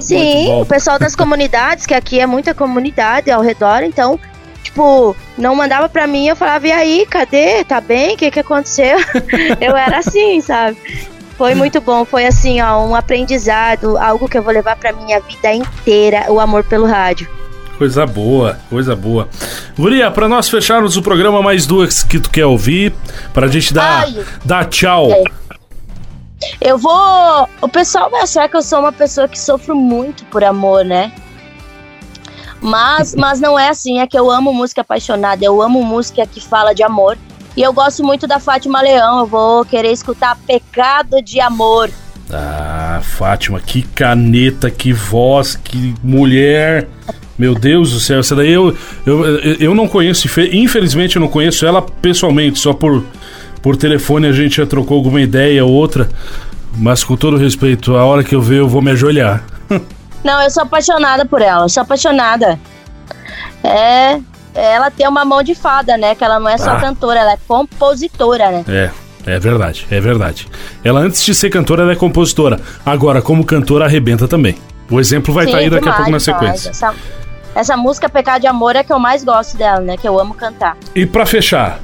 Sim, 0.00 0.60
o 0.60 0.66
pessoal 0.66 0.98
das 0.98 1.14
comunidades, 1.14 1.86
que 1.86 1.94
aqui 1.94 2.18
é 2.18 2.26
muita 2.26 2.54
comunidade 2.54 3.30
ao 3.30 3.40
redor, 3.42 3.82
então, 3.82 4.18
tipo, 4.62 5.14
não 5.36 5.54
mandava 5.54 5.88
pra 5.88 6.06
mim, 6.06 6.26
eu 6.26 6.34
falava, 6.34 6.66
e 6.66 6.72
aí, 6.72 7.06
cadê? 7.08 7.62
Tá 7.62 7.80
bem? 7.80 8.14
O 8.14 8.16
que 8.16 8.30
que 8.30 8.40
aconteceu? 8.40 8.98
eu 9.60 9.76
era 9.76 9.98
assim, 9.98 10.40
sabe? 10.40 10.76
Foi 11.36 11.54
muito 11.54 11.80
bom, 11.80 12.04
foi 12.04 12.26
assim, 12.26 12.60
ó, 12.60 12.84
um 12.84 12.94
aprendizado, 12.94 13.96
algo 13.98 14.28
que 14.28 14.38
eu 14.38 14.42
vou 14.42 14.52
levar 14.52 14.76
pra 14.76 14.92
minha 14.92 15.20
vida 15.20 15.52
inteira, 15.52 16.26
o 16.32 16.40
amor 16.40 16.64
pelo 16.64 16.86
rádio. 16.86 17.28
Coisa 17.78 18.06
boa, 18.06 18.58
coisa 18.68 18.94
boa. 18.94 19.28
Guria, 19.76 20.10
pra 20.10 20.28
nós 20.28 20.48
fecharmos 20.48 20.96
o 20.96 21.02
programa, 21.02 21.42
mais 21.42 21.66
duas 21.66 22.02
que 22.02 22.20
tu 22.20 22.30
quer 22.30 22.46
ouvir, 22.46 22.94
pra 23.32 23.48
gente 23.48 23.72
dar, 23.74 24.04
Ai. 24.04 24.24
dar 24.44 24.64
tchau. 24.66 25.08
Eu 26.60 26.78
vou. 26.78 27.48
O 27.60 27.68
pessoal 27.68 28.10
vai 28.10 28.22
achar 28.22 28.48
que 28.48 28.56
eu 28.56 28.62
sou 28.62 28.80
uma 28.80 28.92
pessoa 28.92 29.28
que 29.28 29.38
sofro 29.38 29.74
muito 29.74 30.24
por 30.26 30.44
amor, 30.44 30.84
né? 30.84 31.12
Mas, 32.60 33.14
mas 33.16 33.40
não 33.40 33.58
é 33.58 33.68
assim, 33.68 34.00
é 34.00 34.06
que 34.06 34.18
eu 34.18 34.30
amo 34.30 34.52
música 34.52 34.80
apaixonada, 34.80 35.44
eu 35.44 35.60
amo 35.60 35.82
música 35.82 36.26
que 36.26 36.40
fala 36.40 36.72
de 36.74 36.82
amor. 36.82 37.18
E 37.56 37.62
eu 37.62 37.72
gosto 37.72 38.02
muito 38.02 38.26
da 38.26 38.38
Fátima 38.38 38.80
Leão, 38.80 39.20
eu 39.20 39.26
vou 39.26 39.64
querer 39.64 39.92
escutar 39.92 40.38
Pecado 40.46 41.20
de 41.20 41.38
Amor. 41.38 41.90
Ah, 42.32 43.00
Fátima, 43.02 43.60
que 43.60 43.82
caneta, 43.82 44.70
que 44.70 44.90
voz, 44.90 45.54
que 45.54 45.94
mulher. 46.02 46.88
Meu 47.38 47.54
Deus 47.54 47.92
do 47.92 48.00
céu, 48.00 48.20
essa 48.20 48.36
daí 48.36 48.52
eu, 48.52 48.76
eu, 49.06 49.24
eu 49.58 49.74
não 49.74 49.88
conheço, 49.88 50.26
infe- 50.26 50.50
infelizmente 50.52 51.16
eu 51.16 51.20
não 51.20 51.28
conheço 51.28 51.64
ela 51.66 51.80
pessoalmente, 51.82 52.58
só 52.58 52.72
por, 52.72 53.04
por 53.62 53.74
telefone 53.76 54.26
a 54.26 54.32
gente 54.32 54.56
já 54.58 54.66
trocou 54.66 54.96
alguma 54.98 55.20
ideia 55.20 55.64
ou 55.64 55.70
outra. 55.72 56.08
Mas 56.76 57.02
com 57.04 57.16
todo 57.16 57.36
respeito, 57.36 57.96
a 57.96 58.04
hora 58.04 58.22
que 58.24 58.34
eu 58.34 58.40
ver 58.40 58.58
eu 58.60 58.68
vou 58.68 58.80
me 58.82 58.90
ajoelhar. 58.90 59.44
Não, 60.24 60.40
eu 60.42 60.50
sou 60.50 60.62
apaixonada 60.62 61.24
por 61.26 61.42
ela, 61.42 61.68
sou 61.68 61.82
apaixonada. 61.82 62.58
É. 63.64 64.20
Ela 64.54 64.90
tem 64.90 65.08
uma 65.08 65.24
mão 65.24 65.42
de 65.42 65.54
fada, 65.54 65.96
né? 65.96 66.14
Que 66.14 66.22
ela 66.22 66.38
não 66.38 66.48
é 66.48 66.58
só 66.58 66.72
Ah. 66.72 66.80
cantora, 66.80 67.18
ela 67.20 67.32
é 67.32 67.38
compositora, 67.48 68.50
né? 68.50 68.64
É, 68.68 68.90
é 69.26 69.38
verdade, 69.38 69.86
é 69.90 69.98
verdade. 69.98 70.46
Ela 70.84 71.00
antes 71.00 71.24
de 71.24 71.34
ser 71.34 71.48
cantora, 71.48 71.82
ela 71.82 71.92
é 71.92 71.96
compositora. 71.96 72.60
Agora, 72.84 73.22
como 73.22 73.44
cantora, 73.44 73.86
arrebenta 73.86 74.28
também. 74.28 74.54
O 74.90 75.00
exemplo 75.00 75.32
vai 75.32 75.46
estar 75.46 75.56
aí 75.58 75.70
daqui 75.70 75.88
a 75.88 75.92
demais, 75.92 75.96
pouco 75.96 76.10
na 76.10 76.20
sequência. 76.20 76.68
Essa, 76.70 76.94
essa 77.54 77.76
música 77.76 78.08
Pecado 78.08 78.40
de 78.42 78.46
Amor 78.46 78.76
é 78.76 78.82
que 78.82 78.92
eu 78.92 78.98
mais 78.98 79.24
gosto 79.24 79.56
dela, 79.56 79.80
né? 79.80 79.96
Que 79.96 80.08
eu 80.08 80.18
amo 80.18 80.34
cantar. 80.34 80.76
E 80.94 81.06
pra 81.06 81.26
fechar, 81.26 81.80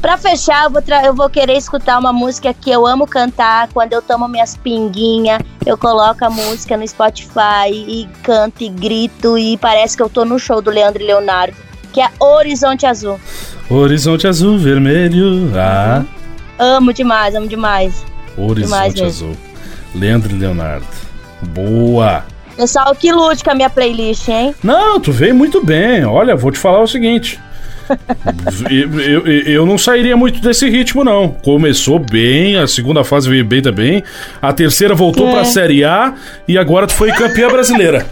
Pra 0.00 0.16
fechar, 0.16 0.64
eu 0.64 0.70
vou, 0.70 0.82
eu 1.04 1.14
vou 1.14 1.28
querer 1.28 1.58
escutar 1.58 1.98
uma 1.98 2.10
música 2.10 2.54
que 2.54 2.70
eu 2.70 2.86
amo 2.86 3.06
cantar 3.06 3.68
quando 3.68 3.92
eu 3.92 4.00
tomo 4.00 4.26
minhas 4.26 4.56
pinguinhas. 4.56 5.42
Eu 5.66 5.76
coloco 5.76 6.24
a 6.24 6.30
música 6.30 6.74
no 6.74 6.88
Spotify 6.88 7.68
e 7.70 8.08
canto 8.22 8.64
e 8.64 8.70
grito 8.70 9.36
e 9.36 9.58
parece 9.58 9.98
que 9.98 10.02
eu 10.02 10.08
tô 10.08 10.24
no 10.24 10.38
show 10.38 10.62
do 10.62 10.70
Leandro 10.70 11.02
e 11.02 11.06
Leonardo, 11.06 11.54
que 11.92 12.00
é 12.00 12.08
Horizonte 12.18 12.86
Azul. 12.86 13.20
Horizonte 13.68 14.26
Azul 14.26 14.56
Vermelho. 14.56 15.52
Ah, 15.54 16.02
Amo 16.58 16.94
demais, 16.94 17.34
amo 17.34 17.46
demais. 17.46 18.02
Demais 18.36 18.50
Horizonte 18.50 19.02
mesmo. 19.02 19.06
Azul. 19.06 19.36
Leandro 19.94 20.34
e 20.34 20.38
Leonardo. 20.38 20.86
Boa. 21.42 22.24
Pessoal, 22.60 22.94
que 22.94 23.10
lute 23.10 23.42
com 23.42 23.50
a 23.52 23.54
minha 23.54 23.70
playlist, 23.70 24.28
hein? 24.28 24.54
Não, 24.62 25.00
tu 25.00 25.10
veio 25.12 25.34
muito 25.34 25.64
bem. 25.64 26.04
Olha, 26.04 26.36
vou 26.36 26.50
te 26.52 26.58
falar 26.58 26.80
o 26.82 26.86
seguinte. 26.86 27.40
eu, 28.70 29.00
eu, 29.00 29.26
eu 29.26 29.66
não 29.66 29.78
sairia 29.78 30.14
muito 30.14 30.40
desse 30.42 30.68
ritmo, 30.68 31.02
não. 31.02 31.28
Começou 31.42 31.98
bem, 31.98 32.58
a 32.58 32.66
segunda 32.66 33.02
fase 33.02 33.30
veio 33.30 33.46
bem 33.46 33.62
também. 33.62 34.04
A 34.42 34.52
terceira 34.52 34.94
voltou 34.94 35.26
É. 35.28 35.32
pra 35.32 35.44
Série 35.46 35.82
A 35.84 36.12
e 36.46 36.58
agora 36.58 36.86
tu 36.86 36.92
foi 36.92 37.10
campeã 37.12 37.48
brasileira. 37.48 38.06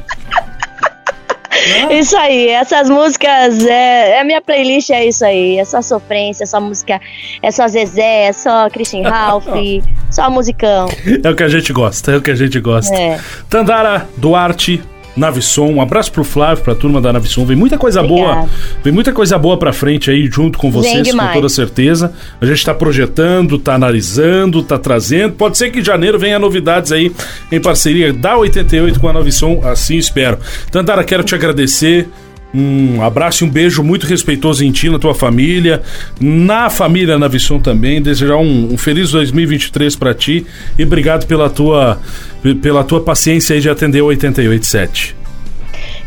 Isso 1.90 2.16
aí, 2.16 2.48
essas 2.48 2.88
músicas, 2.88 3.64
é, 3.66 4.12
é 4.12 4.20
a 4.20 4.24
minha 4.24 4.40
playlist 4.40 4.90
é 4.90 5.06
isso 5.06 5.24
aí, 5.24 5.58
é 5.58 5.64
só 5.64 5.82
sofrência, 5.82 6.44
é 6.44 6.46
só 6.46 6.60
música, 6.60 7.00
é 7.42 7.50
só 7.50 7.66
Zezé, 7.66 8.26
é 8.26 8.32
só 8.32 8.68
Christian 8.70 9.08
Ralph, 9.08 9.46
só 10.10 10.30
musicão. 10.30 10.88
É 11.22 11.30
o 11.30 11.34
que 11.34 11.42
a 11.42 11.48
gente 11.48 11.72
gosta, 11.72 12.12
é 12.12 12.16
o 12.16 12.22
que 12.22 12.30
a 12.30 12.36
gente 12.36 12.60
gosta. 12.60 12.94
É. 12.94 13.20
Tandara 13.48 14.08
Duarte, 14.16 14.82
Navisson, 15.18 15.66
um 15.66 15.80
abraço 15.82 16.12
pro 16.12 16.24
Flávio, 16.24 16.62
pra 16.64 16.74
turma 16.74 17.00
da 17.00 17.12
Navisson. 17.12 17.44
Vem 17.44 17.56
muita 17.56 17.76
coisa 17.76 18.02
boa, 18.02 18.30
Obrigada. 18.30 18.50
vem 18.82 18.92
muita 18.92 19.12
coisa 19.12 19.36
boa 19.36 19.56
pra 19.58 19.72
frente 19.72 20.10
aí 20.10 20.26
junto 20.26 20.58
com 20.58 20.70
vocês, 20.70 21.12
com 21.12 21.32
toda 21.32 21.48
certeza. 21.48 22.12
A 22.40 22.46
gente 22.46 22.64
tá 22.64 22.74
projetando, 22.74 23.58
tá 23.58 23.74
analisando, 23.74 24.62
tá 24.62 24.78
trazendo. 24.78 25.34
Pode 25.34 25.58
ser 25.58 25.70
que 25.70 25.80
em 25.80 25.84
janeiro 25.84 26.18
venha 26.18 26.38
novidades 26.38 26.92
aí 26.92 27.12
em 27.50 27.60
parceria 27.60 28.12
da 28.12 28.36
88 28.36 29.00
com 29.00 29.08
a 29.08 29.12
Navisson, 29.12 29.60
assim 29.64 29.96
espero. 29.96 30.38
Tandara, 30.70 31.02
quero 31.04 31.22
te 31.24 31.34
agradecer. 31.34 32.08
Um 32.54 33.02
abraço 33.02 33.44
e 33.44 33.46
um 33.46 33.50
beijo 33.50 33.82
muito 33.82 34.06
respeitoso 34.06 34.64
em 34.64 34.72
ti, 34.72 34.88
na 34.88 34.98
tua 34.98 35.14
família, 35.14 35.82
na 36.18 36.70
família 36.70 37.18
Navisson 37.18 37.60
também. 37.60 38.00
Desejar 38.00 38.36
um, 38.36 38.72
um 38.72 38.78
feliz 38.78 39.10
2023 39.10 39.96
pra 39.96 40.14
ti 40.14 40.46
e 40.78 40.82
obrigado 40.82 41.26
pela 41.26 41.50
tua, 41.50 42.00
pela 42.62 42.82
tua 42.84 43.02
paciência 43.02 43.54
aí 43.54 43.60
de 43.60 43.68
atender 43.68 44.00
o 44.00 44.06
887. 44.06 45.14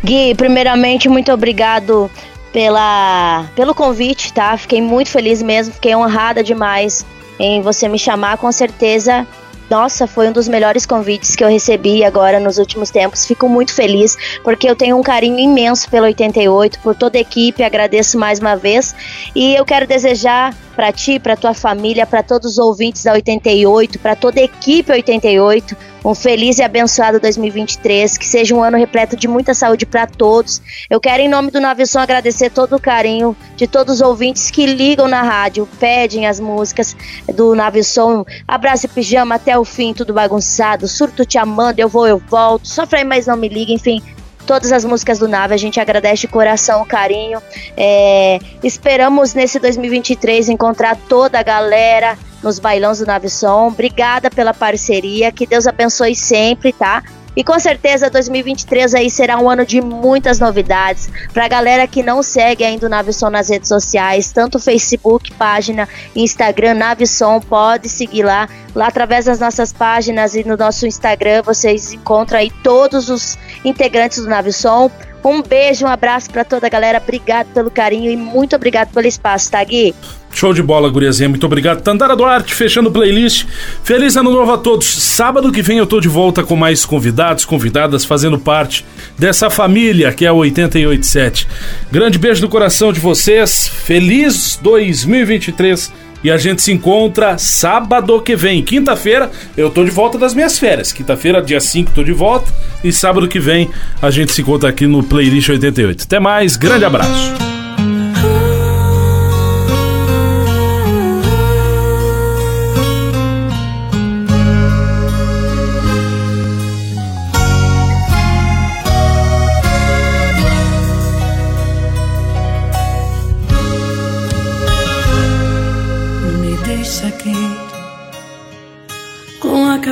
Gui, 0.04 0.34
primeiramente, 0.36 1.08
muito 1.08 1.32
obrigado 1.32 2.10
pela, 2.52 3.46
pelo 3.56 3.76
convite, 3.76 4.34
tá? 4.34 4.58
Fiquei 4.58 4.82
muito 4.82 5.10
feliz 5.10 5.42
mesmo, 5.42 5.74
fiquei 5.74 5.96
honrada 5.96 6.44
demais 6.44 7.06
em 7.40 7.62
você 7.62 7.88
me 7.88 8.00
chamar, 8.00 8.38
com 8.38 8.52
certeza. 8.52 9.28
Nossa, 9.72 10.06
foi 10.06 10.28
um 10.28 10.34
dos 10.34 10.50
melhores 10.50 10.86
convites 10.86 11.34
que 11.34 11.42
eu 11.42 11.48
recebi 11.48 12.04
agora 12.04 12.42
nos 12.42 12.58
últimos 12.58 12.90
tempos. 12.90 13.26
Fico 13.26 13.48
muito 13.48 13.74
feliz, 13.74 14.18
porque 14.44 14.70
eu 14.70 14.76
tenho 14.76 14.98
um 14.98 15.02
carinho 15.02 15.40
imenso 15.40 15.90
pelo 15.90 16.08
88, 16.08 16.80
por 16.80 16.94
toda 16.94 17.18
a 17.18 17.22
equipe, 17.22 17.64
agradeço 17.64 18.20
mais 18.20 18.38
uma 18.38 18.58
vez. 18.58 18.94
E 19.34 19.56
eu 19.56 19.64
quero 19.64 19.88
desejar 19.88 20.54
para 20.76 20.92
ti, 20.92 21.20
para 21.20 21.38
tua 21.38 21.54
família, 21.54 22.06
para 22.06 22.22
todos 22.22 22.52
os 22.52 22.58
ouvintes 22.58 23.06
da 23.06 23.14
88, 23.14 23.98
para 24.00 24.14
toda 24.14 24.42
a 24.42 24.44
equipe 24.44 24.92
88, 24.92 25.78
um 26.04 26.16
feliz 26.16 26.58
e 26.58 26.64
abençoado 26.64 27.20
2023, 27.20 28.18
que 28.18 28.26
seja 28.26 28.56
um 28.56 28.64
ano 28.64 28.78
repleto 28.78 29.16
de 29.16 29.28
muita 29.28 29.54
saúde 29.54 29.86
para 29.86 30.08
todos. 30.08 30.62
Eu 30.90 31.00
quero, 31.00 31.22
em 31.22 31.30
nome 31.30 31.52
do 31.52 31.62
Navilson, 31.62 32.00
agradecer 32.00 32.50
todo 32.50 32.76
o 32.76 32.82
carinho 32.82 33.36
de 33.56 33.68
todos 33.68 33.96
os 33.96 34.02
ouvintes 34.02 34.50
que 34.50 34.66
ligam 34.66 35.08
na 35.08 35.22
rádio, 35.22 35.68
pedem 35.80 36.26
as 36.26 36.40
músicas 36.40 36.96
do 37.34 37.54
Navilson. 37.54 38.26
Abraço 38.48 38.88
e 38.88 38.90
pijama 38.90 39.36
até 39.36 39.58
o 39.58 39.64
fim, 39.64 39.94
tudo 39.94 40.14
bagunçado. 40.14 40.88
Surto 40.88 41.24
te 41.24 41.38
amando, 41.38 41.80
eu 41.80 41.88
vou, 41.88 42.08
eu 42.08 42.18
volto. 42.18 42.68
Sofre 42.68 43.04
mas 43.04 43.28
não 43.28 43.38
me 43.38 43.48
liga, 43.48 43.72
enfim. 43.72 44.02
Todas 44.48 44.72
as 44.72 44.84
músicas 44.84 45.20
do 45.20 45.28
Nave, 45.28 45.54
a 45.54 45.58
gente 45.58 45.80
agradece 45.80 46.22
de 46.22 46.28
coração 46.28 46.82
o 46.82 46.86
carinho. 46.86 47.40
É, 47.78 48.40
esperamos 48.64 49.36
nesse 49.36 49.60
2023 49.60 50.50
encontrar 50.50 50.98
toda 51.08 51.40
a 51.40 51.44
galera 51.44 52.18
nos 52.44 52.60
bailões 52.60 53.00
do 53.00 53.06
Navisson. 53.06 53.68
Obrigada 53.68 54.30
pela 54.30 54.54
parceria, 54.54 55.32
que 55.32 55.46
Deus 55.46 55.68
abençoe 55.68 56.16
sempre, 56.16 56.74
tá? 56.74 57.04
E 57.36 57.44
com 57.46 57.58
certeza 57.60 58.10
2023 58.10 58.94
aí 58.94 59.10
será 59.10 59.38
um 59.38 59.50
ano 59.50 59.66
de 59.66 59.80
muitas 59.80 60.38
novidades. 60.40 61.10
Pra 61.34 61.48
galera 61.48 61.88
que 61.88 62.04
não 62.04 62.22
segue 62.22 62.64
ainda 62.64 62.88
o 62.88 62.90
Navisson 62.90 63.30
nas 63.30 63.50
redes 63.50 63.70
sociais, 63.70 64.32
tanto 64.34 64.60
Facebook, 64.60 65.32
página, 65.34 65.88
Instagram, 66.14 66.74
Navisson, 66.74 67.40
pode 67.40 67.88
seguir 67.88 68.24
lá. 68.24 68.50
Lá 68.76 68.88
através 68.88 69.26
das 69.26 69.40
nossas 69.40 69.72
páginas 69.72 70.36
e 70.36 70.44
no 70.44 70.58
nosso 70.58 70.86
Instagram 70.86 71.42
vocês 71.42 71.94
encontram 71.94 72.40
aí 72.40 72.52
todos 72.64 73.10
os 73.10 73.38
integrantes 73.64 74.22
do 74.22 74.28
Navisson. 74.28 74.92
Um 75.24 75.42
beijo, 75.42 75.86
um 75.86 75.90
abraço 75.90 76.30
pra 76.32 76.44
toda 76.44 76.68
a 76.68 76.70
galera. 76.70 76.98
Obrigado 77.02 77.48
pelo 77.54 77.72
carinho 77.72 78.12
e 78.12 78.18
muito 78.18 78.56
obrigado 78.56 78.92
pelo 78.92 79.08
espaço, 79.08 79.52
tá, 79.52 79.64
Gui? 79.64 79.96
Show 80.34 80.54
de 80.54 80.64
bola, 80.64 80.90
guriazinha. 80.90 81.30
Muito 81.30 81.46
obrigado. 81.46 81.82
Tandara 81.82 82.16
Duarte, 82.16 82.54
fechando 82.56 82.90
o 82.90 82.92
playlist. 82.92 83.46
Feliz 83.84 84.16
ano 84.16 84.32
novo 84.32 84.52
a 84.52 84.58
todos. 84.58 84.88
Sábado 84.88 85.52
que 85.52 85.62
vem 85.62 85.78
eu 85.78 85.86
tô 85.86 86.00
de 86.00 86.08
volta 86.08 86.44
com 86.44 86.56
mais 86.56 86.86
convidados, 86.86 87.46
convidadas, 87.46 88.06
fazendo 88.06 88.40
parte 88.40 88.86
dessa 89.18 89.50
família 89.50 90.12
que 90.12 90.26
é 90.26 90.32
o 90.32 90.38
887. 90.38 91.48
Grande 91.92 92.18
beijo 92.18 92.42
no 92.42 92.50
coração 92.50 92.92
de 92.94 93.00
vocês. 93.00 93.68
Feliz 93.68 94.60
2023. 94.62 95.92
E 96.24 96.30
a 96.30 96.38
gente 96.38 96.62
se 96.62 96.72
encontra 96.72 97.38
sábado 97.38 98.22
que 98.22 98.36
vem. 98.36 98.62
Quinta-feira 98.62 99.32
eu 99.58 99.70
tô 99.70 99.84
de 99.84 99.92
volta 99.92 100.18
das 100.18 100.34
minhas 100.34 100.58
férias. 100.58 100.94
Quinta-feira, 100.94 101.42
dia 101.42 101.60
5, 101.60 101.92
tô 101.94 102.04
de 102.04 102.14
volta. 102.14 102.52
E 102.84 102.92
sábado 102.92 103.28
que 103.28 103.40
vem 103.40 103.70
a 104.02 104.12
gente 104.12 104.32
se 104.32 104.42
encontra 104.42 104.70
aqui 104.70 104.86
no 104.86 105.04
Playlist 105.04 105.50
88. 105.50 106.04
Até 106.04 106.20
mais, 106.20 106.56
grande 106.56 106.86
abraço. 106.86 107.51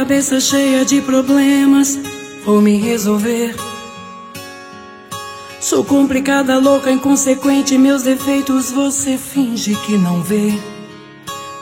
Cabeça 0.10 0.40
cheia 0.40 0.84
de 0.84 1.02
problemas. 1.02 2.00
Vou 2.44 2.60
me 2.64 2.78
resolver. 2.78 3.56
Sou 5.62 5.86
complicada, 5.86 6.58
louca, 6.58 6.90
inconsequente. 6.90 7.78
Meus 7.78 8.02
defeitos 8.02 8.72
você 8.72 9.20
finge 9.20 9.76
que 9.86 9.96
não 10.00 10.24
vê. 10.24 10.52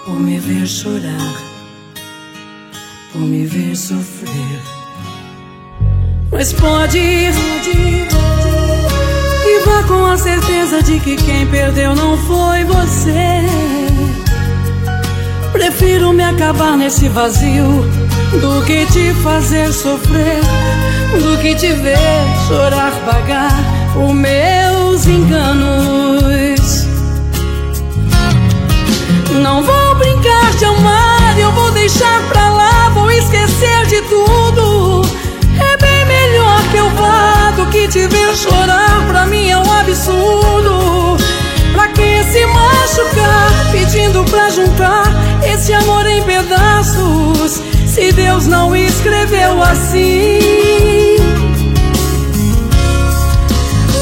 Por 0.06 0.18
me 0.18 0.40
ver 0.40 0.66
chorar, 0.66 1.44
por 3.12 3.20
me 3.20 3.46
ver 3.46 3.76
sofrer. 3.76 4.62
Mas 6.32 6.54
pode 6.54 6.98
ir, 6.98 7.34
pode 7.34 7.78
ir, 7.78 8.08
e 9.46 9.60
vá 9.66 9.84
com 9.84 10.06
a 10.06 10.18
certeza 10.18 10.82
de 10.82 11.02
que 11.02 11.18
quem 11.18 11.46
perdeu 11.48 11.94
não 11.94 12.18
foi 12.20 12.64
você. 12.64 13.42
Prefiro 15.52 16.14
me 16.14 16.24
acabar 16.24 16.78
nesse 16.78 17.10
vazio 17.10 17.97
do 18.36 18.62
que 18.66 18.86
te 18.88 19.14
fazer 19.24 19.72
sofrer, 19.72 20.42
do 21.14 21.38
que 21.42 21.56
te 21.56 21.74
ver 21.74 21.98
chorar, 22.48 22.92
pagar 23.06 23.52
os 23.96 24.14
meus 24.14 25.08
enganos. 25.08 26.86
Não 29.42 29.64
vou 29.64 29.96
brincar 29.96 30.52
de 30.58 30.66
amar, 30.66 31.40
eu 31.40 31.52
vou 31.52 31.72
deixar 31.72 32.22
pra 32.28 32.50
lá, 32.50 32.90
vou 32.90 33.10
esquecer 33.12 33.86
de 33.88 34.02
tudo. 34.04 35.02
É 35.60 35.78
bem 35.78 36.06
melhor 36.06 36.62
que 36.72 36.78
eu 36.78 36.90
vá 36.92 37.52
do 37.56 37.66
que 37.68 37.88
te 37.88 38.08
ver 38.08 38.36
chorar, 38.36 39.06
pra 39.08 39.26
mim 39.26 39.48
é 39.48 39.58
um 39.58 39.72
absurdo. 39.72 41.18
Pra 41.74 41.88
que 41.90 42.24
se 42.24 42.46
machucar, 42.46 43.72
pedindo 43.72 44.24
pra 44.26 44.50
juntar 44.50 45.06
esse 45.44 45.74
amor 45.74 46.06
em 46.08 46.24
pedaços, 46.24 47.62
se 47.98 48.12
Deus 48.12 48.46
não 48.46 48.76
escreveu 48.76 49.60
assim? 49.64 50.38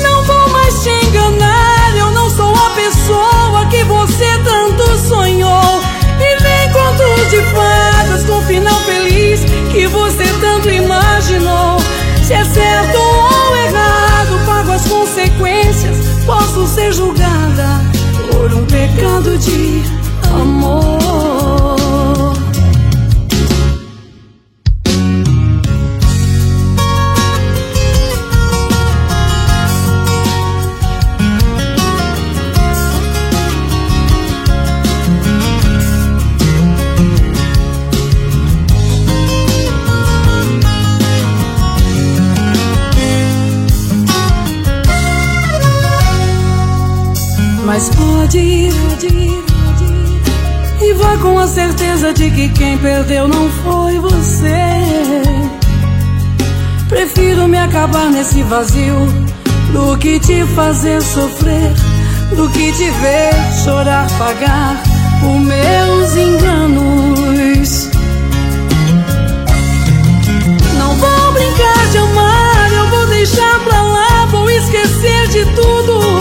Não 0.04 0.22
vou 0.24 0.50
mais 0.50 0.84
te 0.84 0.90
enganar, 0.90 1.96
eu 1.96 2.12
não 2.12 2.30
sou 2.30 2.54
a 2.54 2.72
pessoa 2.72 3.66
que 3.72 3.86
você 3.86 4.38
tanto 4.44 4.98
sonhou. 4.98 5.82
E 6.20 6.44
vem 6.44 6.72
contos 6.74 7.30
de 7.30 7.42
fadas 7.54 8.26
com 8.26 8.42
final 8.42 8.78
feliz 8.82 9.40
que 9.72 9.88
você 9.88 10.26
tanto 10.42 10.70
imaginou. 10.70 11.78
Se 12.22 12.34
é 12.34 12.44
certo 12.44 12.98
ou 12.98 13.56
errado, 13.56 14.46
pago 14.46 14.72
as 14.74 14.86
consequências. 14.90 15.96
Posso 16.26 16.68
ser 16.68 16.92
julgada 16.92 17.82
por 18.30 18.52
um 18.52 18.66
pecado 18.66 19.38
de 19.38 19.84
amor. 20.34 21.05
Quem 52.76 52.78
perdeu 52.78 53.28
não 53.28 53.50
foi 53.64 54.00
você. 54.00 55.22
Prefiro 56.90 57.48
me 57.48 57.58
acabar 57.58 58.10
nesse 58.10 58.44
vazio 58.44 59.08
do 59.72 59.98
que 59.98 60.20
te 60.20 60.46
fazer 60.56 61.02
sofrer, 61.02 61.74
do 62.36 62.50
que 62.50 62.72
te 62.72 62.90
ver 62.90 63.34
chorar, 63.64 64.08
pagar 64.18 64.82
os 65.24 65.42
meus 65.42 66.16
enganos. 66.16 67.90
Não 70.78 70.96
vou 70.96 71.34
brincar 71.34 71.88
de 71.92 71.98
amar, 71.98 72.74
eu 72.74 72.90
vou 72.90 73.08
deixar 73.08 73.60
pra 73.60 73.82
lá, 73.82 74.26
vou 74.32 74.50
esquecer 74.50 75.28
de 75.30 75.46
tudo. 75.56 76.15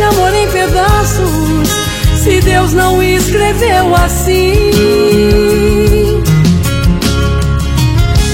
Esse 0.00 0.02
amor 0.02 0.34
em 0.34 0.48
pedaços? 0.48 1.68
Se 2.16 2.40
Deus 2.40 2.72
não 2.72 3.02
escreveu 3.02 3.94
assim. 3.94 4.70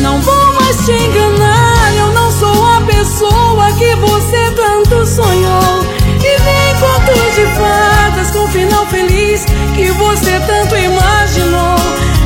Não 0.01 0.21
vou 0.21 0.53
mais 0.55 0.77
te 0.85 0.93
enganar, 0.93 1.95
eu 1.97 2.13
não 2.13 2.31
sou 2.31 2.67
a 2.67 2.81
pessoa 2.83 3.73
que 3.73 3.97
você 3.97 4.51
tanto 4.55 5.05
sonhou. 5.07 5.85
E 6.21 6.41
nem 6.41 6.75
contos 6.79 7.35
de 7.35 7.47
fadas 7.59 8.31
com 8.31 8.47
final 8.49 8.87
feliz 8.87 9.45
que 9.75 9.91
você 9.91 10.41
tanto 10.47 10.77
imaginou. 10.77 11.77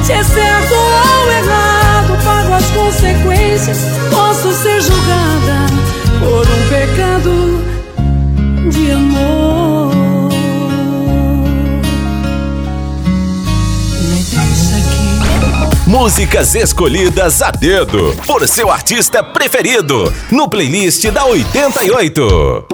Se 0.02 0.12
é 0.12 0.22
certo 0.22 0.74
ou 0.74 1.32
errado, 1.32 2.24
pago 2.24 2.52
as 2.52 2.66
consequências. 2.70 3.78
Posso 4.10 4.52
ser 4.52 4.80
julgada 4.82 5.66
por 6.20 6.46
um 6.46 6.68
pecado 6.68 7.49
amor. 8.92 9.90
Músicas 15.86 16.54
escolhidas 16.54 17.42
a 17.42 17.50
dedo 17.50 18.14
por 18.24 18.46
seu 18.46 18.70
artista 18.70 19.22
preferido 19.24 20.12
no 20.30 20.48
playlist 20.48 21.04
da 21.10 21.26
88. 21.26 22.69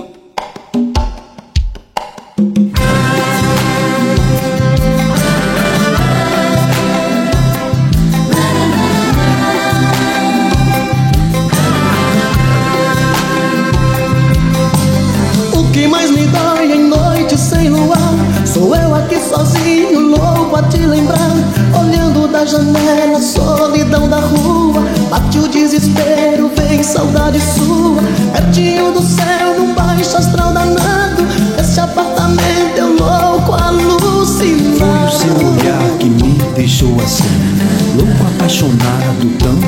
Apaixonado, 38.56 39.38
tão 39.38 39.65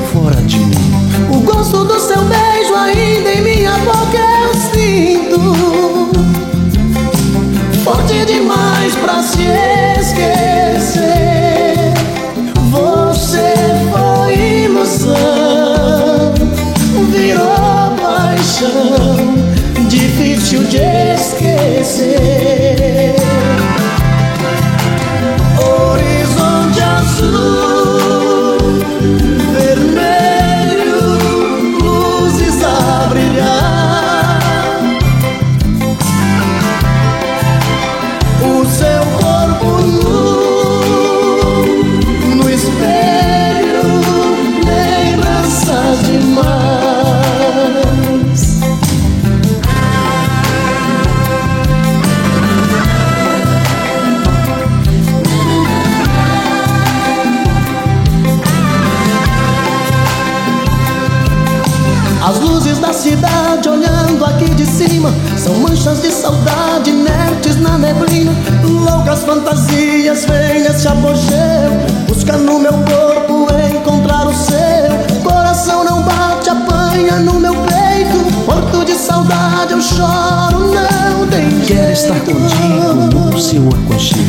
no 77.19 77.39
meu 77.39 77.53
peito. 77.53 78.45
Morto 78.45 78.85
de 78.85 78.95
saudade 78.95 79.73
eu 79.73 79.81
choro, 79.81 80.73
não 80.73 81.27
tem 81.27 81.49
jeito. 81.49 81.67
Quero 81.67 81.91
estar 81.91 82.19
contigo 82.21 82.93
no 83.13 83.39
seu 83.39 83.67
aconchego 83.69 84.23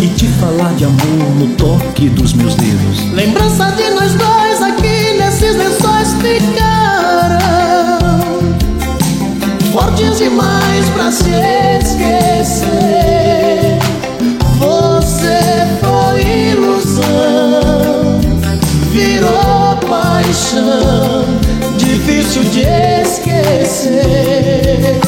E 0.00 0.08
te 0.08 0.26
falar 0.28 0.72
de 0.74 0.84
amor 0.84 1.34
no 1.38 1.48
toque 1.56 2.08
dos 2.08 2.32
meus 2.32 2.54
dedos. 2.54 3.12
Lembrança 3.12 3.70
de 3.72 3.90
nós 3.90 4.14
dois 4.14 4.62
aqui 4.62 5.18
nesses 5.18 5.56
lençóis 5.56 6.14
ficaram 6.22 7.36
Fortes 9.72 10.18
demais 10.18 10.88
pra 10.94 11.12
se 11.12 11.30
esquecer. 11.80 12.66
Você 14.58 15.66
foi 15.82 16.22
ilusão 16.52 18.20
Virou 18.90 19.76
paixão 19.86 21.25
Difícil 22.36 22.52
de 22.52 23.00
esquecer 23.00 25.05